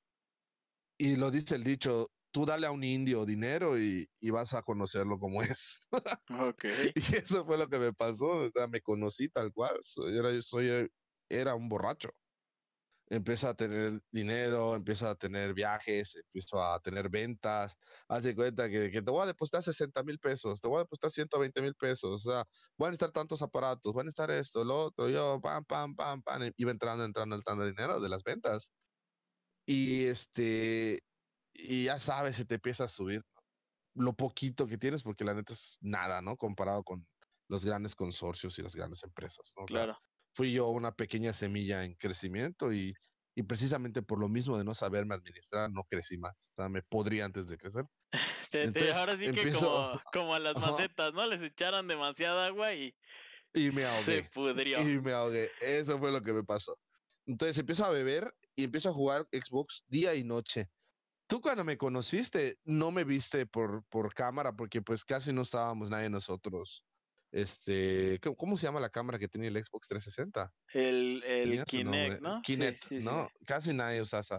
Y 0.98 1.16
lo 1.16 1.30
dice 1.30 1.56
el 1.56 1.64
dicho, 1.64 2.10
tú 2.30 2.46
dale 2.46 2.66
a 2.66 2.70
un 2.70 2.82
indio 2.84 3.26
dinero 3.26 3.78
y, 3.78 4.08
y 4.20 4.30
vas 4.30 4.54
a 4.54 4.62
conocerlo 4.62 5.18
como 5.18 5.42
es. 5.42 5.88
Ok. 6.30 6.64
y 6.94 7.16
eso 7.16 7.44
fue 7.46 7.58
lo 7.58 7.68
que 7.68 7.78
me 7.78 7.92
pasó, 7.94 8.26
o 8.26 8.50
sea, 8.50 8.66
me 8.68 8.80
conocí 8.82 9.28
tal 9.28 9.52
cual, 9.52 9.78
soy, 9.82 10.16
era, 10.18 10.30
soy, 10.42 10.88
era 11.28 11.54
un 11.54 11.68
borracho. 11.68 12.10
Empiezo 13.08 13.48
a 13.48 13.54
tener 13.54 14.00
dinero, 14.10 14.74
empiezo 14.74 15.08
a 15.08 15.14
tener 15.14 15.54
viajes, 15.54 16.16
empiezo 16.16 16.60
a 16.62 16.80
tener 16.80 17.08
ventas. 17.08 17.76
Haz 18.08 18.24
de 18.24 18.34
cuenta 18.34 18.68
que, 18.68 18.90
te 18.90 19.00
voy 19.00 19.22
a 19.22 19.26
depositar 19.26 19.62
60 19.62 20.02
mil 20.02 20.18
pesos, 20.18 20.60
te 20.60 20.66
voy 20.66 20.78
a 20.78 20.80
depositar 20.80 21.10
120 21.12 21.62
mil 21.62 21.74
pesos. 21.76 22.26
O 22.26 22.30
sea, 22.30 22.44
van 22.76 22.90
a 22.90 22.92
estar 22.92 23.12
tantos 23.12 23.42
aparatos, 23.42 23.94
van 23.94 24.06
a 24.06 24.08
estar 24.08 24.30
esto, 24.30 24.64
lo 24.64 24.86
otro. 24.86 25.08
Yo, 25.08 25.40
pam, 25.40 25.64
pam, 25.64 25.94
pam, 25.94 26.22
pam. 26.22 26.50
Iba 26.56 26.72
entrando, 26.72 27.04
entrando, 27.04 27.36
entrando 27.36 27.64
dinero 27.64 28.00
de 28.00 28.08
las 28.08 28.24
ventas. 28.24 28.72
Y 29.66 30.06
este, 30.06 31.02
y 31.54 31.84
ya 31.84 31.98
sabes, 31.98 32.36
se 32.36 32.44
te 32.44 32.56
empieza 32.56 32.84
a 32.84 32.88
subir 32.88 33.22
lo 33.94 34.14
poquito 34.14 34.66
que 34.66 34.78
tienes, 34.78 35.02
porque 35.02 35.24
la 35.24 35.34
neta 35.34 35.52
es 35.54 35.78
nada, 35.80 36.20
¿no? 36.22 36.36
Comparado 36.36 36.84
con 36.84 37.06
los 37.48 37.64
grandes 37.64 37.94
consorcios 37.94 38.58
y 38.58 38.62
las 38.62 38.74
grandes 38.74 39.02
empresas, 39.04 39.52
¿no? 39.56 39.64
Claro. 39.64 39.96
Fui 40.36 40.52
yo 40.52 40.68
una 40.68 40.92
pequeña 40.92 41.32
semilla 41.32 41.82
en 41.84 41.94
crecimiento 41.94 42.72
y, 42.72 42.94
y 43.34 43.42
precisamente 43.42 44.02
por 44.02 44.20
lo 44.20 44.28
mismo 44.28 44.58
de 44.58 44.64
no 44.64 44.74
saberme 44.74 45.14
administrar, 45.14 45.70
no 45.72 45.82
crecí 45.84 46.18
más. 46.18 46.34
O 46.52 46.62
sea, 46.62 46.68
me 46.68 46.82
podría 46.82 47.24
antes 47.24 47.48
de 47.48 47.56
crecer. 47.56 47.84
Te- 48.50 48.58
te- 48.58 48.62
Entonces, 48.64 48.96
ahora 48.96 49.12
sí 49.16 49.24
que 49.24 49.30
empiezo- 49.30 49.66
como, 49.66 50.02
como 50.12 50.34
a 50.34 50.38
las 50.40 50.56
Ajá. 50.56 50.70
macetas, 50.72 51.12
¿no? 51.14 51.26
Les 51.26 51.42
echaron 51.42 51.88
demasiada 51.88 52.46
agua 52.46 52.74
y 52.74 52.94
Y 53.54 53.70
me 53.70 53.82
se 53.82 53.86
ahogué. 53.86 54.30
pudrió. 54.32 54.80
Y 54.82 55.00
me 55.00 55.12
ahogué. 55.12 55.50
Eso 55.60 55.98
fue 55.98 56.12
lo 56.12 56.20
que 56.20 56.32
me 56.32 56.44
pasó. 56.44 56.78
Entonces 57.24 57.58
empiezo 57.58 57.84
a 57.84 57.90
beber 57.90 58.32
y 58.54 58.64
empiezo 58.64 58.90
a 58.90 58.92
jugar 58.92 59.26
Xbox 59.32 59.82
día 59.88 60.14
y 60.14 60.22
noche. 60.22 60.66
Tú 61.26 61.40
cuando 61.40 61.64
me 61.64 61.76
conociste, 61.76 62.58
no 62.64 62.92
me 62.92 63.02
viste 63.02 63.46
por, 63.46 63.84
por 63.88 64.14
cámara 64.14 64.52
porque 64.54 64.80
pues 64.80 65.04
casi 65.04 65.32
no 65.32 65.42
estábamos 65.42 65.90
nadie 65.90 66.08
nosotros. 66.08 66.84
Este, 67.32 68.20
¿cómo, 68.36 68.56
se 68.56 68.66
llama 68.66 68.80
la 68.80 68.90
cámara 68.90 69.18
que 69.18 69.28
tenía 69.28 69.48
el 69.48 69.62
Xbox 69.62 69.88
360? 69.88 70.52
El, 70.72 71.22
el 71.24 71.64
Kinect, 71.64 72.20
¿no? 72.20 72.40
Kinect, 72.42 72.82
sí, 72.84 72.98
sí. 72.98 73.04
¿no? 73.04 73.28
Casi 73.44 73.74
nadie 73.74 74.00
usa 74.00 74.20
esa 74.20 74.38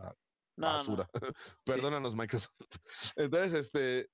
No, 0.56 0.68
no. 0.68 0.74
basura. 0.74 1.10
Perdónanos, 1.66 2.16
Microsoft. 2.16 2.54
Entonces, 3.16 3.54
este, 3.54 4.10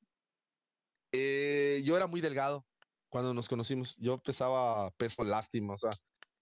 eh, 1.12 1.82
yo 1.86 1.96
era 1.96 2.08
muy 2.08 2.22
delgado 2.22 2.66
cuando 3.10 3.34
nos 3.34 3.48
conocimos. 3.48 3.96
Yo 3.98 4.18
pesaba 4.18 4.90
peso 4.92 5.24
lástima, 5.24 5.76
o 5.76 5.78
sea, 5.78 5.92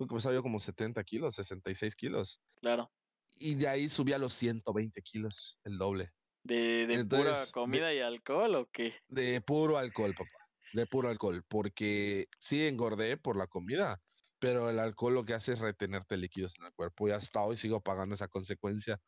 pesaba 0.10 0.34
yo 0.34 0.42
como 0.42 0.60
70 0.60 1.04
kilos, 1.04 1.36
66 1.36 1.96
kilos. 1.96 2.42
Claro. 2.62 2.92
Y 3.36 3.56
de 3.56 3.68
ahí 3.68 3.90
subí 3.90 4.14
a 4.14 4.18
los 4.18 4.34
120 4.34 5.02
kilos, 5.02 5.60
el 5.64 5.78
doble. 5.78 6.12
¿De, 6.44 6.88
de 6.88 7.06
pura 7.06 7.20
Entonces, 7.20 7.48
de- 7.48 7.52
comida 7.54 7.94
y 7.94 8.00
alcohol 8.00 8.56
o 8.56 8.70
qué? 8.72 8.96
De 9.08 9.42
puro 9.42 9.78
alcohol, 9.78 10.14
papá. 10.16 10.41
De 10.74 10.86
puro 10.88 11.10
alcohol. 11.10 11.44
Porque 11.48 12.28
sí 12.40 12.66
engordé 12.66 13.18
por 13.18 13.36
la 13.38 13.48
comida, 13.48 14.02
pero 14.40 14.70
el 14.70 14.80
alcohol 14.80 15.14
lo 15.16 15.26
que 15.26 15.34
hace 15.34 15.54
es 15.54 15.60
retenerte 15.60 16.18
líquidos 16.18 16.54
en 16.60 16.66
el 16.66 16.74
cuerpo. 16.74 17.08
Y 17.08 17.12
hasta 17.12 17.42
hoy 17.44 17.56
sigo 17.58 17.82
pagando 17.82 18.16
esa 18.16 18.28
consecuencia. 18.28 19.00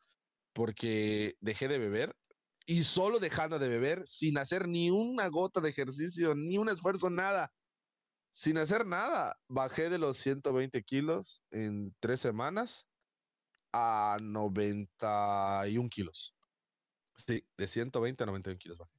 Porque 0.52 1.34
dejé 1.40 1.68
de 1.68 1.78
beber 1.78 2.14
y 2.66 2.84
solo 2.84 3.18
dejando 3.18 3.58
de 3.58 3.68
beber 3.68 4.02
sin 4.06 4.38
hacer 4.38 4.68
ni 4.68 4.90
una 4.90 5.28
gota 5.28 5.60
de 5.60 5.70
ejercicio, 5.70 6.34
ni 6.34 6.58
un 6.58 6.68
esfuerzo, 6.68 7.10
nada. 7.10 7.52
Sin 8.32 8.58
hacer 8.58 8.86
nada, 8.86 9.36
bajé 9.48 9.90
de 9.90 9.98
los 9.98 10.16
120 10.18 10.82
kilos 10.82 11.44
en 11.50 11.94
tres 12.00 12.20
semanas 12.20 12.86
a 13.72 14.18
91 14.22 15.88
kilos. 15.90 16.34
Sí, 17.16 17.46
de 17.56 17.66
120 17.68 18.22
a 18.24 18.26
91 18.26 18.58
kilos 18.58 18.78
bajé. 18.78 18.93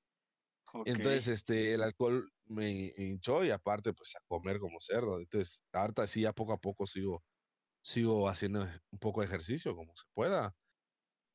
Entonces, 0.83 1.27
este, 1.27 1.73
el 1.73 1.81
alcohol 1.83 2.31
me 2.45 2.93
hinchó 2.97 3.43
y 3.43 3.51
aparte, 3.51 3.93
pues, 3.93 4.15
a 4.15 4.19
comer 4.27 4.59
como 4.59 4.79
cerdo. 4.79 5.19
Entonces, 5.19 5.63
harta 5.71 6.07
sí, 6.07 6.25
a 6.25 6.33
poco 6.33 6.53
a 6.53 6.57
poco 6.59 6.85
sigo, 6.87 7.23
sigo 7.83 8.29
haciendo 8.29 8.63
un 8.91 8.99
poco 8.99 9.21
de 9.21 9.27
ejercicio 9.27 9.75
como 9.75 9.93
se 9.97 10.05
pueda. 10.13 10.55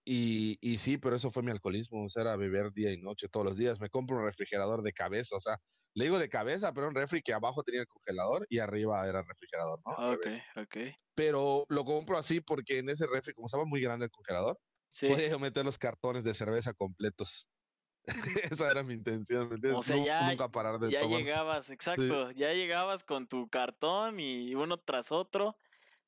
Y, 0.05 0.59
y 0.62 0.78
sí, 0.78 0.99
pero 0.99 1.16
eso 1.16 1.30
fue 1.30 1.43
mi 1.43 1.51
alcoholismo, 1.53 2.05
o 2.05 2.09
sea, 2.09 2.22
era 2.22 2.36
beber 2.36 2.72
día 2.72 2.93
y 2.93 2.99
noche 2.99 3.28
todos 3.28 3.47
los 3.47 3.57
días. 3.57 3.80
Me 3.80 3.91
compro 3.91 4.18
un 4.18 4.24
refrigerador 4.24 4.82
de 4.82 4.93
cabeza, 4.93 5.36
o 5.36 5.41
sea, 5.41 5.59
le 5.95 6.05
digo 6.05 6.18
de 6.18 6.28
cabeza, 6.28 6.72
pero 6.72 6.88
un 6.88 6.95
refri 6.95 7.22
que 7.22 7.32
abajo 7.34 7.62
tenía 7.62 7.82
el 7.82 7.86
congelador 7.88 8.47
y 8.49 8.59
arriba 8.59 9.07
era 9.09 9.20
el 9.20 9.26
refrigerador, 9.26 9.80
¿no? 9.86 9.99
Ok, 10.12 10.26
ok. 10.57 10.76
Pero 11.14 11.64
lo 11.68 11.84
compro 11.84 12.16
así 12.18 12.41
porque 12.41 12.78
en 12.78 12.88
ese 12.91 13.07
refri, 13.07 13.34
como 13.34 13.47
estaba 13.47 13.64
muy 13.64 13.80
grande 13.80 14.07
el 14.07 14.11
congelador, 14.11 14.59
podía 15.05 15.36
meter 15.38 15.64
los 15.64 15.78
cartones 15.78 16.24
de 16.24 16.34
cerveza 16.34 16.72
completos. 16.74 17.49
Esa 18.53 18.71
era 18.71 18.83
mi 18.83 18.95
intención, 18.95 19.61
O 19.75 19.83
sea, 19.83 20.05
ya, 20.05 20.31
nunca 20.31 20.51
parar 20.51 20.79
de 20.79 20.91
ya 20.91 21.03
llegabas, 21.03 21.71
exacto, 21.71 22.31
ya 22.33 22.53
llegabas 22.53 23.05
con 23.05 23.27
tu 23.27 23.49
cartón 23.49 24.21
y 24.21 24.55
uno 24.55 24.79
tras 24.79 25.13
otro, 25.13 25.57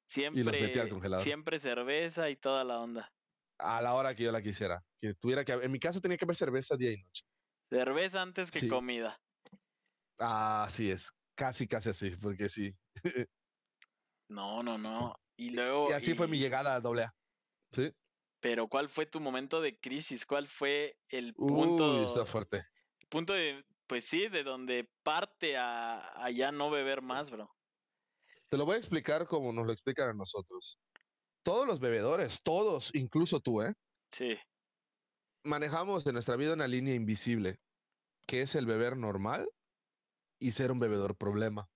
siempre, 0.05 0.73
siempre 1.21 1.59
cerveza 1.59 2.31
y 2.31 2.37
toda 2.37 2.65
la 2.65 2.81
onda. 2.81 3.13
A 3.59 3.81
la 3.81 3.95
hora 3.95 4.15
que 4.15 4.25
yo 4.25 4.33
la 4.33 4.43
quisiera, 4.43 4.85
que 4.99 5.15
tuviera 5.15 5.45
que, 5.45 5.53
en 5.53 5.71
mi 5.71 5.79
casa 5.79 6.01
tenía 6.01 6.17
que 6.17 6.25
haber 6.25 6.37
cerveza 6.37 6.77
día 6.77 6.93
y 6.93 7.03
noche. 7.03 7.25
Cerveza 7.71 8.21
antes 8.21 8.51
que 8.51 8.69
comida. 8.69 9.21
Ah, 10.19 10.65
así 10.65 10.91
es, 10.91 11.13
casi, 11.35 11.67
casi 11.67 11.91
así, 11.91 12.11
porque 12.17 12.49
sí. 12.49 12.77
no, 14.29 14.63
no, 14.63 14.79
no. 14.79 15.15
Y 15.35 15.51
luego. 15.51 15.89
Y 15.89 15.95
así 15.95 16.15
fue 16.15 16.29
mi 16.29 16.39
llegada 16.39 16.75
a 16.75 16.81
doble 16.81 17.05
A. 17.05 17.15
Sí. 17.73 17.91
Pero 18.43 18.67
¿cuál 18.67 18.89
fue 18.89 19.07
tu 19.07 19.21
momento 19.21 19.61
de 19.61 19.79
crisis? 19.79 20.27
¿Cuál 20.27 20.49
fue 20.49 20.99
el 21.09 21.33
punto? 21.33 22.01
Uy, 22.01 22.05
está 22.05 22.27
fuerte. 22.27 22.65
Punto 23.09 23.35
de, 23.35 23.65
pues 23.87 24.05
sí, 24.05 24.27
de 24.27 24.43
donde 24.43 24.91
parte 25.05 25.57
a, 25.57 26.29
ya 26.35 26.51
no 26.51 26.69
beber 26.69 27.03
más, 27.03 27.31
bro. 27.31 27.49
Te 28.49 28.57
lo 28.57 28.67
voy 28.67 28.75
a 28.75 28.79
explicar 28.79 29.29
como 29.29 29.53
nos 29.53 29.65
lo 29.65 29.73
explican 29.73 30.09
a 30.09 30.15
nosotros. 30.15 30.81
Todos 31.45 31.69
los 31.69 31.79
bebedores, 31.79 32.43
todos, 32.43 32.93
incluso 32.95 33.39
tú, 33.39 33.63
¿eh? 33.63 33.75
Sí. 34.11 34.37
Manejamos 35.45 36.05
en 36.05 36.15
nuestra 36.15 36.35
vida 36.35 36.55
una 36.55 36.67
línea 36.67 36.95
invisible, 36.95 37.61
que 38.27 38.43
es 38.43 38.57
el 38.57 38.67
beber 38.67 38.97
normal 38.97 39.49
y 40.41 40.51
ser 40.51 40.73
un 40.73 40.81
bebedor 40.81 41.17
problema. 41.17 41.69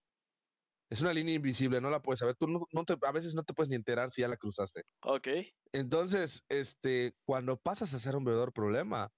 Es 0.88 1.00
una 1.00 1.12
línea 1.12 1.34
invisible, 1.34 1.80
no 1.80 1.90
la 1.90 2.00
puedes 2.00 2.20
saber. 2.20 2.36
Tú 2.36 2.46
no, 2.46 2.84
te, 2.84 2.94
a 3.02 3.12
veces 3.12 3.34
no 3.34 3.42
te 3.42 3.52
puedes 3.52 3.68
ni 3.68 3.74
enterar 3.74 4.10
si 4.10 4.22
ya 4.22 4.28
la 4.28 4.36
cruzaste. 4.36 4.82
Ok. 5.02 5.28
Entonces, 5.72 6.44
este, 6.48 7.14
cuando 7.24 7.56
pasas 7.56 7.92
a 7.92 7.98
ser 7.98 8.14
un 8.14 8.24
bebedor 8.24 8.52
problema, 8.52 9.10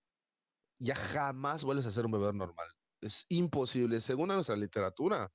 ya 0.79 0.95
jamás 0.95 1.64
vuelves 1.64 1.85
a 1.87 1.93
ser 1.93 2.07
un 2.07 2.12
bebedor 2.12 2.35
normal. 2.35 2.69
Es 3.03 3.27
imposible. 3.29 4.01
Según 4.01 4.29
nuestra 4.29 4.57
literatura, 4.57 5.31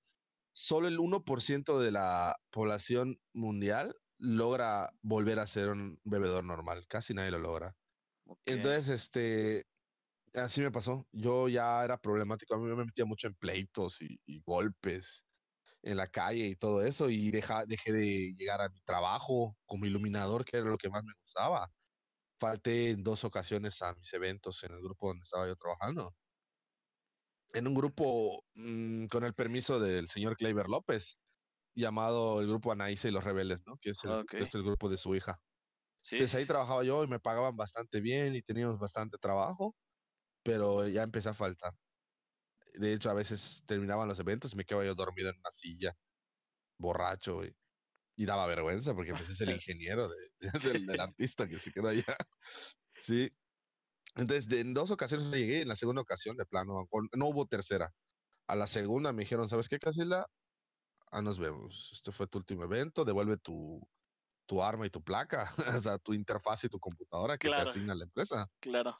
solo 0.56 0.88
el 0.88 0.98
1% 0.98 1.80
de 1.80 1.92
la 1.92 2.36
población 2.50 3.18
mundial 3.34 3.96
logra 4.18 4.90
volver 5.02 5.40
a 5.40 5.48
ser 5.48 5.70
un 5.70 6.00
bebedor 6.04 6.44
normal. 6.44 6.86
Casi 6.88 7.14
nadie 7.14 7.32
lo 7.32 7.40
logra. 7.40 7.76
Entonces, 8.46 8.88
este, 8.88 9.66
así 10.34 10.62
me 10.62 10.72
pasó. 10.72 11.08
Yo 11.12 11.48
ya 11.48 11.84
era 11.84 12.00
problemático. 12.00 12.56
A 12.56 12.58
mí 12.58 12.66
me 12.66 12.86
metía 12.86 13.06
mucho 13.06 13.28
en 13.28 13.36
pleitos 13.36 14.02
y, 14.02 14.20
y 14.26 14.42
golpes 14.42 15.26
en 15.84 15.98
la 15.98 16.08
calle 16.08 16.48
y 16.48 16.56
todo 16.56 16.82
eso 16.84 17.10
y 17.10 17.30
deja, 17.30 17.66
dejé 17.66 17.92
de 17.92 18.34
llegar 18.36 18.62
a 18.62 18.70
mi 18.70 18.80
trabajo 18.82 19.58
como 19.66 19.86
iluminador, 19.86 20.46
que 20.46 20.58
era 20.58 20.70
lo 20.70 20.78
que 20.78 20.90
más 20.90 21.04
me 21.04 21.14
gustaba. 21.22 21.72
Falté 22.40 22.92
en 22.92 23.04
dos 23.04 23.24
ocasiones 23.24 23.82
a 23.82 23.94
mis 23.96 24.12
eventos 24.14 24.64
en 24.64 24.74
el 24.74 24.82
grupo 24.82 25.10
donde 25.10 25.24
estaba 25.24 25.48
yo 25.48 25.56
trabajando. 25.56 26.16
En 27.54 27.68
un 27.68 27.76
grupo 27.76 28.44
mm, 28.56 29.06
con 29.08 29.24
el 29.26 29.34
permiso 29.34 29.80
del 29.80 30.08
señor 30.08 30.36
Kleiber 30.38 30.68
López, 30.68 31.20
llamado 31.76 32.42
el 32.42 32.48
grupo 32.48 32.72
Anaísa 32.72 33.10
y 33.10 33.12
los 33.12 33.24
Rebeldes, 33.24 33.62
¿no? 33.66 33.78
Que 33.78 33.92
es 33.92 34.04
el, 34.06 34.26
este 34.40 34.58
el 34.58 34.64
grupo 34.64 34.90
de 34.90 34.98
su 34.98 35.16
hija. 35.16 35.40
Entonces 36.12 36.36
ahí 36.36 36.46
trabajaba 36.46 36.84
yo 36.84 37.04
y 37.04 37.08
me 37.08 37.20
pagaban 37.20 37.56
bastante 37.56 38.02
bien 38.02 38.36
y 38.36 38.42
teníamos 38.42 38.80
bastante 38.80 39.18
trabajo, 39.18 39.76
pero 40.44 40.88
ya 40.88 41.04
empecé 41.04 41.30
a 41.30 41.34
faltar. 41.34 41.74
De 42.74 42.94
hecho, 42.94 43.10
a 43.10 43.14
veces 43.14 43.64
terminaban 43.66 44.08
los 44.08 44.20
eventos 44.20 44.54
y 44.54 44.56
me 44.56 44.66
quedaba 44.66 44.86
yo 44.86 44.96
dormido 44.96 45.30
en 45.30 45.38
una 45.38 45.52
silla, 45.52 45.96
borracho, 46.78 47.44
y, 47.46 47.56
y 48.16 48.26
daba 48.26 48.46
vergüenza 48.48 48.94
porque 48.94 49.14
pues, 49.14 49.30
es 49.30 49.42
el 49.42 49.50
ingeniero 49.62 50.10
del, 50.64 51.00
artista 51.00 51.48
que 51.48 51.60
se 51.60 51.72
quedó 51.72 51.90
allá. 51.90 52.18
Sí. 52.96 53.32
Entonces, 54.16 54.52
en 54.52 54.74
dos 54.74 54.92
ocasiones 54.92 55.28
llegué, 55.32 55.62
en 55.62 55.68
la 55.68 55.76
segunda 55.76 56.02
ocasión, 56.02 56.38
de 56.38 56.46
plano, 56.46 56.88
no 57.14 57.26
hubo 57.28 57.48
tercera. 57.48 57.92
A 58.48 58.56
la 58.56 58.68
segunda 58.68 59.14
me 59.14 59.24
dijeron, 59.24 59.48
¿sabes 59.48 59.70
qué, 59.70 59.80
Casila? 59.80 60.28
Ah, 61.12 61.22
nos 61.22 61.40
vemos. 61.40 61.90
Este 61.94 62.12
fue 62.12 62.28
tu 62.28 62.40
último 62.40 62.64
evento, 62.64 63.06
devuelve 63.06 63.38
tu, 63.38 63.82
tu 64.46 64.62
arma 64.62 64.86
y 64.86 64.90
tu 64.90 65.02
placa, 65.02 65.54
o 65.78 65.80
sea, 65.80 65.98
tu 65.98 66.14
interfaz 66.14 66.64
y 66.64 66.70
tu 66.70 66.80
computadora 66.80 67.38
que 67.38 67.50
te 67.50 67.56
asigna 67.56 67.96
la 67.96 68.04
empresa. 68.04 68.48
Claro. 68.60 68.98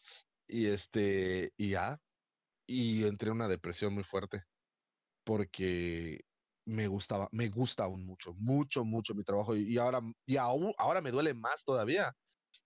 Y 0.48 0.68
este, 0.68 1.54
y 1.58 1.72
ya, 1.72 2.00
y 2.68 3.06
entré 3.06 3.30
en 3.30 3.36
una 3.36 3.48
depresión 3.48 3.94
muy 3.94 4.04
fuerte 4.04 4.44
porque 5.24 6.22
me 6.66 6.88
gustaba, 6.88 7.28
me 7.32 7.50
gusta 7.50 7.86
aún 7.86 8.06
mucho, 8.06 8.34
mucho, 8.36 8.86
mucho 8.86 9.14
mi 9.16 9.24
trabajo 9.24 9.56
y, 9.56 9.78
ahora, 9.78 10.02
y 10.26 10.38
aún, 10.38 10.74
ahora 10.78 11.02
me 11.02 11.12
duele 11.12 11.34
más 11.34 11.64
todavía 11.64 12.14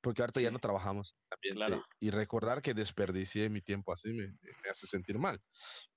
porque 0.02 0.22
ahorita 0.22 0.42
ya 0.42 0.52
no 0.52 0.60
trabajamos 0.60 1.16
también 1.30 1.82
y 2.00 2.12
recordar 2.12 2.62
que 2.62 2.74
desperdicié 2.74 3.50
mi 3.50 3.62
tiempo 3.62 3.94
así 3.94 4.10
me, 4.10 4.28
me, 4.28 4.70
hace 4.70 4.86
sentir 4.86 5.18
mal. 5.18 5.40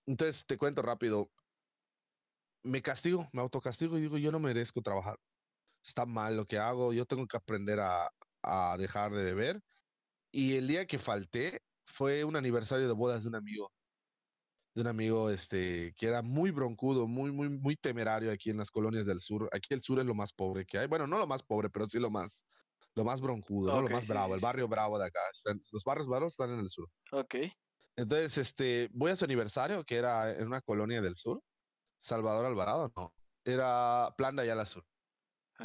Entonces 0.07 0.47
te 0.47 0.57
cuento 0.57 0.81
rápido, 0.81 1.31
me 2.63 2.83
castigo, 2.83 3.29
me 3.33 3.43
autocastigo 3.43 3.99
y 3.99 4.03
digo, 4.03 4.17
yo 4.17 4.33
no 4.33 4.41
merezco 4.41 4.81
trabajar. 4.81 5.19
Está 5.85 6.07
mal 6.07 6.37
lo 6.37 6.47
que 6.47 6.59
hago, 6.59 6.93
yo 6.93 7.07
tengo 7.07 7.27
que 7.27 7.37
aprender 7.37 7.81
a, 7.81 8.11
a 8.43 8.77
dejar 8.79 9.13
de 9.13 9.25
beber. 9.25 9.61
Y 10.33 10.57
el 10.57 10.69
día 10.69 10.87
que 10.87 10.99
falté 10.99 11.63
fue 11.87 12.25
un 12.25 12.37
aniversario 12.37 12.87
de 12.87 12.95
bodas 12.95 13.23
de 13.23 13.29
un 13.29 13.35
amigo 13.37 13.73
de 14.75 14.81
un 14.83 14.87
amigo 14.87 15.31
este, 15.31 15.95
que 15.97 16.07
era 16.07 16.23
muy 16.23 16.51
broncudo, 16.51 17.07
muy, 17.07 17.33
muy, 17.33 17.49
muy 17.49 17.77
temerario 17.77 18.31
aquí 18.31 18.51
en 18.51 18.57
las 18.57 18.71
colonias 18.71 19.07
del 19.07 19.21
sur. 19.21 19.49
Aquí 19.53 19.75
el 19.75 19.81
sur 19.81 19.99
es 19.99 20.07
lo 20.07 20.15
más 20.15 20.33
pobre 20.33 20.65
que 20.65 20.79
hay. 20.79 20.87
Bueno, 20.87 21.07
no 21.07 21.19
lo 21.19 21.27
más 21.27 21.43
pobre, 21.43 21.71
pero 21.71 21.89
sí 21.89 21.99
lo 21.99 22.11
más, 22.11 22.45
lo 22.95 23.05
más 23.05 23.21
broncudo, 23.21 23.75
¿no? 23.75 23.83
lo 23.83 23.89
más 23.89 24.07
bravo, 24.07 24.35
el 24.35 24.41
barrio 24.41 24.69
bravo 24.69 24.99
de 24.99 25.07
acá. 25.07 25.21
los 25.73 25.85
barrios 25.85 26.07
bravos 26.07 26.33
están 26.33 26.51
en 26.51 26.61
el 26.61 26.69
sur. 26.69 26.89
Ok. 27.13 27.35
Entonces, 27.97 28.39
este, 28.39 28.89
voy 28.93 29.11
a 29.11 29.17
su 29.17 29.25
aniversario, 29.25 29.85
que 29.85 29.97
era 29.97 30.33
en 30.33 30.47
una 30.47 30.61
colonia 30.61 31.03
del 31.03 31.17
sur. 31.17 31.43
Salvador 31.99 32.47
Alvarado, 32.47 32.91
no. 32.97 33.13
Era 33.45 34.15
Plan 34.17 34.37
de 34.37 34.43
Ayala 34.43 34.65
Sur. 34.65 34.85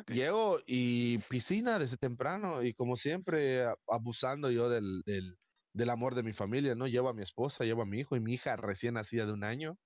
Llego 0.08 0.60
y 0.66 1.20
piscina 1.30 1.80
desde 1.80 1.96
temprano 1.96 2.62
y 2.64 2.74
como 2.74 2.98
siempre 2.98 3.66
abusando 3.88 4.52
yo 4.52 4.68
del, 4.68 5.02
del, 5.06 5.38
del 5.76 5.90
amor 5.90 6.16
de 6.16 6.24
mi 6.24 6.32
familia, 6.32 6.74
¿no? 6.74 6.88
Llevo 6.88 7.10
a 7.10 7.14
mi 7.14 7.22
esposa, 7.22 7.66
llevo 7.66 7.82
a 7.82 7.86
mi 7.86 8.00
hijo 8.00 8.16
y 8.16 8.22
mi 8.22 8.34
hija 8.34 8.56
recién 8.56 8.94
nacida 8.94 9.26
de 9.26 9.34
un 9.34 9.44
año, 9.44 9.78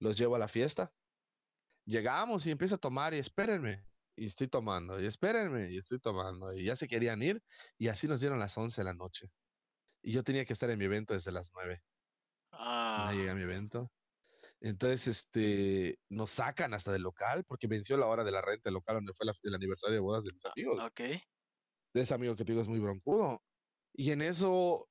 los 0.00 0.18
llevo 0.18 0.34
a 0.34 0.40
la 0.40 0.48
fiesta. 0.48 0.92
Llegamos 1.84 2.44
y 2.46 2.50
empiezo 2.50 2.74
a 2.74 2.78
tomar 2.78 3.14
y 3.14 3.18
espérenme, 3.18 3.86
y 4.16 4.26
estoy 4.26 4.48
tomando, 4.48 5.00
y 5.00 5.06
espérenme, 5.06 5.70
y 5.70 5.78
estoy 5.78 6.00
tomando, 6.00 6.52
y 6.52 6.64
ya 6.64 6.74
se 6.74 6.88
querían 6.88 7.22
ir, 7.22 7.40
y 7.78 7.86
así 7.86 8.08
nos 8.08 8.18
dieron 8.18 8.40
las 8.40 8.58
11 8.58 8.80
de 8.80 8.84
la 8.84 8.94
noche. 8.94 9.30
Y 10.02 10.10
yo 10.10 10.24
tenía 10.24 10.44
que 10.44 10.52
estar 10.52 10.68
en 10.68 10.80
mi 10.80 10.86
evento 10.86 11.14
desde 11.14 11.30
las 11.30 11.52
9. 11.54 11.80
Ah. 12.50 13.04
No 13.06 13.16
llegué 13.16 13.30
a 13.30 13.34
mi 13.36 13.42
evento. 13.42 13.92
Entonces, 14.60 15.06
este, 15.06 16.00
nos 16.08 16.30
sacan 16.30 16.74
hasta 16.74 16.90
del 16.90 17.02
local 17.02 17.44
porque 17.44 17.68
venció 17.68 17.96
la 17.96 18.06
hora 18.06 18.24
de 18.24 18.32
la 18.32 18.40
renta 18.40 18.62
del 18.64 18.74
local 18.74 18.96
donde 18.96 19.12
fue 19.12 19.26
el 19.44 19.54
aniversario 19.54 19.94
de 19.94 20.00
bodas 20.00 20.24
de 20.24 20.32
mis 20.32 20.44
ah, 20.44 20.52
amigos. 20.56 20.84
Ok. 20.84 21.00
De 21.94 22.00
ese 22.00 22.14
amigo 22.14 22.34
que 22.34 22.44
te 22.44 22.50
digo 22.50 22.62
es 22.62 22.68
muy 22.68 22.80
broncudo. 22.80 23.44
Y 23.92 24.10
en 24.10 24.22
eso 24.22 24.88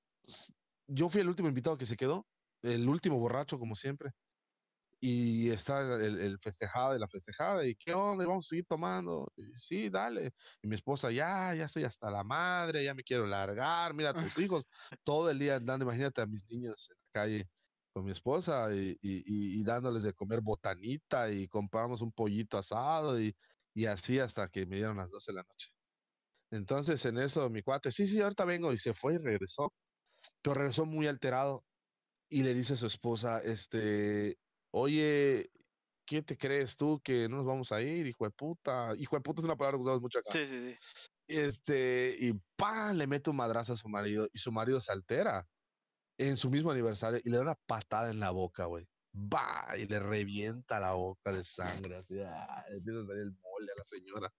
yo 0.88 1.10
fui 1.10 1.22
el 1.22 1.30
último 1.30 1.48
invitado 1.50 1.78
que 1.78 1.86
se 1.86 1.98
quedó, 1.98 2.26
el 2.62 2.88
último 2.88 3.20
borracho 3.20 3.60
como 3.60 3.76
siempre. 3.76 4.12
Y 5.02 5.52
está 5.52 5.82
el, 5.82 6.20
el 6.20 6.40
festejado 6.40 6.96
y 6.96 7.00
la 7.00 7.08
festejada, 7.08 7.66
y 7.66 7.76
qué 7.76 7.94
onda, 7.94 8.26
vamos 8.26 8.48
a 8.48 8.50
seguir 8.50 8.66
tomando. 8.66 9.32
sí, 9.56 9.90
dale. 9.90 10.32
Y 10.64 10.68
mi 10.68 10.76
esposa, 10.76 11.12
ya, 11.12 11.54
ya 11.54 11.66
estoy 11.66 11.84
hasta 11.84 12.10
la 12.10 12.24
madre, 12.24 12.84
ya 12.84 12.96
me 12.96 13.04
quiero 13.04 13.28
largar, 13.28 13.94
mira 13.94 14.12
a 14.12 14.14
tus 14.14 14.38
hijos, 14.40 14.66
todo 15.04 15.30
el 15.30 15.38
día 15.38 15.58
andando, 15.58 15.86
imagínate 15.86 16.22
a 16.22 16.26
mis 16.26 16.46
niños 16.50 16.90
en 16.90 16.98
la 16.98 17.22
calle 17.22 17.50
con 17.94 18.04
mi 18.06 18.12
esposa 18.12 18.74
y, 18.74 18.92
y, 19.02 19.60
y, 19.60 19.64
dándoles 19.64 20.04
de 20.04 20.14
comer 20.14 20.42
botanita 20.42 21.32
y 21.32 21.48
compramos 21.48 22.02
un 22.02 22.12
pollito 22.12 22.58
asado 22.58 23.22
y, 23.22 23.34
y 23.74 23.86
así 23.86 24.20
hasta 24.20 24.50
que 24.50 24.66
me 24.66 24.78
dieron 24.78 24.98
las 24.98 25.12
12 25.12 25.32
de 25.32 25.36
la 25.38 25.44
noche. 25.44 25.70
Entonces 26.52 27.06
en 27.06 27.20
eso 27.20 27.50
mi 27.50 27.62
cuate, 27.62 27.92
sí, 27.92 28.06
sí, 28.08 28.22
ahorita 28.22 28.46
vengo 28.46 28.74
y 28.74 28.78
se 28.78 28.94
fue 28.94 29.16
y 29.16 29.18
regresó 29.18 29.74
pero 30.42 30.56
regresó 30.56 30.86
muy 30.86 31.08
alterado 31.08 31.66
y 32.30 32.44
le 32.44 32.54
dice 32.54 32.74
a 32.74 32.78
su 32.78 32.88
esposa, 32.88 33.40
este, 33.44 34.38
oye, 34.72 35.52
¿qué 36.06 36.22
te 36.22 36.38
crees 36.38 36.78
tú 36.78 37.00
que 37.04 37.28
no 37.30 37.38
nos 37.38 37.46
vamos 37.46 37.72
a 37.72 37.82
ir, 37.82 38.08
hijo 38.08 38.26
de 38.26 38.32
puta? 38.32 38.94
Hijo 38.98 39.16
de 39.16 39.22
puta 39.22 39.42
es 39.42 39.46
una 39.46 39.56
palabra 39.56 39.78
que 39.78 39.84
usamos 39.84 40.02
mucho 40.02 40.20
acá. 40.20 40.32
Sí, 40.32 40.46
sí, 40.48 40.72
sí. 40.72 40.78
este, 41.28 42.16
y 42.20 42.34
¡pam! 42.56 42.98
le 42.98 43.08
mete 43.08 43.30
un 43.30 43.38
madrazo 43.38 43.74
a 43.74 43.78
su 43.78 43.90
marido 43.90 44.28
y 44.34 44.40
su 44.40 44.52
marido 44.52 44.80
se 44.80 44.92
altera 44.92 45.48
en 46.18 46.38
su 46.38 46.50
mismo 46.50 46.72
aniversario 46.72 47.20
y 47.24 47.30
le 47.30 47.38
da 47.38 47.44
una 47.44 47.60
patada 47.68 48.10
en 48.10 48.20
la 48.20 48.32
boca, 48.32 48.66
güey. 48.66 48.88
¡Bah! 49.12 49.78
Y 49.78 49.88
le 49.88 50.00
revienta 50.00 50.80
la 50.80 50.94
boca 50.94 51.32
de 51.32 51.44
sangre, 51.46 51.98
así, 51.98 52.20
¡ah! 52.22 52.66
empieza 52.70 53.00
a 53.00 53.06
salir 53.06 53.22
el 53.24 53.32
mole 53.32 53.72
a 53.72 53.80
la 53.80 53.86
señora. 53.86 54.34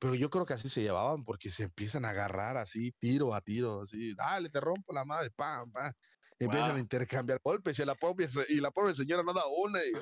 Pero 0.00 0.14
yo 0.16 0.30
creo 0.30 0.46
que 0.46 0.54
así 0.54 0.68
se 0.70 0.82
llevaban 0.82 1.24
porque 1.24 1.50
se 1.50 1.64
empiezan 1.64 2.06
a 2.06 2.10
agarrar 2.10 2.56
así, 2.58 2.92
tiro 2.98 3.34
a 3.34 3.42
tiro, 3.42 3.82
así, 3.82 4.14
dale, 4.16 4.50
te 4.50 4.60
rompo 4.60 4.92
la 4.94 5.04
madre, 5.04 5.30
pam, 5.30 5.70
pam. 5.72 5.92
Empiezan 6.40 6.70
Wow. 6.70 6.76
a 6.76 6.80
intercambiar 6.80 7.40
golpes 7.44 7.78
y 7.78 7.84
la, 7.84 7.94
pobre, 7.96 8.28
y 8.48 8.60
la 8.60 8.72
pobre 8.72 8.94
señora 8.94 9.22
no 9.22 9.34
da 9.34 9.44
una 9.46 9.80
y 9.84 9.92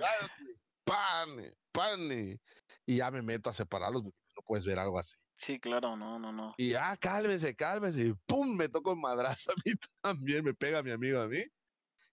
pan, 0.85 1.31
pan. 1.73 2.39
Y 2.87 2.97
ya 2.99 3.11
me 3.11 3.23
meto 3.23 3.51
a 3.51 3.55
separarlos 3.55 4.03
porque 4.05 4.19
no 4.37 4.43
puedes 4.43 4.67
ver 4.67 4.79
algo 4.79 4.99
así. 4.99 5.17
Sí, 5.37 5.61
claro, 5.61 5.97
no, 5.97 6.19
no, 6.19 6.33
no. 6.33 6.55
Y 6.59 6.75
ah, 6.75 6.97
cálmese, 7.01 7.55
cálmese. 7.57 8.03
Y 8.03 8.15
pum, 8.27 8.57
me 8.57 8.69
tocó 8.69 8.93
el 8.93 8.99
madrazo 8.99 9.53
a 9.53 9.55
mí 9.65 9.73
también, 10.03 10.45
me 10.45 10.55
pega 10.55 10.83
mi 10.83 10.91
amigo 10.93 11.21
a 11.21 11.29
mí. 11.29 11.45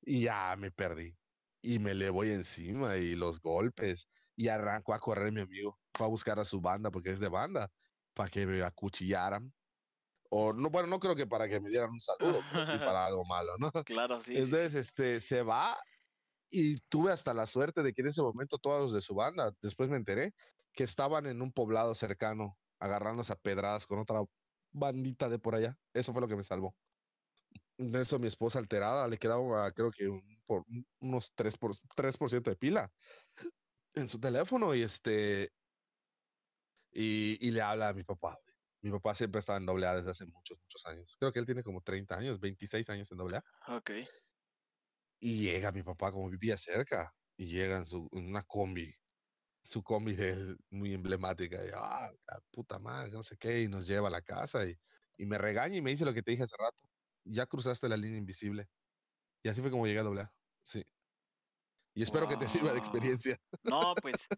Y 0.02 0.24
ya 0.24 0.56
me 0.58 0.72
perdí. 0.72 1.18
Y 1.62 1.80
me 1.80 1.94
le 1.96 2.10
voy 2.10 2.32
encima 2.32 2.98
y 2.98 3.16
los 3.16 3.40
golpes. 3.42 4.10
Y 4.36 4.50
arrancó 4.50 4.94
a 4.94 5.00
correr 5.00 5.32
mi 5.32 5.42
amigo. 5.42 5.80
Fue 5.96 6.06
a 6.06 6.10
buscar 6.10 6.40
a 6.40 6.46
su 6.46 6.62
banda, 6.62 6.92
porque 6.92 7.12
es 7.12 7.20
de 7.20 7.30
banda, 7.30 7.72
para 8.14 8.30
que 8.30 8.46
me 8.46 8.62
acuchillaran. 8.64 9.54
O 10.30 10.54
no, 10.54 10.70
bueno, 10.70 10.88
no 10.90 11.00
creo 11.00 11.16
que 11.16 11.28
para 11.28 11.48
que 11.48 11.60
me 11.62 11.70
dieran 11.70 11.92
un 11.92 12.00
saludo, 12.00 12.44
pero 12.50 12.66
sí 12.66 12.78
para 12.80 13.06
algo 13.06 13.26
malo, 13.26 13.54
¿no? 13.60 13.72
Claro, 13.86 14.20
sí. 14.20 14.34
sí, 14.34 14.34
sí. 14.34 14.42
Entonces, 14.44 14.76
este, 14.76 15.20
se 15.20 15.44
va 15.44 15.78
y 16.50 16.78
tuve 16.90 17.12
hasta 17.12 17.34
la 17.34 17.46
suerte 17.48 17.84
de 17.84 17.94
que 17.94 18.02
en 18.02 18.10
ese 18.10 18.22
momento 18.22 18.58
todos 18.58 18.82
los 18.84 18.94
de 18.94 19.02
su 19.02 19.16
banda, 19.16 19.52
después 19.62 19.90
me 19.90 19.98
enteré, 19.98 20.34
que 20.74 20.84
estaban 20.84 21.26
en 21.28 21.42
un 21.42 21.52
poblado 21.54 21.96
cercano, 21.96 22.60
agarrándose 22.80 23.34
a 23.34 23.38
pedradas 23.38 23.88
con 23.88 24.00
otra 24.00 24.22
bandita 24.72 25.30
de 25.30 25.40
por 25.40 25.56
allá. 25.56 25.78
Eso 25.94 26.12
fue 26.14 26.22
lo 26.22 26.28
que 26.28 26.36
me 26.36 26.44
salvó. 26.44 26.76
De 27.78 28.02
eso 28.02 28.20
mi 28.20 28.28
esposa 28.28 28.60
alterada 28.60 29.08
le 29.08 29.18
quedaba 29.18 29.72
creo 29.72 29.92
que 29.92 30.08
un, 30.08 30.22
por, 30.46 30.64
un- 30.68 30.88
unos 31.00 31.34
3%, 31.36 31.88
por, 31.88 31.96
3 31.96 32.44
de 32.44 32.56
pila 32.56 32.92
en 33.94 34.08
su 34.08 34.20
teléfono 34.20 34.76
y 34.76 34.82
este 34.82 35.52
y, 36.96 37.38
y 37.48 37.52
le 37.52 37.62
habla 37.64 37.90
a 37.90 37.94
mi 37.96 38.04
papá. 38.06 38.40
güey. 38.44 38.56
Mi 38.84 38.92
papá 38.92 39.16
siempre 39.16 39.40
estaba 39.42 39.60
en 39.60 39.68
doble 39.68 39.88
A 39.88 39.96
desde 39.98 40.12
hace 40.12 40.28
muchos, 40.28 40.60
muchos 40.62 40.86
años. 40.88 41.18
Creo 41.20 41.34
que 41.34 41.40
él 41.40 41.48
tiene 41.48 41.64
como 41.64 41.82
30 41.82 42.18
años, 42.18 42.40
26 42.42 42.90
años 42.92 43.12
en 43.12 43.20
doble 43.20 43.40
A. 43.40 43.46
Ok. 43.68 43.90
Y 45.20 45.42
llega 45.44 45.72
mi 45.72 45.84
papá, 45.84 46.12
como 46.12 46.30
vivía 46.30 46.58
cerca, 46.58 47.12
y 47.38 47.48
llega 47.48 47.78
en, 47.78 47.86
su, 47.86 48.08
en 48.12 48.28
una 48.28 48.44
combi, 48.44 48.94
su 49.64 49.84
combi 49.84 50.16
él, 50.20 50.58
muy 50.72 50.94
emblemática, 50.94 51.66
y 51.66 51.70
ah, 51.76 52.12
la 52.28 52.42
puta 52.52 52.80
madre, 52.80 53.12
no 53.12 53.24
sé 53.24 53.38
qué, 53.38 53.62
y 53.64 53.70
nos 53.70 53.88
lleva 53.88 54.10
a 54.10 54.12
la 54.12 54.22
casa, 54.24 54.66
y, 54.68 54.76
y 55.18 55.26
me 55.28 55.38
regaña 55.40 55.78
y 55.78 55.82
me 55.84 55.92
dice 55.92 56.06
lo 56.06 56.14
que 56.14 56.24
te 56.24 56.32
dije 56.32 56.44
hace 56.44 56.56
rato, 56.60 56.86
ya 57.26 57.48
cruzaste 57.48 57.90
la 57.90 57.98
línea 57.98 58.20
invisible. 58.20 58.68
Y 59.44 59.50
así 59.50 59.62
fue 59.62 59.72
como 59.72 59.88
llegué 59.88 60.00
a 60.00 60.04
doblar, 60.04 60.32
sí. 60.64 60.84
Y 61.94 62.04
espero 62.04 62.28
que 62.28 62.38
te 62.38 62.48
sirva 62.48 62.72
de 62.74 62.78
Wow. 62.78 62.80
experiencia. 62.80 63.38
No, 63.64 64.00
pues, 64.02 64.30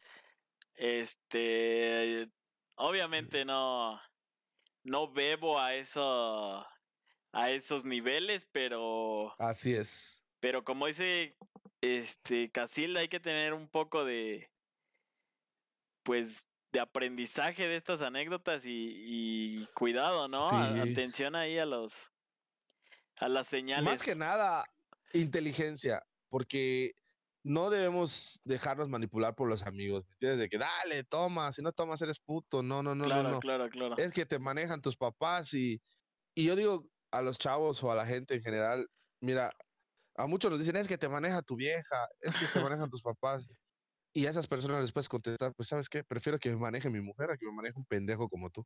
este, 0.75 2.29
obviamente 2.77 3.45
no, 3.45 3.99
no 4.83 5.11
bebo 5.11 5.59
a 5.59 5.75
eso, 5.75 6.65
a 7.33 7.51
esos 7.51 7.85
niveles, 7.85 8.47
pero, 8.51 9.35
Así 9.39 9.73
es. 9.73 10.23
pero 10.39 10.63
como 10.63 10.87
dice, 10.87 11.35
este, 11.81 12.49
Casilda, 12.51 13.01
hay 13.01 13.09
que 13.09 13.19
tener 13.19 13.53
un 13.53 13.67
poco 13.69 14.05
de, 14.05 14.49
pues, 16.03 16.47
de 16.71 16.79
aprendizaje 16.79 17.67
de 17.67 17.75
estas 17.75 18.01
anécdotas 18.01 18.65
y, 18.65 18.69
y 18.71 19.65
cuidado, 19.73 20.27
¿no? 20.27 20.49
Sí. 20.49 20.91
Atención 20.91 21.35
ahí 21.35 21.57
a 21.57 21.65
los, 21.65 22.11
a 23.17 23.27
las 23.27 23.47
señales. 23.47 23.83
Más 23.83 24.03
que 24.03 24.15
nada, 24.15 24.65
inteligencia, 25.13 26.05
porque 26.29 26.93
no 27.47 27.69
debemos 27.69 28.41
dejarnos 28.43 28.89
manipular 28.89 29.33
por 29.33 29.47
los 29.47 29.65
amigos, 29.65 30.05
¿me 30.05 30.13
entiendes? 30.15 30.39
De 30.39 30.49
que 30.49 30.57
dale, 30.57 31.05
toma, 31.05 31.53
si 31.53 31.61
no 31.61 31.71
tomas 31.71 32.01
eres 32.01 32.19
puto, 32.19 32.61
no, 32.61 32.83
no, 32.83 32.93
no, 32.93 33.05
claro, 33.05 33.23
no, 33.23 33.31
no. 33.31 33.39
claro, 33.39 33.69
claro. 33.69 33.97
es 33.97 34.11
que 34.11 34.25
te 34.25 34.37
manejan 34.37 34.81
tus 34.81 34.97
papás 34.97 35.53
y, 35.53 35.81
y 36.35 36.43
yo 36.43 36.57
digo 36.57 36.85
a 37.09 37.21
los 37.21 37.39
chavos 37.39 37.81
o 37.83 37.91
a 37.91 37.95
la 37.95 38.05
gente 38.05 38.35
en 38.35 38.41
general, 38.41 38.85
mira, 39.21 39.53
a 40.17 40.27
muchos 40.27 40.51
nos 40.51 40.59
dicen, 40.59 40.75
es 40.75 40.89
que 40.89 40.97
te 40.97 41.07
maneja 41.07 41.41
tu 41.41 41.55
vieja, 41.55 42.09
es 42.19 42.37
que 42.37 42.47
te 42.47 42.59
manejan 42.59 42.89
tus 42.89 43.01
papás. 43.01 43.47
Y 44.13 44.25
a 44.25 44.31
esas 44.31 44.47
personas 44.47 44.81
les 44.81 44.91
puedes 44.91 45.07
contestar, 45.07 45.53
pues 45.55 45.69
sabes 45.69 45.87
qué, 45.87 46.03
prefiero 46.03 46.39
que 46.39 46.49
me 46.49 46.57
maneje 46.57 46.89
mi 46.89 47.01
mujer 47.01 47.31
a 47.31 47.37
que 47.37 47.45
me 47.45 47.53
maneje 47.53 47.77
un 47.77 47.85
pendejo 47.85 48.27
como 48.27 48.49
tú. 48.49 48.65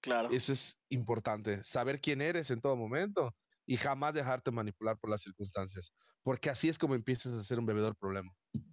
Claro. 0.00 0.30
Eso 0.30 0.52
es 0.52 0.78
importante, 0.88 1.62
saber 1.62 2.00
quién 2.00 2.22
eres 2.22 2.50
en 2.50 2.60
todo 2.62 2.74
momento 2.74 3.34
y 3.72 3.76
jamás 3.76 4.14
dejarte 4.14 4.50
manipular 4.50 4.98
por 4.98 5.10
las 5.10 5.22
circunstancias, 5.22 5.92
porque 6.22 6.50
así 6.50 6.68
es 6.68 6.78
como 6.78 6.94
empiezas 6.94 7.32
a 7.34 7.42
ser 7.42 7.58
un 7.58 7.66
bebedor 7.66 7.96
problema. 7.96 8.30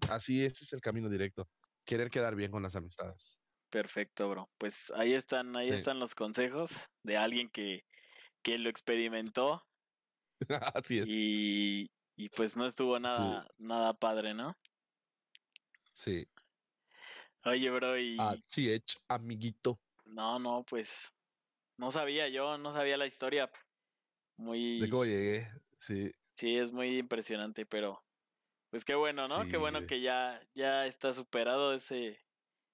Así 0.09 0.43
ese 0.45 0.63
es 0.65 0.73
el 0.73 0.81
camino 0.81 1.09
directo, 1.09 1.49
querer 1.85 2.09
quedar 2.09 2.35
bien 2.35 2.51
con 2.51 2.63
las 2.63 2.75
amistades. 2.75 3.39
Perfecto, 3.71 4.29
bro. 4.29 4.49
Pues 4.57 4.91
ahí 4.95 5.13
están, 5.13 5.55
ahí 5.55 5.69
Sí. 5.69 5.73
están 5.73 5.99
los 5.99 6.15
consejos 6.15 6.87
de 7.03 7.17
alguien 7.17 7.49
que, 7.49 7.81
que 8.43 8.57
lo 8.59 8.69
experimentó 8.69 9.63
así 10.75 10.99
es. 10.99 11.07
y, 11.07 11.87
y 12.15 12.29
pues 12.29 12.57
no 12.57 12.65
estuvo 12.65 12.99
nada, 12.99 13.47
nada 13.57 13.93
padre, 13.93 14.33
¿no? 14.33 14.53
Sí. 15.93 16.25
Oye, 17.45 17.69
bro, 17.71 17.97
y 17.97 18.43
Así 18.43 18.69
es, 18.69 18.83
amiguito. 19.07 19.81
no, 20.05 20.39
no, 20.39 20.63
pues 20.65 21.09
no 21.77 21.91
sabía 21.91 22.29
yo, 22.29 22.57
no 22.57 22.73
sabía 22.73 22.97
la 22.97 23.07
historia. 23.07 23.51
Muy, 24.39 24.63
De 24.79 24.89
cómo 24.89 25.05
llegué, 25.05 25.47
sí. 25.79 26.11
sí, 26.35 26.57
es 26.57 26.71
muy 26.71 26.97
impresionante, 26.97 27.65
pero 27.65 28.05
pues 28.69 28.85
qué 28.85 28.95
bueno, 28.95 29.27
¿no? 29.27 29.47
Qué 29.47 29.57
bueno 29.57 29.85
que 29.85 30.01
ya, 30.01 30.41
ya 30.55 30.87
está 30.87 31.13
superado 31.13 31.73
ese, 31.73 32.19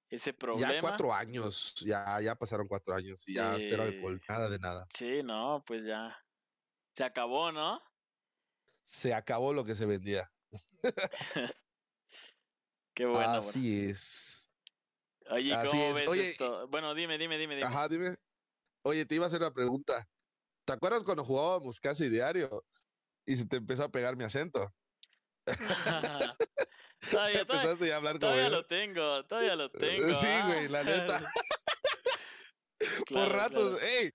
ese 0.10 0.34
problema. 0.34 0.74
Ya 0.74 0.80
cuatro 0.80 1.14
años, 1.14 1.76
ya, 1.86 2.20
ya 2.22 2.36
pasaron 2.36 2.68
cuatro 2.68 2.96
años 2.96 3.28
y 3.28 3.36
ya 3.36 3.60
cero 3.60 3.84
alcohol, 3.84 4.20
nada 4.28 4.50
de 4.50 4.58
nada. 4.60 4.90
Sí, 4.90 5.22
no, 5.24 5.64
pues 5.66 5.86
ya 5.86 6.18
se 6.94 7.04
acabó, 7.06 7.52
¿no? 7.52 7.82
Se 8.86 9.14
acabó 9.14 9.54
lo 9.54 9.66
que 9.66 9.76
se 9.76 9.86
vendía. 9.86 10.32
Qué 12.94 13.06
bueno. 13.06 13.40
Así 13.40 13.86
es. 13.90 14.48
Oye, 15.30 15.58
Así 15.58 15.60
¿cómo 15.60 15.82
es. 15.82 15.96
ves 15.96 16.08
Oye, 16.08 16.30
esto? 16.32 16.68
Bueno, 16.68 16.94
dime, 16.96 17.18
dime, 17.18 17.38
dime, 17.38 17.56
dime. 17.56 17.66
Ajá, 17.68 17.88
dime. 17.90 18.16
Oye, 18.84 19.06
te 19.06 19.16
iba 19.16 19.26
a 19.26 19.28
hacer 19.28 19.42
una 19.42 19.54
pregunta. 19.54 20.10
¿Te 20.66 20.74
acuerdas 20.74 21.04
cuando 21.04 21.24
jugábamos 21.24 21.80
casi 21.80 22.10
diario 22.10 22.66
y 23.26 23.36
se 23.36 23.46
te 23.46 23.58
empezó 23.58 23.84
a 23.84 23.92
pegar 23.92 24.16
mi 24.16 24.24
acento? 24.24 24.74
todavía, 27.12 27.42
Empezaste 27.42 27.88
ya 27.88 27.94
a 27.94 27.98
hablar 27.98 28.18
todavía 28.18 28.50
lo 28.50 28.66
tengo, 28.66 29.24
todavía 29.26 29.56
lo 29.56 29.70
tengo. 29.70 30.16
Sí, 30.16 30.28
güey, 30.48 30.68
la 30.68 30.80
ah. 30.80 30.84
neta. 30.84 31.32
Por 33.10 33.30
ratos, 33.30 33.80
claro. 33.80 33.86
ey, 33.86 34.12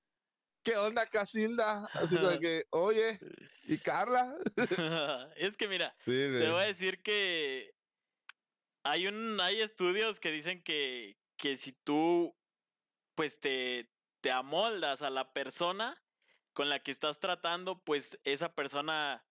¿qué 0.64 0.76
onda, 0.76 1.06
Casilda? 1.06 1.86
Así 1.92 2.16
como 2.16 2.30
que, 2.40 2.64
oye, 2.70 3.20
¿y 3.62 3.78
Carla? 3.78 4.36
es 5.36 5.56
que 5.56 5.68
mira, 5.68 5.94
Sí, 6.04 6.10
te 6.10 6.50
voy 6.50 6.62
a 6.62 6.66
decir 6.66 7.00
que 7.00 7.72
hay 8.82 9.06
un, 9.06 9.40
hay 9.40 9.62
estudios 9.62 10.18
que 10.18 10.32
dicen 10.32 10.64
que, 10.64 11.16
que 11.36 11.56
si 11.56 11.72
tú 11.72 12.36
pues 13.14 13.38
te, 13.38 13.88
te 14.20 14.32
amoldas 14.32 15.02
a 15.02 15.10
la 15.10 15.32
persona 15.32 16.00
con 16.52 16.68
la 16.68 16.80
que 16.80 16.90
estás 16.90 17.20
tratando, 17.20 17.82
pues 17.82 18.18
esa 18.24 18.54
persona 18.54 19.24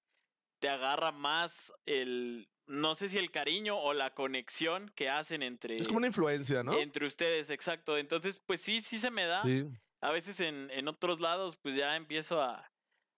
te 0.60 0.70
agarra 0.70 1.12
más 1.12 1.72
el, 1.86 2.50
no 2.68 2.96
sé 2.96 3.10
si 3.10 3.18
el 3.18 3.32
cariño 3.32 3.78
o 3.78 3.94
la 3.94 4.14
conexión 4.14 4.92
que 4.96 5.10
hacen 5.10 5.42
entre, 5.42 5.76
Es 5.76 5.88
como 5.88 5.98
una 5.98 6.08
influencia, 6.08 6.64
¿no? 6.64 6.78
entre 6.78 7.06
ustedes, 7.06 7.50
exacto. 7.50 7.98
Entonces, 7.98 8.40
pues 8.40 8.62
sí, 8.62 8.82
sí 8.82 9.00
se 9.00 9.12
me 9.12 9.26
da. 9.26 9.42
Sí. 9.44 9.66
A 10.02 10.12
veces 10.12 10.40
en, 10.40 10.70
en 10.72 10.88
otros 10.88 11.20
lados, 11.20 11.58
pues 11.58 11.76
ya 11.76 11.96
empiezo 11.96 12.42
a, 12.42 12.72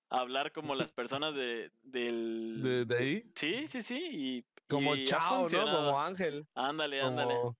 a 0.10 0.20
hablar 0.20 0.52
como 0.52 0.74
las 0.76 0.91
personas 0.91 1.36
de, 1.36 1.72
del... 1.84 2.62
De, 2.62 2.86
de 2.86 2.97
ahí. 2.97 3.32
Sí, 3.36 3.68
sí, 3.68 3.82
sí. 3.82 4.10
Y, 4.12 4.45
Como 4.68 4.95
y 4.95 5.06
Chao, 5.06 5.47
¿no? 5.49 5.62
Como 5.64 5.99
Ángel. 5.99 6.47
Ándale, 6.56 7.02
ándale. 7.02 7.36
Como, 7.36 7.58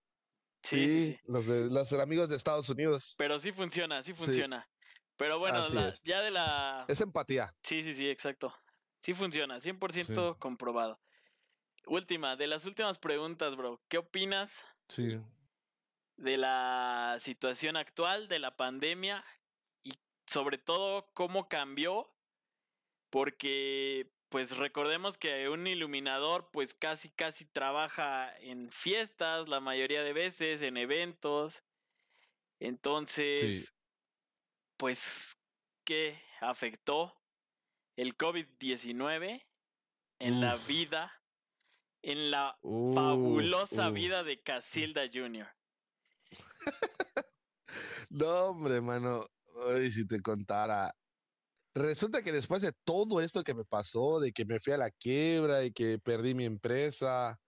Sí, 0.64 0.78
sí, 0.88 1.06
sí. 1.14 1.20
Los, 1.26 1.46
de, 1.48 1.66
los 1.72 1.92
amigos 1.94 2.30
de 2.30 2.36
Estados 2.36 2.70
Unidos. 2.70 3.16
Pero 3.18 3.40
sí 3.40 3.52
funciona, 3.52 4.04
Sí. 4.04 4.14
funciona. 4.14 4.70
Pero 5.22 5.38
bueno, 5.38 5.68
la- 5.70 5.94
ya 6.04 6.20
de 6.24 6.32
la... 6.32 6.84
Es 6.88 7.00
empatía. 7.00 7.54
Sí, 7.62 7.84
sí, 7.84 7.94
sí, 7.94 8.10
exacto. 8.10 8.52
Sí 9.02 9.14
funciona, 9.14 9.60
100% 9.60 10.40
comprobado. 10.40 11.00
Última, 11.86 12.36
de 12.36 12.48
las 12.48 12.66
últimas 12.66 12.98
preguntas, 12.98 13.56
bro. 13.56 13.80
¿Qué 13.88 14.00
opinas 14.00 14.66
Sí. 14.88 15.20
de 16.16 16.38
la 16.38 17.18
situación 17.20 17.78
actual, 17.78 18.28
de 18.30 18.40
la 18.40 18.58
pandemia 18.58 19.24
y 19.84 19.94
sobre 20.26 20.58
todo 20.58 21.12
cómo 21.14 21.48
cambió? 21.48 22.12
Porque, 23.12 24.12
pues 24.30 24.58
recordemos 24.58 25.20
que 25.20 25.50
un 25.50 25.68
iluminador, 25.68 26.50
pues 26.52 26.74
casi, 26.74 27.12
casi 27.12 27.46
trabaja 27.46 28.36
en 28.40 28.72
fiestas 28.72 29.48
la 29.48 29.60
mayoría 29.60 30.02
de 30.02 30.14
veces, 30.14 30.64
en 30.64 30.78
eventos. 30.78 31.64
Entonces, 32.60 33.76
pues, 34.82 35.38
¿qué 35.86 36.20
afectó 36.42 37.14
el 37.96 38.18
COVID-19 38.18 39.44
en 40.18 40.42
la 40.42 40.56
vida, 40.68 41.22
en 42.02 42.32
la 42.32 42.58
Uf, 42.64 42.96
fabulosa 42.96 43.90
uf. 43.90 43.94
vida 43.94 44.24
de 44.24 44.42
Casilda 44.42 45.04
Jr.? 45.14 45.50
No, 48.10 48.48
hombre, 48.48 48.82
mano. 48.82 49.28
Ay, 49.68 49.92
si 49.92 50.06
te 50.08 50.20
contara. 50.20 50.92
Resulta 51.76 52.24
que 52.24 52.32
después 52.32 52.64
de 52.64 52.74
todo 52.84 53.22
esto 53.22 53.44
que 53.44 53.54
me 53.54 53.64
pasó, 53.64 54.20
de 54.20 54.34
que 54.34 54.46
me 54.46 54.60
fui 54.60 54.74
a 54.74 54.78
la 54.78 54.90
quiebra 54.90 55.64
y 55.64 55.72
que 55.72 56.00
perdí 56.00 56.34
mi 56.34 56.46
empresa 56.46 57.40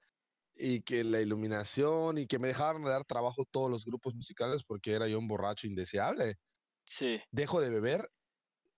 y 0.56 0.84
que 0.84 1.04
la 1.04 1.20
iluminación 1.20 2.20
y 2.20 2.28
que 2.28 2.38
me 2.40 2.50
dejaron 2.50 2.84
de 2.84 2.92
dar 2.92 3.04
trabajo 3.06 3.44
todos 3.44 3.72
los 3.72 3.84
grupos 3.84 4.14
musicales 4.14 4.64
porque 4.64 4.94
era 4.94 5.08
yo 5.08 5.18
un 5.20 5.28
borracho 5.28 5.68
indeseable, 5.68 6.38
Sí, 6.86 7.22
dejo 7.32 7.62
de 7.62 7.70
beber, 7.70 8.10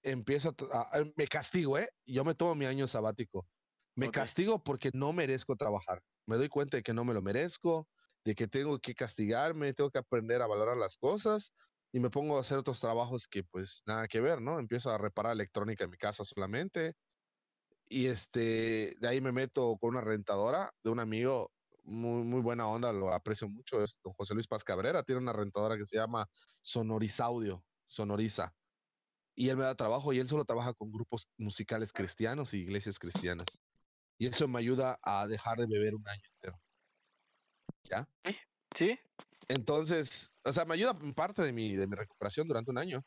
empiezo 0.04 0.56
a, 0.74 0.82
a- 1.00 1.06
me 1.18 1.28
castigo, 1.28 1.78
¿eh? 1.80 1.90
Yo 2.06 2.26
me 2.26 2.36
tomo 2.36 2.56
mi 2.56 2.66
año 2.66 2.88
sabático. 2.88 3.48
Me 3.96 4.10
Ok. 4.10 4.12
castigo 4.12 4.64
porque 4.64 4.92
no 4.94 5.14
merezco 5.14 5.56
trabajar. 5.58 6.02
Me 6.28 6.38
doy 6.38 6.50
cuenta 6.50 6.78
de 6.78 6.84
que 6.84 6.94
no 6.94 7.06
me 7.06 7.14
lo 7.14 7.22
merezco, 7.22 7.90
de 8.26 8.36
que 8.36 8.48
tengo 8.48 8.80
que 8.80 8.96
castigarme, 8.96 9.74
tengo 9.74 9.92
que 9.92 10.00
aprender 10.00 10.42
a 10.42 10.48
valorar 10.48 10.78
las 10.78 10.98
cosas 10.98 11.54
y 11.94 12.00
me 12.02 12.10
pongo 12.12 12.38
a 12.38 12.42
hacer 12.42 12.58
otros 12.60 12.80
trabajos 12.82 13.28
que 13.28 13.44
pues 13.44 13.84
nada 13.88 14.08
que 14.08 14.22
ver, 14.22 14.42
¿no? 14.42 14.60
Empiezo 14.60 14.92
a 14.92 14.98
reparar 14.98 15.34
electrónica 15.34 15.86
en 15.86 15.92
mi 15.92 15.98
casa 15.98 16.24
solamente 16.26 16.96
y 17.88 18.08
este, 18.08 18.96
de 19.00 19.08
ahí 19.08 19.22
me 19.22 19.32
meto 19.32 19.78
con 19.80 19.92
una 19.92 20.02
rentadora 20.02 20.72
de 20.84 20.90
un 20.92 21.00
amigo 21.00 21.52
muy, 21.84 22.24
muy 22.24 22.42
buena 22.42 22.68
onda, 22.68 22.92
lo 22.94 23.14
aprecio 23.14 23.48
mucho, 23.50 23.84
es 23.84 24.00
don 24.04 24.14
José 24.14 24.34
Luis 24.34 24.48
Paz 24.48 24.64
Cabrera, 24.64 25.04
tiene 25.04 25.22
una 25.22 25.34
rentadora 25.34 25.78
que 25.78 25.86
se 25.86 25.98
llama 25.98 26.26
Sonorizaudio, 26.64 27.64
Sonoriza. 27.88 28.56
Y 29.36 29.50
él 29.50 29.58
me 29.58 29.64
da 29.66 29.76
trabajo 29.76 30.14
y 30.14 30.20
él 30.20 30.28
solo 30.28 30.46
trabaja 30.46 30.74
con 30.74 30.92
grupos 30.92 31.28
musicales 31.38 31.92
cristianos 31.92 32.54
y 32.54 32.60
iglesias 32.60 33.00
cristianas. 33.00 33.48
Y 34.18 34.28
eso 34.28 34.48
me 34.48 34.60
ayuda 34.60 34.98
a 35.04 35.28
dejar 35.28 35.58
de 35.58 35.68
beber 35.68 35.96
un 35.96 36.08
año 36.08 36.22
entero. 36.36 36.62
¿Ya? 37.84 38.08
sí, 38.74 38.98
Entonces, 39.48 40.32
o 40.44 40.54
sea, 40.54 40.66
me 40.66 40.74
ayuda 40.76 40.98
en 41.02 41.14
parte 41.14 41.44
de 41.44 41.54
mi, 41.54 41.76
de 41.76 41.88
mi 41.88 41.96
recuperación 41.96 42.48
durante 42.48 42.72
un 42.72 42.78
año. 42.78 43.04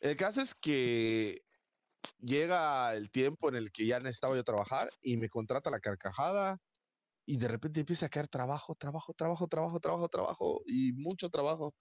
El 0.00 0.16
caso 0.16 0.40
es 0.40 0.54
que 0.54 1.42
llega 2.18 2.94
el 2.94 3.10
tiempo 3.10 3.48
en 3.48 3.56
el 3.56 3.70
que 3.72 3.86
ya 3.86 4.00
necesitaba 4.00 4.36
yo 4.36 4.44
trabajar 4.44 4.90
y 5.02 5.16
me 5.16 5.28
contrata 5.28 5.70
la 5.70 5.80
carcajada 5.80 6.58
y 7.26 7.36
de 7.38 7.48
repente 7.48 7.80
empieza 7.80 8.06
a 8.06 8.08
caer 8.08 8.28
trabajo, 8.28 8.74
trabajo, 8.76 9.12
trabajo, 9.14 9.48
trabajo, 9.48 9.80
trabajo, 9.80 10.08
trabajo 10.08 10.62
y 10.66 10.92
mucho 10.92 11.28
trabajo. 11.28 11.74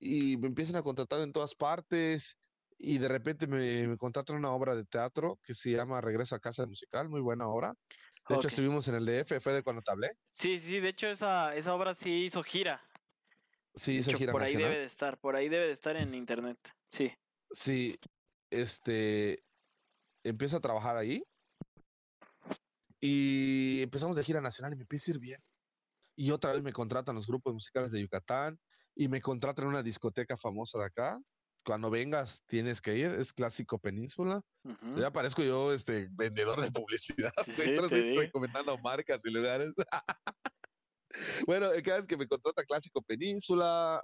Y 0.00 0.36
me 0.38 0.48
empiezan 0.48 0.76
a 0.76 0.82
contratar 0.82 1.20
en 1.20 1.32
todas 1.32 1.54
partes 1.54 2.36
y 2.78 2.98
de 2.98 3.08
repente 3.08 3.46
me, 3.46 3.86
me 3.86 3.96
contratan 3.98 4.36
una 4.36 4.50
obra 4.50 4.74
de 4.74 4.84
teatro 4.84 5.38
que 5.44 5.52
se 5.52 5.70
llama 5.72 6.00
Regreso 6.00 6.34
a 6.34 6.40
casa 6.40 6.66
musical, 6.66 7.10
muy 7.10 7.20
buena 7.20 7.46
obra. 7.46 7.74
De 8.28 8.36
hecho, 8.36 8.48
estuvimos 8.48 8.86
en 8.88 8.94
el 8.94 9.04
DF, 9.04 9.40
fue 9.40 9.52
de 9.52 9.62
cuando 9.62 9.82
te 9.82 9.90
hablé. 9.90 10.08
sí, 10.30 10.58
sí, 10.60 10.80
de 10.80 10.90
hecho 10.90 11.08
esa, 11.08 11.54
esa 11.56 11.74
obra 11.74 11.94
sí 11.94 12.24
hizo 12.24 12.42
gira. 12.42 12.82
Sí, 13.74 13.96
hizo 13.96 14.10
hecho, 14.10 14.18
gira 14.18 14.32
por 14.32 14.42
ahí 14.42 14.56
debe 14.56 14.78
de 14.78 14.84
estar, 14.84 15.18
por 15.18 15.36
ahí 15.36 15.48
debe 15.48 15.66
de 15.66 15.72
estar 15.72 15.96
en 15.96 16.14
internet. 16.14 16.58
Sí. 16.88 17.12
Sí, 17.50 17.98
este, 18.50 19.42
empiezo 20.24 20.56
a 20.56 20.60
trabajar 20.60 20.96
ahí 20.96 21.24
y 23.00 23.82
empezamos 23.82 24.16
de 24.16 24.24
gira 24.24 24.40
nacional 24.40 24.72
y 24.72 24.76
me 24.76 24.82
empieza 24.82 25.10
a 25.10 25.14
ir 25.14 25.20
bien. 25.20 25.40
Y 26.16 26.30
otra 26.30 26.52
vez 26.52 26.62
me 26.62 26.72
contratan 26.72 27.16
los 27.16 27.26
grupos 27.26 27.52
musicales 27.52 27.90
de 27.90 28.00
Yucatán 28.00 28.58
y 28.94 29.08
me 29.08 29.20
contratan 29.20 29.64
en 29.66 29.70
una 29.70 29.82
discoteca 29.82 30.36
famosa 30.36 30.78
de 30.78 30.84
acá. 30.86 31.20
Cuando 31.64 31.90
vengas 31.90 32.44
tienes 32.46 32.80
que 32.80 32.96
ir, 32.96 33.10
es 33.12 33.32
Clásico 33.32 33.78
Península. 33.78 34.42
ujú. 34.64 35.02
Ya 35.02 35.12
parezco 35.12 35.42
yo 35.42 35.72
este 35.72 36.08
vendedor 36.12 36.60
de 36.60 36.70
publicidad, 36.72 37.32
Sí, 37.44 37.74
solo 37.74 37.86
estoy 37.88 38.04
recomendando 38.14 38.78
marcas 38.78 39.20
y 39.24 39.30
lugares. 39.32 39.72
bueno, 41.46 41.68
cada 41.84 41.98
vez 41.98 42.06
que 42.06 42.16
me 42.16 42.26
contrata 42.26 42.64
Clásico 42.64 43.02
Península, 43.02 44.02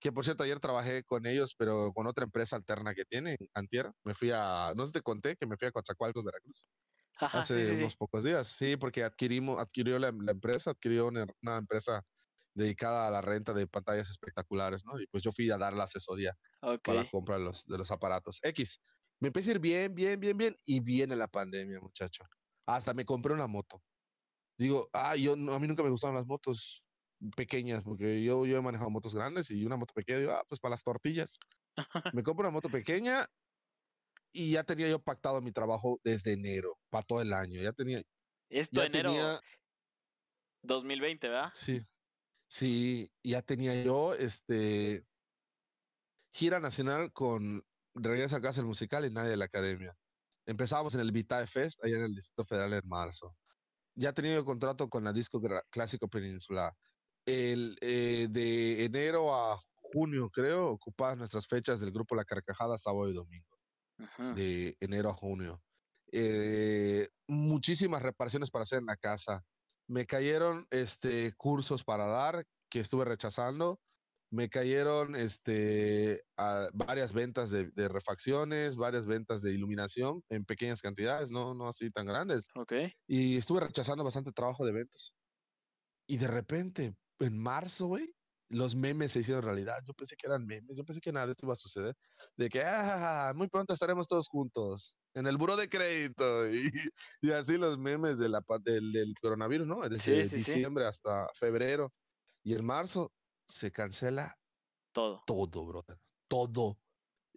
que 0.00 0.12
por 0.12 0.24
cierto 0.24 0.44
ayer 0.44 0.60
trabajé 0.60 1.04
con 1.04 1.26
ellos, 1.26 1.54
pero 1.56 1.92
con 1.94 2.06
otra 2.06 2.24
empresa 2.24 2.56
alterna 2.56 2.94
que 2.94 3.04
tienen, 3.04 3.36
Antier, 3.54 3.92
me 4.04 4.14
fui 4.14 4.30
a, 4.32 4.72
no 4.76 4.84
sé 4.84 4.88
si 4.88 4.92
te 4.94 5.02
conté 5.02 5.36
que 5.36 5.46
me 5.46 5.56
fui 5.56 5.68
a 5.68 5.72
Coatzacoalcos, 5.72 6.24
Veracruz, 6.24 6.68
Ajá, 7.16 7.42
hace 7.42 7.54
sí, 7.54 7.62
sí, 7.64 7.76
sí. 7.76 7.84
unos 7.84 7.96
pocos 7.96 8.24
días, 8.24 8.48
sí, 8.48 8.76
porque 8.76 9.04
adquirimos, 9.04 9.60
adquirió 9.60 9.98
la, 9.98 10.12
la 10.12 10.32
empresa, 10.32 10.72
adquirió 10.72 11.08
una, 11.08 11.26
una 11.42 11.58
empresa 11.58 12.02
dedicada 12.54 13.08
a 13.08 13.10
la 13.10 13.20
renta 13.20 13.52
de 13.52 13.66
pantallas 13.66 14.10
espectaculares, 14.10 14.84
¿no? 14.84 15.00
Y 15.00 15.06
pues 15.08 15.22
yo 15.24 15.32
fui 15.32 15.50
a 15.50 15.58
dar 15.58 15.74
la 15.74 15.84
asesoría 15.84 16.32
Ok. 16.62 16.82
para 16.84 17.00
la 17.02 17.04
compra 17.06 17.38
de 17.38 17.44
los, 17.44 17.64
de 17.66 17.78
los 17.78 17.90
aparatos. 17.90 18.40
X. 18.42 18.80
Me 19.20 19.28
empecé 19.28 19.50
a 19.50 19.54
ir 19.54 19.60
bien, 19.60 19.94
bien, 19.94 20.18
bien, 20.20 20.36
bien. 20.36 20.56
Y 20.64 20.80
viene 20.80 21.16
la 21.16 21.28
pandemia, 21.28 21.80
muchacho. 21.80 22.24
Hasta 22.66 22.94
me 22.94 23.04
compré 23.04 23.32
una 23.34 23.46
moto. 23.46 23.82
Digo, 24.58 24.88
ah, 24.92 25.16
yo, 25.16 25.32
a 25.34 25.58
mí 25.58 25.66
nunca 25.68 25.82
me 25.82 25.90
gustaron 25.90 26.16
las 26.16 26.26
motos 26.26 26.84
pequeñas, 27.36 27.82
porque 27.84 28.22
yo, 28.22 28.46
yo 28.46 28.58
he 28.58 28.62
manejado 28.62 28.90
motos 28.90 29.14
grandes 29.14 29.50
y 29.50 29.64
una 29.64 29.76
moto 29.76 29.94
pequeña, 29.94 30.18
digo, 30.20 30.32
ah, 30.32 30.44
pues 30.48 30.60
para 30.60 30.72
las 30.72 30.82
tortillas. 30.82 31.38
Me 32.14 32.22
compro 32.22 32.46
una 32.46 32.52
moto 32.52 32.70
pequeña 32.70 33.26
y 34.32 34.52
ya 34.52 34.64
tenía 34.64 34.88
yo 34.88 35.00
pactado 35.00 35.40
mi 35.40 35.52
trabajo 35.52 36.00
desde 36.02 36.32
enero, 36.32 36.78
para 36.90 37.04
todo 37.04 37.22
el 37.22 37.32
año. 37.32 37.60
Ya 37.62 37.72
tenía, 37.72 38.02
Esto 38.48 38.80
ya 38.80 38.86
enero 38.86 39.10
tenía, 39.12 39.40
2020, 40.62 41.28
¿verdad? 41.28 41.52
sí, 41.52 41.80
sí, 42.54 43.10
ya 43.24 43.42
tenía 43.42 43.82
yo, 43.82 44.14
este, 44.14 45.04
gira 46.32 46.60
nacional 46.60 47.12
con 47.12 47.64
Regresa 47.96 48.36
a 48.36 48.40
casa 48.40 48.60
el 48.60 48.66
musical 48.66 49.04
y 49.04 49.10
nadie 49.10 49.30
de 49.30 49.36
la 49.36 49.44
academia. 49.46 49.96
Empezábamos 50.46 50.94
en 50.94 51.00
el 51.00 51.12
Vitae 51.12 51.46
Fest, 51.46 51.82
allá 51.84 51.96
en 51.96 52.04
el 52.04 52.14
Distrito 52.14 52.44
Federal 52.44 52.72
en 52.74 52.88
marzo. 52.88 53.36
Ya 53.96 54.12
tenía 54.12 54.34
yo 54.34 54.44
contrato 54.44 54.88
con 54.88 55.04
la 55.04 55.12
disco 55.12 55.40
clásico 55.70 56.08
peninsular. 56.08 56.72
El, 57.24 57.76
eh, 57.80 58.28
de 58.30 58.84
enero 58.84 59.34
a 59.34 59.58
junio, 59.74 60.28
creo, 60.30 60.70
ocupadas 60.70 61.16
nuestras 61.16 61.46
fechas 61.46 61.80
del 61.80 61.92
grupo 61.92 62.14
La 62.16 62.24
Carcajada, 62.24 62.78
sábado 62.78 63.08
y 63.08 63.14
domingo, 63.14 63.58
de 64.34 64.76
enero 64.80 65.10
a 65.10 65.14
junio. 65.14 65.62
Eh, 66.12 67.08
muchísimas 67.28 68.02
reparaciones 68.02 68.50
para 68.50 68.64
hacer 68.64 68.80
en 68.80 68.86
la 68.86 68.96
casa. 68.96 69.44
Me 69.88 70.06
cayeron 70.06 70.66
este, 70.70 71.32
cursos 71.36 71.84
para 71.84 72.06
dar 72.06 72.44
que 72.70 72.80
estuve 72.80 73.04
rechazando. 73.04 73.80
Me 74.30 74.48
cayeron 74.48 75.14
este, 75.14 76.22
a- 76.36 76.68
varias 76.72 77.12
ventas 77.12 77.50
de, 77.50 77.70
de 77.70 77.88
refacciones, 77.88 78.76
varias 78.76 79.06
ventas 79.06 79.42
de 79.42 79.52
iluminación 79.52 80.22
en 80.28 80.44
pequeñas 80.44 80.80
cantidades, 80.82 81.30
no, 81.30 81.54
no 81.54 81.68
así 81.68 81.90
tan 81.90 82.06
grandes. 82.06 82.46
Ok. 82.56 82.72
Y 83.06 83.36
estuve 83.36 83.60
rechazando 83.60 84.02
bastante 84.02 84.32
trabajo 84.32 84.64
de 84.66 84.72
ventas. 84.72 85.14
Y 86.08 86.18
de 86.18 86.26
repente, 86.26 86.94
en 87.20 87.38
marzo, 87.38 87.86
güey, 87.86 88.12
los 88.48 88.74
memes 88.74 89.12
se 89.12 89.20
hicieron 89.20 89.42
realidad. 89.42 89.78
Yo 89.86 89.94
pensé 89.94 90.16
que 90.16 90.26
eran 90.26 90.46
memes, 90.46 90.76
yo 90.76 90.84
pensé 90.84 91.00
que 91.00 91.12
nada 91.12 91.26
de 91.26 91.32
esto 91.32 91.46
iba 91.46 91.54
a 91.54 91.56
suceder. 91.56 91.94
De 92.36 92.48
que, 92.48 92.62
ah, 92.64 93.32
muy 93.34 93.48
pronto 93.48 93.74
estaremos 93.74 94.06
todos 94.08 94.28
juntos 94.28 94.96
en 95.14 95.26
el 95.26 95.36
buro 95.36 95.56
de 95.56 95.68
crédito. 95.68 96.48
Y, 96.52 96.70
y 97.22 97.32
así 97.32 97.56
los 97.56 97.78
memes 97.78 98.18
de 98.18 98.28
la, 98.28 98.40
del, 98.62 98.92
del 98.92 99.14
coronavirus, 99.20 99.66
¿no? 99.66 99.80
Desde 99.88 100.24
sí, 100.24 100.28
sí. 100.30 100.36
diciembre 100.36 100.86
hasta 100.86 101.28
febrero. 101.34 101.92
Y 102.42 102.54
en 102.54 102.64
marzo 102.64 103.12
se 103.48 103.70
cancela 103.72 104.36
Todo. 104.92 105.22
todo, 105.26 105.66
brother. 105.66 105.98
Todo. 106.28 106.78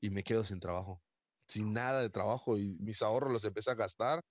Y 0.01 0.09
me 0.09 0.23
quedo 0.23 0.43
sin 0.43 0.59
trabajo. 0.59 1.01
Sin 1.47 1.73
nada 1.73 2.01
de 2.01 2.09
trabajo. 2.09 2.57
Y 2.57 2.75
mis 2.79 3.01
ahorros 3.01 3.31
los 3.31 3.43
empecé 3.45 3.71
a 3.71 3.75
gastar. 3.75 4.21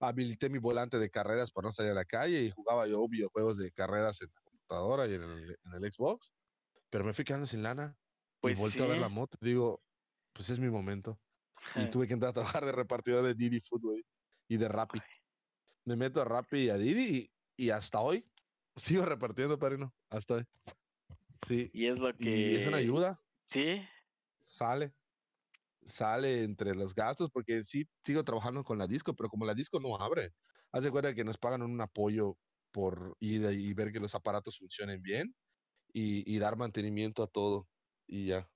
Habilité 0.00 0.48
mi 0.50 0.58
volante 0.58 0.98
de 0.98 1.10
carreras 1.10 1.50
para 1.52 1.66
no 1.68 1.72
salir 1.72 1.92
a 1.92 1.94
la 1.94 2.04
calle 2.04 2.42
y 2.42 2.50
jugaba 2.50 2.86
yo 2.86 3.06
videojuegos 3.08 3.58
de 3.58 3.72
carreras 3.72 4.20
en 4.22 4.28
la 4.34 4.43
computadora 4.66 5.06
y 5.06 5.14
en 5.14 5.22
el, 5.22 5.50
en 5.64 5.84
el 5.84 5.92
Xbox. 5.92 6.34
Pero 6.90 7.04
me 7.04 7.12
fui 7.12 7.24
quedando 7.24 7.46
sin 7.46 7.62
lana. 7.62 7.92
Pues 8.40 8.58
y 8.58 8.60
volteo 8.60 8.84
a 8.84 8.88
ver 8.88 8.98
la 8.98 9.08
sí. 9.08 9.12
moto. 9.14 9.38
Digo, 9.40 9.82
pues 10.32 10.50
es 10.50 10.58
mi 10.58 10.70
momento. 10.70 11.20
Y 11.74 11.86
tuve 11.90 12.06
que 12.06 12.14
entrar 12.14 12.30
a 12.30 12.34
trabajar 12.34 12.64
de 12.64 12.72
repartidor 12.72 13.24
de 13.24 13.34
Didi 13.34 13.60
Food, 13.60 13.80
güey, 13.82 14.02
Y 14.48 14.56
de 14.56 14.68
Rappi. 14.68 15.00
Me 15.84 15.96
meto 15.96 16.20
a 16.20 16.24
Rappi 16.24 16.58
y 16.58 16.70
a 16.70 16.76
Didi 16.78 17.32
y, 17.56 17.64
y 17.66 17.70
hasta 17.70 18.00
hoy 18.00 18.30
sigo 18.76 19.04
repartiendo, 19.04 19.58
padrino. 19.58 19.94
Hasta 20.10 20.34
hoy. 20.34 20.44
Sí. 21.46 21.70
Y 21.72 21.86
es 21.86 21.98
lo 21.98 22.16
que. 22.16 22.36
Y 22.36 22.54
es 22.56 22.66
una 22.66 22.78
ayuda 22.78 23.20
Sí. 23.46 23.86
sale, 24.44 24.94
sale 25.84 26.44
entre 26.44 26.74
los 26.74 26.94
gastos, 26.94 27.30
porque 27.30 27.64
sí 27.64 27.84
sigo 28.04 28.24
trabajando 28.24 28.64
con 28.64 28.78
la 28.78 28.86
disco, 28.86 29.14
pero 29.14 29.28
como 29.28 29.44
la 29.44 29.54
disco 29.54 29.80
no 29.80 29.96
abre, 29.96 30.30
haz 30.72 30.84
de 30.84 30.90
cuenta 30.90 31.14
que 31.14 31.24
nos 31.24 31.38
pagan 31.38 31.62
un 31.62 31.80
apoyo 31.80 32.38
por 32.74 33.16
ir 33.20 33.42
y 33.52 33.72
ver 33.72 33.92
que 33.92 34.00
los 34.00 34.16
aparatos 34.16 34.58
funcionen 34.58 35.00
bien 35.00 35.32
y, 35.92 36.28
y 36.30 36.38
dar 36.40 36.56
mantenimiento 36.56 37.22
a 37.22 37.28
todo 37.28 37.68
y 38.08 38.26
ya. 38.26 38.50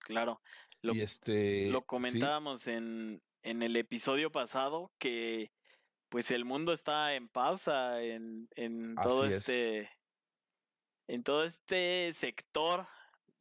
Claro. 0.00 0.42
Lo, 0.82 0.92
y 0.92 1.00
este 1.02 1.70
lo 1.70 1.80
sí, 1.80 1.84
comentábamos 1.86 2.66
en, 2.66 3.22
en 3.42 3.62
el 3.62 3.76
episodio 3.76 4.32
pasado 4.32 4.92
que 4.98 5.52
pues 6.08 6.32
el 6.32 6.44
mundo 6.44 6.72
está 6.72 7.14
en 7.14 7.28
pausa 7.28 8.02
en, 8.02 8.48
en 8.56 8.94
todo 8.96 9.24
Así 9.24 9.34
es. 9.34 9.48
este 9.48 9.90
en 11.06 11.22
todo 11.22 11.44
este 11.44 12.12
sector 12.12 12.86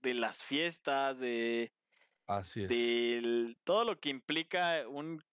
de 0.01 0.13
las 0.13 0.43
fiestas 0.43 1.19
de 1.19 1.73
Así 2.27 2.63
es. 2.63 2.69
de 2.69 3.55
todo 3.63 3.83
lo 3.83 3.99
que 3.99 4.09
implica 4.09 4.87
un, 4.87 5.23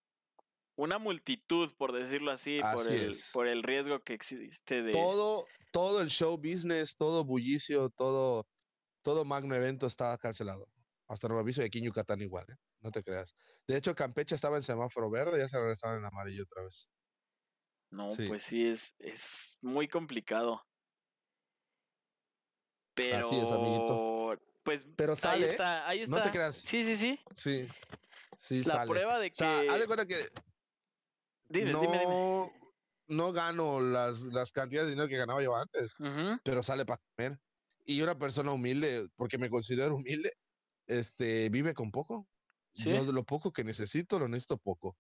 una 0.76 0.98
multitud, 0.98 1.72
por 1.76 1.92
decirlo 1.92 2.30
así, 2.30 2.60
por 2.72 2.90
el, 2.92 3.14
por 3.32 3.46
el 3.46 3.62
riesgo 3.62 4.00
que 4.00 4.14
existe 4.14 4.82
de... 4.82 4.92
Todo, 4.92 5.46
todo 5.72 6.00
el 6.00 6.08
show 6.08 6.36
business, 6.36 6.96
todo 6.96 7.24
bullicio, 7.24 7.90
todo, 7.90 8.46
todo 9.02 9.24
magno 9.24 9.54
evento 9.54 9.86
está 9.86 10.16
cancelado. 10.18 10.68
Hasta 11.06 11.28
nuevo 11.28 11.40
aviso 11.42 11.62
y 11.62 11.66
aquí 11.66 11.78
en 11.78 11.84
Yucatán 11.84 12.20
igual, 12.22 12.46
¿eh? 12.50 12.56
No 12.80 12.90
te 12.90 13.02
creas. 13.02 13.34
De 13.66 13.76
hecho, 13.76 13.94
Campeche 13.94 14.34
estaba 14.34 14.56
en 14.56 14.62
semáforo 14.62 15.10
verde, 15.10 15.38
ya 15.38 15.48
se 15.48 15.58
regresaron 15.58 15.98
en 15.98 16.04
amarillo 16.06 16.42
otra 16.44 16.64
vez. 16.64 16.90
No, 17.90 18.10
Sí. 18.10 18.26
pues 18.26 18.42
sí, 18.42 18.66
es, 18.66 18.94
es 18.98 19.58
muy 19.62 19.86
complicado. 19.88 20.62
Pero, 22.94 23.26
Así 23.26 23.36
es, 23.40 23.50
amiguito. 23.50 24.38
pues 24.62 24.84
Pero 24.96 25.12
ahí 25.12 25.18
sale, 25.18 25.46
¿eh? 25.46 25.50
está, 25.50 25.88
ahí 25.88 26.00
No 26.06 26.16
te 26.16 26.20
está. 26.22 26.32
creas. 26.32 26.56
Sí, 26.56 26.82
sí, 26.84 26.96
sí. 26.96 27.20
Sí, 27.34 27.68
sí 28.38 28.58
La 28.64 28.74
sale. 28.74 28.90
prueba 28.90 29.18
de 29.18 29.28
O 29.28 29.34
sea, 29.34 29.60
haz 29.60 29.74
de 29.74 29.80
que... 29.80 29.86
cuenta 29.86 30.06
que 30.06 30.28
Dime, 31.54 31.72
no, 31.72 31.80
dime, 31.80 31.98
dime. 32.00 32.52
no 33.08 33.32
gano 33.32 33.80
las, 33.80 34.22
las 34.24 34.52
cantidades 34.52 34.88
de 34.88 34.92
dinero 34.94 35.08
que 35.08 35.16
ganaba 35.16 35.42
yo 35.42 35.54
antes, 35.56 35.92
Ujú, 36.00 36.38
pero 36.44 36.62
sale 36.62 36.84
para 36.84 37.00
comer. 37.16 37.38
Y 37.84 38.00
una 38.02 38.18
persona 38.18 38.52
humilde, 38.52 39.08
porque 39.16 39.38
me 39.38 39.50
considero 39.50 39.96
humilde, 39.96 40.32
este, 40.86 41.48
vive 41.50 41.74
con 41.74 41.90
poco. 41.90 42.26
Sí. 42.74 42.90
Yo 42.90 43.04
lo 43.12 43.24
poco 43.24 43.52
que 43.52 43.62
necesito, 43.62 44.18
lo 44.18 44.26
necesito 44.26 44.58
poco. 44.58 44.96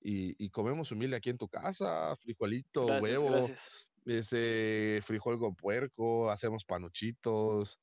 Y, 0.00 0.34
y 0.44 0.50
comemos 0.50 0.92
humilde 0.92 1.16
aquí 1.16 1.30
en 1.30 1.38
tu 1.38 1.48
casa, 1.48 2.14
frijolito, 2.16 2.86
Gracias, 2.86 3.02
huevo, 3.02 3.30
gracias. 3.30 3.88
ese 4.04 5.00
frijol 5.02 5.38
con 5.38 5.56
puerco, 5.56 6.30
hacemos 6.30 6.64
panuchitos, 6.64 7.80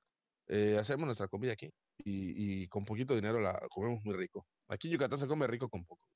eh, 0.47 0.77
hacemos 0.79 1.05
nuestra 1.07 1.27
comida 1.27 1.53
aquí. 1.53 1.69
Y, 1.97 2.63
y 2.63 2.67
con 2.69 2.85
poquito 2.85 3.15
dinero 3.15 3.41
la 3.41 3.59
comemos 3.69 3.99
muy 4.05 4.15
rico. 4.15 4.47
Aquí 4.69 4.87
en 4.87 4.93
Yucatán 4.93 5.19
se 5.19 5.27
come 5.27 5.45
rico 5.47 5.67
con 5.69 5.83
poco. 5.85 6.07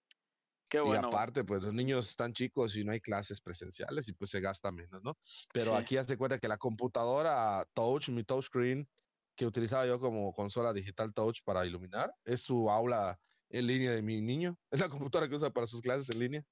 Qué 0.70 0.80
Y 0.80 0.84
bueno. 0.84 1.08
aparte, 1.08 1.44
pues 1.44 1.64
los 1.64 1.74
niños 1.74 2.10
están 2.10 2.34
chicos 2.34 2.76
y 2.76 2.84
no 2.84 2.92
hay 2.92 3.00
clases 3.00 3.40
presenciales 3.42 4.08
y 4.10 4.14
pues 4.14 4.32
se 4.32 4.42
gasta 4.42 4.72
menos, 4.72 5.02
¿no? 5.04 5.18
Pero 5.54 5.72
Sí. 5.72 5.78
aquí 5.78 5.98
haz 5.98 6.08
de 6.08 6.18
cuenta 6.18 6.40
que 6.40 6.48
la 6.48 6.58
computadora 6.58 7.66
touch, 7.74 8.10
mi 8.10 8.24
touchscreen, 8.24 8.90
que 9.36 9.46
utilizaba 9.46 9.86
yo 9.86 10.00
como 10.00 10.34
consola 10.34 10.74
digital 10.74 11.14
touch 11.14 11.40
para 11.44 11.66
iluminar, 11.66 12.12
es 12.26 12.42
su 12.42 12.70
aula 12.70 13.20
en 13.50 13.68
línea 13.68 13.92
de 13.92 14.02
mi 14.02 14.22
niño. 14.22 14.60
Es 14.72 14.80
la 14.82 14.90
computadora 14.90 15.30
que 15.30 15.36
usa 15.36 15.52
para 15.52 15.68
sus 15.68 15.82
clases 15.82 16.10
en 16.10 16.20
línea. 16.20 16.44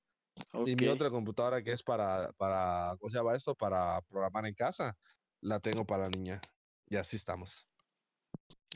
Y 0.66 0.76
mi 0.76 0.88
otra 0.88 1.10
computadora 1.10 1.62
que 1.64 1.72
es 1.72 1.84
para, 1.84 2.32
para, 2.38 2.96
¿cómo 3.00 3.10
se 3.10 3.18
llama 3.18 3.36
esto? 3.36 3.56
Para 3.56 4.02
programar 4.02 4.46
en 4.46 4.54
casa, 4.54 4.98
la 5.42 5.60
tengo 5.60 5.86
para 5.86 6.04
la 6.04 6.10
niña. 6.10 6.42
Y 6.88 6.96
así 6.96 7.16
estamos. 7.16 7.68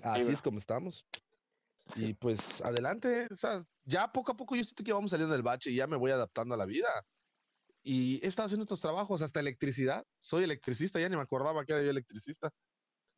Así 0.03 0.31
es 0.31 0.41
como 0.41 0.57
estamos. 0.57 1.05
Y 1.95 2.13
pues 2.13 2.61
adelante, 2.61 3.27
o 3.31 3.35
sea, 3.35 3.61
ya 3.83 4.11
poco 4.11 4.31
a 4.31 4.37
poco 4.37 4.55
yo 4.55 4.63
siento 4.63 4.83
que 4.83 4.93
vamos 4.93 5.11
saliendo 5.11 5.33
del 5.33 5.43
bache 5.43 5.71
y 5.71 5.75
ya 5.75 5.87
me 5.87 5.97
voy 5.97 6.11
adaptando 6.11 6.53
a 6.55 6.57
la 6.57 6.65
vida. 6.65 6.87
Y 7.83 8.23
he 8.23 8.27
estado 8.27 8.47
haciendo 8.47 8.63
estos 8.63 8.81
trabajos, 8.81 9.21
hasta 9.21 9.39
electricidad. 9.39 10.05
Soy 10.19 10.43
electricista, 10.43 10.99
ya 10.99 11.09
ni 11.09 11.15
me 11.15 11.23
acordaba 11.23 11.65
que 11.65 11.73
era 11.73 11.83
yo 11.83 11.89
electricista. 11.89 12.51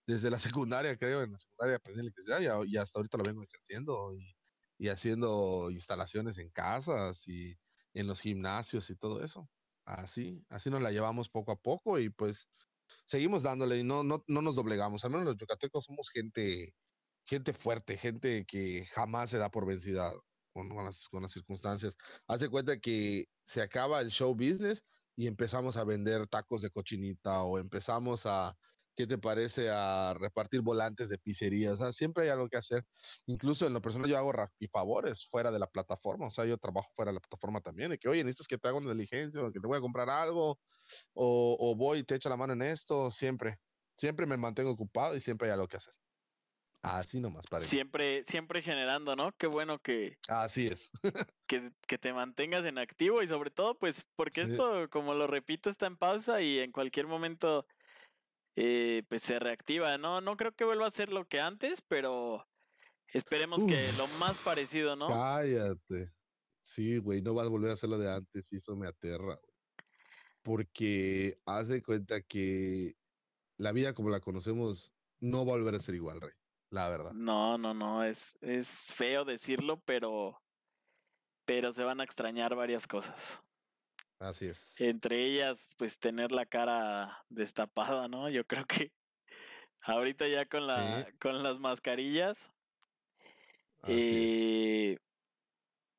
Desde 0.08 0.30
la 0.32 0.40
secundaria, 0.40 0.98
creo, 0.98 1.24
en 1.24 1.32
la 1.32 1.38
secundaria 1.38 1.78
aprendí 1.78 2.02
electricidad 2.02 2.42
y, 2.66 2.74
y 2.74 2.78
hasta 2.78 3.00
ahorita 3.00 3.18
lo 3.18 3.24
vengo 3.24 3.44
ejerciendo 3.44 4.14
y, 4.14 4.36
y 4.78 4.90
haciendo 4.90 5.70
instalaciones 5.72 6.38
en 6.40 6.50
casas 6.52 7.28
y 7.28 7.56
en 7.94 8.08
los 8.08 8.22
gimnasios 8.22 8.90
y 8.90 8.96
todo 8.96 9.24
eso. 9.24 9.50
Así, 9.86 10.44
así 10.50 10.70
nos 10.70 10.82
la 10.82 10.92
llevamos 10.92 11.30
poco 11.30 11.52
a 11.52 11.56
poco 11.56 12.00
y 12.00 12.10
pues 12.10 12.48
seguimos 13.06 13.44
dándole 13.44 13.80
y 13.80 13.84
no, 13.84 14.04
no, 14.04 14.24
no 14.28 14.42
nos 14.42 14.56
doblegamos. 14.56 15.06
Al 15.06 15.12
menos 15.12 15.26
los 15.26 15.38
yucatecos 15.38 15.86
somos 15.86 16.10
gente, 16.10 16.74
gente 17.26 17.54
fuerte, 17.54 17.98
gente 17.98 18.46
que 18.46 18.86
jamás 18.92 19.30
se 19.30 19.38
da 19.38 19.50
por 19.50 19.66
vencida 19.66 20.14
con, 20.54 20.70
las, 20.86 21.08
con 21.10 21.22
las 21.22 21.32
circunstancias. 21.32 21.96
Hace 22.28 22.50
cuenta 22.50 22.80
que 22.80 23.26
se 23.46 23.62
acaba 23.62 24.02
el 24.02 24.10
show 24.10 24.34
business 24.34 24.84
y 25.16 25.28
empezamos 25.28 25.78
a 25.78 25.84
vender 25.84 26.28
tacos 26.28 26.62
de 26.62 26.70
cochinita 26.70 27.44
o 27.44 27.58
empezamos 27.60 28.26
a, 28.26 28.56
¿qué 28.96 29.08
te 29.08 29.18
parece? 29.18 29.70
A 29.70 30.14
repartir 30.18 30.62
volantes 30.62 31.10
de 31.10 31.18
pizzería. 31.18 31.74
O 31.74 31.76
sea, 31.76 31.92
siempre 31.94 32.24
hay 32.26 32.30
algo 32.30 32.48
que 32.50 32.58
hacer. 32.58 32.84
Incluso 33.26 33.68
en 33.68 33.74
lo 33.74 33.82
personal 33.82 34.10
yo 34.10 34.18
hago 34.18 34.34
favores 34.72 35.28
fuera 35.28 35.52
de 35.52 35.60
la 35.60 35.68
plataforma. 35.68 36.28
O 36.28 36.32
sea, 36.32 36.46
yo 36.46 36.58
trabajo 36.58 36.90
fuera 36.96 37.12
de 37.12 37.16
la 37.16 37.20
plataforma 37.22 37.62
también. 37.62 37.92
De 37.92 37.98
que, 37.98 38.10
oye, 38.10 38.24
necesitas 38.24 38.48
que 38.48 38.58
te 38.58 38.68
haga 38.68 38.78
una 38.78 38.92
diligencia 38.94 39.42
o 39.42 39.52
que 39.52 39.60
te 39.60 39.68
voy 39.68 39.78
a 39.78 39.82
comprar 39.82 40.10
algo 40.10 40.60
o, 41.14 41.58
o 41.60 41.76
voy 41.76 42.00
y 42.00 42.04
te 42.04 42.16
echo 42.16 42.30
la 42.30 42.38
mano 42.38 42.54
en 42.54 42.62
esto. 42.64 43.12
Siempre, 43.12 43.58
siempre 43.98 44.26
me 44.26 44.38
mantengo 44.38 44.72
ocupado 44.72 45.16
y 45.16 45.20
siempre 45.20 45.48
hay 45.48 45.54
algo 45.54 45.68
que 45.68 45.78
hacer. 45.78 45.94
Así 46.84 47.20
nomás, 47.20 47.46
padre. 47.48 47.68
Siempre, 47.68 48.24
siempre 48.28 48.62
generando, 48.62 49.16
¿no? 49.16 49.32
Qué 49.38 49.48
bueno 49.48 49.80
que, 49.80 50.18
Así 50.28 50.68
es. 50.68 50.92
que, 51.48 51.72
que 51.88 51.98
te 51.98 52.12
mantengas 52.12 52.66
en 52.66 52.80
activo 52.80 53.22
y 53.22 53.28
sobre 53.28 53.52
todo, 53.52 53.78
pues, 53.78 54.06
porque 54.16 54.46
Sí. 54.46 54.52
esto, 54.52 54.90
como 54.90 55.14
lo 55.14 55.28
repito, 55.28 55.70
está 55.70 55.86
en 55.86 55.98
pausa 55.98 56.42
y 56.42 56.60
en 56.60 56.72
cualquier 56.72 57.06
momento, 57.06 57.68
eh, 58.56 59.04
pues, 59.10 59.22
se 59.22 59.38
reactiva, 59.40 59.98
¿no? 59.98 60.22
No 60.22 60.38
creo 60.38 60.54
que 60.54 60.66
vuelva 60.66 60.88
a 60.88 60.92
ser 60.92 61.10
lo 61.14 61.26
que 61.28 61.40
antes, 61.40 61.82
pero 61.88 62.48
esperemos 63.14 63.64
que 63.66 63.92
lo 63.94 64.08
más 64.20 64.38
parecido, 64.40 64.96
¿no? 64.96 65.08
Cállate. 65.08 66.12
Sí, 66.64 66.98
güey, 66.98 67.22
no 67.22 67.34
vas 67.34 67.46
a 67.48 67.50
volver 67.50 67.72
a 67.72 67.74
hacer 67.74 67.90
lo 67.90 67.98
de 67.98 68.12
antes 68.12 68.52
y 68.54 68.58
eso 68.58 68.76
me 68.76 68.88
aterra, 68.88 69.36
güey. 69.36 69.54
Porque 70.44 71.38
haz 71.46 71.68
de 71.68 71.84
cuenta 71.84 72.22
que 72.22 72.96
la 73.58 73.72
vida 73.72 73.94
como 73.94 74.10
la 74.10 74.20
conocemos 74.20 74.94
no 75.20 75.46
va 75.46 75.54
a 75.54 75.58
volver 75.58 75.76
a 75.76 75.80
ser 75.80 75.96
igual, 75.96 76.22
Rey. 76.22 76.32
La 76.72 76.90
verdad. 76.90 77.12
No, 77.14 77.58
no, 77.58 77.74
no, 77.74 78.04
es, 78.04 78.38
es 78.42 78.94
feo 78.94 79.26
decirlo, 79.26 79.82
pero, 79.86 80.42
pero 81.46 81.74
se 81.74 81.84
van 81.84 82.00
a 82.00 82.04
extrañar 82.06 82.56
varias 82.56 82.88
cosas. 82.88 83.44
Así 84.20 84.48
es. 84.48 84.80
Entre 84.80 85.26
ellas, 85.26 85.68
pues 85.78 86.00
tener 86.00 86.32
la 86.32 86.46
cara 86.46 87.26
destapada, 87.30 88.08
¿no? 88.08 88.30
Yo 88.30 88.46
creo 88.46 88.66
que 88.66 88.94
ahorita 89.82 90.28
ya 90.28 90.46
con 90.46 90.66
la, 90.68 91.06
Sí. 91.06 91.18
con 91.20 91.44
las 91.44 91.60
mascarillas, 91.60 92.52
Así 93.82 93.94
es. 93.94 94.00
eh, 94.00 94.98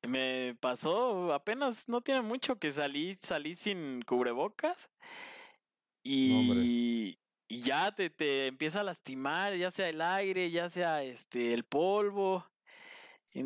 me 0.07 0.55
pasó 0.59 1.33
apenas, 1.33 1.87
no 1.87 2.01
tiene 2.01 2.21
mucho 2.21 2.57
que 2.57 2.71
salí, 2.71 3.17
salí 3.21 3.55
sin 3.55 4.01
cubrebocas 4.03 4.89
y, 6.03 7.19
y 7.53 7.61
ya 7.61 7.91
te, 7.93 8.09
te 8.09 8.47
empieza 8.47 8.79
a 8.81 8.83
lastimar, 8.83 9.55
ya 9.55 9.71
sea 9.71 9.89
el 9.89 10.01
aire, 10.01 10.49
ya 10.51 10.69
sea 10.69 11.03
este 11.03 11.53
el 11.53 11.63
polvo. 11.63 12.45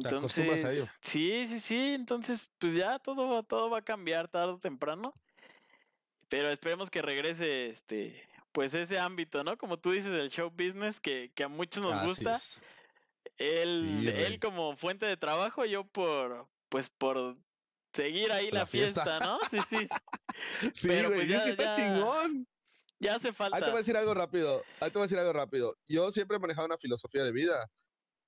acostumbras 0.05 0.63
a 0.65 0.71
ello. 0.71 0.81
Entonces, 0.83 0.99
sí, 1.01 1.47
sí, 1.47 1.59
sí, 1.59 1.93
entonces 1.93 2.49
pues 2.59 2.73
ya 2.75 2.99
todo, 2.99 3.29
va- 3.29 3.43
todo 3.43 3.69
va 3.69 3.79
a 3.79 3.81
cambiar 3.83 4.27
tarde 4.27 4.53
o 4.53 4.59
temprano. 4.59 5.13
Pero 6.29 6.49
esperemos 6.49 6.89
que 6.89 7.01
regrese 7.01 7.67
este, 7.69 8.27
pues 8.51 8.73
ese 8.73 8.99
ámbito, 8.99 9.43
¿no? 9.43 9.57
Como 9.57 9.77
tú 9.77 9.91
dices, 9.91 10.11
el 10.11 10.29
show 10.29 10.49
business 10.49 10.99
que, 10.99 11.31
que 11.33 11.43
a 11.43 11.47
muchos 11.47 11.81
nos 11.83 11.93
Así 11.93 12.07
gusta. 12.07 12.35
es. 12.35 12.61
Él, 13.37 13.99
Sí, 14.01 14.07
él 14.09 14.39
como 14.39 14.75
fuente 14.75 15.05
de 15.05 15.15
trabajo, 15.15 15.63
yo 15.65 15.85
por, 15.85 16.47
pues 16.69 16.89
por 16.89 17.37
seguir 17.93 18.31
ahí 18.31 18.51
la, 18.51 18.59
La 18.61 18.65
fiesta. 18.65 19.03
fiesta, 19.03 19.25
¿no? 19.25 19.39
Sí, 19.49 19.57
sí, 19.69 19.87
Sí, 20.73 20.87
Pero, 20.87 21.09
güey, 21.09 21.21
pues, 21.27 21.29
es 21.31 21.37
ya- 21.37 21.43
que 21.45 21.49
está 21.51 21.63
ya- 21.63 21.73
chingón. 21.75 22.47
Ya 22.99 23.15
hace 23.15 23.31
Ahí 23.51 23.63
te 23.63 23.71
voy 23.71 23.77
a 23.77 23.77
falta. 23.77 23.77
decir 23.77 23.97
algo 23.97 24.13
rápido. 24.13 24.63
Ahí 24.79 24.89
te 24.91 24.97
voy 24.99 25.03
a 25.03 25.05
decir 25.07 25.19
algo 25.19 25.33
rápido. 25.33 25.75
Yo 25.87 26.11
siempre 26.11 26.37
he 26.37 26.39
manejado 26.39 26.67
una 26.67 26.77
filosofía 26.77 27.23
de 27.23 27.31
vida 27.31 27.67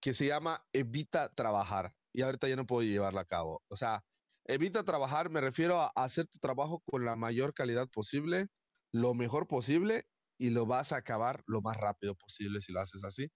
que 0.01 0.13
se 0.13 0.27
llama 0.27 0.65
evita 0.73 1.33
trabajar. 1.33 1.93
Y 2.13 2.21
ahorita 2.23 2.47
ya 2.47 2.55
no 2.55 2.65
puedo 2.65 2.83
llevarla 2.83 3.21
a 3.21 3.25
cabo. 3.25 3.63
O 3.69 3.75
sea, 3.77 4.01
evita 4.45 4.83
trabajar, 4.83 5.29
me 5.29 5.41
refiero 5.41 5.79
a 5.81 5.91
hacer 5.95 6.27
tu 6.27 6.39
trabajo 6.39 6.81
con 6.85 7.05
la 7.05 7.15
mayor 7.15 7.53
calidad 7.53 7.87
posible, 7.89 8.47
lo 8.93 9.13
mejor 9.13 9.47
posible, 9.47 10.05
y 10.39 10.51
lo 10.51 10.65
vas 10.65 10.91
a 10.93 10.97
acabar 10.97 11.43
lo 11.47 11.61
más 11.61 11.77
rápido 11.77 12.15
posible 12.15 12.61
si 12.61 12.71
lo 12.73 12.79
haces 12.81 13.03
así. 13.03 13.29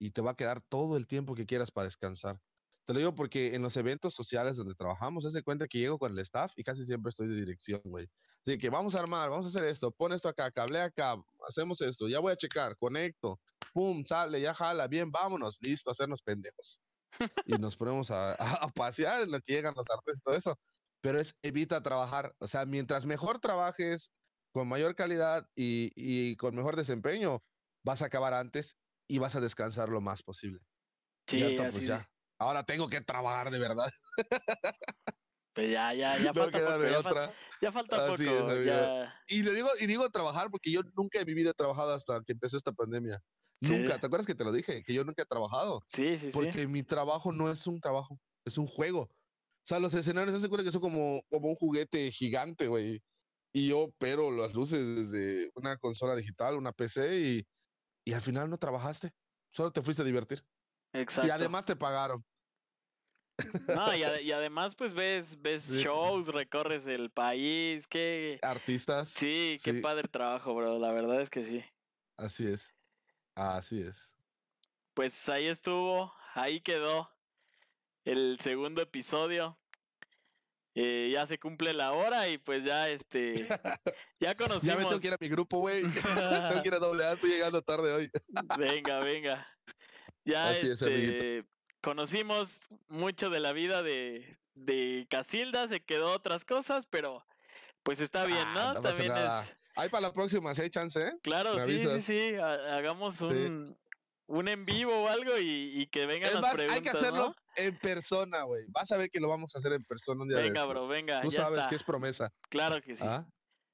Y 0.00 0.12
te 0.12 0.22
va 0.22 0.32
a 0.32 0.36
quedar 0.36 0.62
todo 0.62 0.96
el 0.96 1.06
tiempo 1.06 1.34
que 1.34 1.46
quieras 1.46 1.70
para 1.70 1.86
descansar. 1.86 2.38
Te 2.86 2.92
lo 2.94 2.98
digo 2.98 3.14
porque 3.14 3.54
en 3.54 3.62
los 3.62 3.76
eventos 3.76 4.14
sociales 4.14 4.56
donde 4.56 4.74
trabajamos, 4.74 5.24
hace 5.26 5.42
cuenta 5.42 5.68
que 5.68 5.78
llego 5.78 5.98
con 5.98 6.12
el 6.12 6.18
staff 6.20 6.52
y 6.56 6.64
casi 6.64 6.84
siempre 6.84 7.10
estoy 7.10 7.28
de 7.28 7.36
dirección, 7.36 7.80
güey. 7.84 8.08
Así 8.44 8.58
que 8.58 8.70
vamos 8.70 8.94
a 8.94 9.00
armar, 9.00 9.30
vamos 9.30 9.46
a 9.46 9.48
hacer 9.50 9.64
esto, 9.64 9.92
pon 9.92 10.12
esto 10.12 10.28
acá, 10.28 10.50
cable 10.50 10.80
acá, 10.80 11.16
hacemos 11.48 11.80
esto, 11.82 12.08
ya 12.08 12.18
voy 12.20 12.32
a 12.32 12.36
checar, 12.36 12.76
conecto, 12.76 13.40
pum, 13.72 14.04
sale, 14.04 14.40
ya 14.40 14.54
jala, 14.54 14.88
bien, 14.88 15.10
vámonos, 15.12 15.58
listo, 15.62 15.90
hacernos 15.90 16.22
pendejos. 16.22 16.80
Y 17.44 17.58
nos 17.58 17.76
ponemos 17.76 18.10
a, 18.10 18.32
a- 18.34 18.36
a 18.64 18.68
pasear 18.70 19.22
en 19.22 19.30
lo 19.32 19.40
que 19.40 19.54
llegan 19.54 19.74
los 19.76 19.88
artes 19.90 20.20
todo 20.22 20.34
eso. 20.34 20.58
Pero 21.02 21.18
es 21.20 21.34
evita 21.42 21.82
trabajar, 21.82 22.34
o 22.40 22.46
sea, 22.46 22.66
mientras 22.66 23.06
mejor 23.06 23.40
trabajes, 23.40 24.12
con 24.52 24.68
mayor 24.68 24.94
calidad 24.96 25.46
y, 25.54 25.92
y 25.96 26.36
con 26.36 26.54
mejor 26.54 26.76
desempeño, 26.76 27.42
vas 27.84 28.02
a 28.02 28.06
acabar 28.06 28.34
antes 28.34 28.76
y 29.08 29.18
vas 29.18 29.34
a 29.36 29.40
descansar 29.40 29.88
lo 29.88 30.00
más 30.02 30.22
posible. 30.22 30.60
Sí, 31.26 31.42
ahorita, 31.42 31.62
así 31.68 31.72
pues 31.72 31.82
de- 31.88 31.88
ya. 31.88 32.10
Ahora 32.40 32.64
tengo 32.64 32.88
que 32.88 33.02
trabajar 33.02 33.50
de 33.50 33.58
verdad. 33.58 33.90
pues 35.54 35.70
ya, 35.70 35.92
ya, 35.92 36.16
ya 36.16 36.32
no 36.32 36.42
falta 36.42 36.58
queda 36.58 36.72
poco, 36.72 36.80
de 36.80 36.90
ya, 36.90 36.98
otra. 36.98 37.34
ya 37.60 37.72
falta 37.72 38.06
Así 38.06 38.24
poco, 38.24 38.52
es, 38.52 38.66
ya. 38.66 39.14
Y 39.28 39.42
le 39.42 39.52
digo, 39.52 39.68
y 39.78 39.86
digo 39.86 40.08
trabajar 40.08 40.50
porque 40.50 40.72
yo 40.72 40.80
nunca 40.96 41.20
en 41.20 41.26
mi 41.26 41.34
vida 41.34 41.50
he 41.50 41.54
trabajado 41.54 41.92
hasta 41.92 42.22
que 42.24 42.32
empezó 42.32 42.56
esta 42.56 42.72
pandemia. 42.72 43.20
Nunca, 43.60 44.00
¿te 44.00 44.06
acuerdas 44.06 44.26
que 44.26 44.34
te 44.34 44.42
lo 44.42 44.52
dije? 44.52 44.82
Que 44.82 44.94
yo 44.94 45.04
nunca 45.04 45.22
he 45.22 45.26
trabajado. 45.26 45.82
Sí, 45.86 46.16
sí, 46.16 46.28
sí. 46.28 46.30
Porque 46.32 46.66
mi 46.66 46.82
trabajo 46.82 47.30
no 47.30 47.50
es 47.52 47.66
un 47.66 47.78
trabajo, 47.78 48.18
es 48.46 48.56
un 48.56 48.66
juego. 48.66 49.02
O 49.02 49.66
sea, 49.66 49.78
los 49.78 49.92
escenarios 49.92 50.40
se 50.40 50.48
cuenta 50.48 50.64
que 50.64 50.72
son 50.72 50.80
como, 50.80 51.20
como 51.28 51.50
un 51.50 51.56
juguete 51.56 52.10
gigante, 52.10 52.68
güey. 52.68 53.02
Y 53.52 53.68
yo 53.68 53.80
opero 53.80 54.30
las 54.30 54.54
luces 54.54 54.80
desde 54.80 55.50
una 55.54 55.76
consola 55.76 56.16
digital, 56.16 56.56
una 56.56 56.72
PC, 56.72 57.20
y, 57.20 57.46
y 58.06 58.14
al 58.14 58.22
final 58.22 58.48
no 58.48 58.56
trabajaste. 58.56 59.10
Solo 59.52 59.72
te 59.72 59.82
fuiste 59.82 60.00
a 60.00 60.06
divertir. 60.06 60.42
Exacto. 60.92 61.28
Y 61.28 61.30
además 61.30 61.64
te 61.66 61.76
pagaron. 61.76 62.24
No, 63.68 63.94
y, 63.96 64.02
ade- 64.02 64.22
y 64.22 64.32
además, 64.32 64.74
pues 64.74 64.92
ves, 64.92 65.40
ves 65.40 65.64
Sí. 65.64 65.82
shows, 65.82 66.28
recorres 66.28 66.86
el 66.86 67.10
país, 67.10 67.86
qué. 67.86 68.38
Artistas. 68.42 69.08
Sí, 69.08 69.56
qué 69.62 69.72
sí. 69.74 69.80
padre 69.80 70.08
trabajo, 70.08 70.54
bro. 70.54 70.78
La 70.78 70.92
verdad 70.92 71.20
es 71.20 71.30
que 71.30 71.44
sí. 71.44 71.64
Así 72.16 72.46
es. 72.46 72.74
Así 73.34 73.80
es. 73.80 74.14
Pues 74.94 75.28
ahí 75.28 75.46
estuvo, 75.46 76.12
ahí 76.34 76.60
quedó 76.60 77.10
el 78.04 78.38
segundo 78.40 78.82
episodio. 78.82 79.56
Eh, 80.74 81.10
ya 81.12 81.26
se 81.26 81.38
cumple 81.38 81.74
la 81.74 81.92
hora 81.92 82.28
y 82.28 82.38
pues 82.38 82.62
ya 82.64 82.88
este 82.88 83.34
ya 83.48 83.58
Ya 84.20 84.28
me 84.28 84.34
tengo 84.34 84.48
conocimos. 84.60 85.00
que 85.00 85.06
ir 85.08 85.14
a 85.14 85.18
mi 85.20 85.28
grupo, 85.28 85.58
güey. 85.58 85.82
tengo 85.92 86.62
que 86.62 86.68
ir 86.68 86.74
a 86.74 86.78
doble 86.78 87.04
A, 87.06 87.12
estoy 87.14 87.30
llegando 87.30 87.62
tarde 87.62 87.92
hoy. 87.92 88.10
Venga, 88.58 89.00
venga. 89.00 89.46
Ya 90.24 90.50
Así 90.50 90.68
es, 90.70 90.82
amiguito. 90.82 91.12
este 91.12 91.44
conocimos 91.82 92.60
mucho 92.88 93.30
de 93.30 93.40
la 93.40 93.52
vida 93.52 93.82
de, 93.82 94.38
de 94.54 95.06
Casilda, 95.08 95.66
se 95.68 95.80
quedó 95.80 96.12
otras 96.12 96.44
cosas, 96.44 96.86
pero 96.86 97.24
pues 97.82 98.00
está 98.00 98.26
bien, 98.26 98.38
Ah, 98.48 98.72
¿no? 98.74 98.82
pasa 98.82 98.96
También 98.98 99.12
es 99.16 99.56
Ahí 99.76 99.88
para 99.88 100.02
la 100.08 100.12
próxima, 100.12 100.52
si 100.54 100.62
hay 100.62 100.70
chance, 100.70 101.00
¿eh? 101.00 101.12
claro, 101.22 101.64
sí, 101.64 101.78
sí, 101.78 102.00
sí, 102.02 102.34
ha- 102.34 102.76
hagamos 102.76 103.20
un 103.22 103.78
un 104.26 104.46
en 104.48 104.64
vivo 104.64 104.92
o 105.04 105.08
algo 105.08 105.36
y, 105.38 105.80
y 105.80 105.86
que 105.88 106.06
vengan 106.06 106.32
las 106.34 106.42
más, 106.42 106.54
preguntas, 106.54 106.76
hay 106.76 106.82
que 106.84 106.90
hacerlo 106.90 107.28
¿no? 107.30 107.34
en 107.56 107.76
persona, 107.78 108.42
güey. 108.42 108.64
Vas 108.68 108.92
a 108.92 108.96
ver 108.96 109.10
que 109.10 109.18
lo 109.18 109.28
vamos 109.28 109.56
a 109.56 109.58
hacer 109.58 109.72
en 109.72 109.82
persona 109.82 110.22
un 110.22 110.28
día 110.28 110.36
de 110.38 110.44
Venga, 110.44 110.60
estos. 110.60 110.70
bro, 110.72 110.86
venga, 110.86 111.20
Tú 111.22 111.30
ya 111.30 111.42
sabes 111.42 111.58
está. 111.60 111.70
que 111.70 111.74
es 111.76 111.82
promesa. 111.82 112.32
Claro 112.48 112.80
que 112.80 112.94
sí. 112.94 113.02
¿ah? 113.04 113.26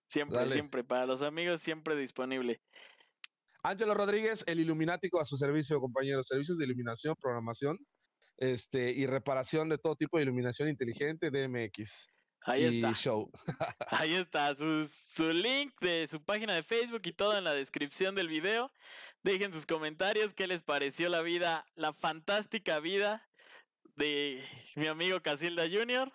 Siempre, 0.09 0.39
Dale. 0.39 0.53
siempre. 0.55 0.83
Para 0.83 1.05
los 1.05 1.21
amigos, 1.21 1.61
siempre 1.61 1.95
disponible. 1.95 2.63
Ángelo 3.67 3.95
Rodríguez, 3.95 4.45
el 4.47 4.61
Iluminático 4.61 5.21
a 5.21 5.25
su 5.25 5.37
servicio, 5.37 5.81
compañeros. 5.81 6.29
Servicios 6.29 6.57
de 6.57 6.67
iluminación, 6.67 7.17
programación 7.21 7.77
este, 8.37 8.93
y 8.93 9.07
reparación 9.07 9.69
de 9.69 9.77
todo 9.77 9.97
tipo 9.97 10.19
de 10.19 10.23
iluminación 10.23 10.69
inteligente, 10.69 11.33
DMX. 11.33 12.07
Ahí 12.43 12.63
y 12.63 12.77
está. 12.77 12.95
show. 12.95 13.29
Ahí 13.91 14.15
está. 14.15 14.55
Su, 14.55 14.87
su 14.87 15.33
link 15.33 15.73
de 15.81 16.07
su 16.07 16.23
página 16.23 16.55
de 16.55 16.63
Facebook 16.63 17.03
y 17.07 17.13
todo 17.13 17.37
en 17.37 17.43
la 17.43 17.55
descripción 17.55 18.15
del 18.15 18.29
video. 18.29 18.71
Dejen 19.25 19.53
sus 19.53 19.67
comentarios. 19.67 20.33
¿Qué 20.33 20.47
les 20.47 20.63
pareció 20.63 21.09
la 21.09 21.23
vida, 21.23 21.67
la 21.75 21.93
fantástica 21.93 22.79
vida 22.79 23.29
de 23.97 24.45
mi 24.77 24.87
amigo 24.87 25.21
Casilda 25.23 25.65
Jr.? 25.65 26.13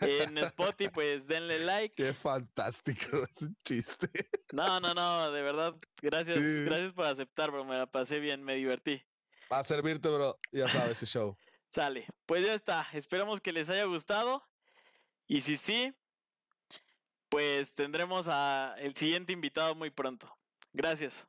En 0.00 0.36
Spotify, 0.38 0.90
pues 0.92 1.26
denle 1.26 1.58
like. 1.60 1.94
Qué 1.94 2.12
fantástico, 2.12 3.24
es 3.30 3.42
un 3.42 3.56
chiste. 3.64 4.08
No, 4.52 4.78
no, 4.80 4.92
no, 4.94 5.30
de 5.30 5.42
verdad. 5.42 5.76
Gracias, 6.02 6.36
Sí. 6.36 6.64
gracias 6.64 6.92
por 6.92 7.06
aceptar, 7.06 7.50
bro. 7.50 7.64
Me 7.64 7.76
la 7.76 7.86
pasé 7.86 8.20
bien, 8.20 8.42
me 8.42 8.56
divertí. 8.56 9.02
Va 9.52 9.60
a 9.60 9.64
servirte, 9.64 10.08
bro. 10.08 10.38
Ya 10.52 10.68
sabes, 10.68 10.92
ese 11.02 11.06
show. 11.06 11.36
Sale. 11.74 12.06
Pues 12.26 12.46
ya 12.46 12.54
está. 12.54 12.86
Esperamos 12.92 13.40
que 13.40 13.52
les 13.52 13.70
haya 13.70 13.84
gustado. 13.84 14.44
Y 15.26 15.40
si 15.40 15.56
sí, 15.56 15.94
pues 17.28 17.74
tendremos 17.74 18.26
a 18.28 18.74
el 18.78 18.94
siguiente 18.96 19.32
invitado 19.32 19.74
muy 19.74 19.90
pronto. 19.90 20.36
Gracias. 20.72 21.26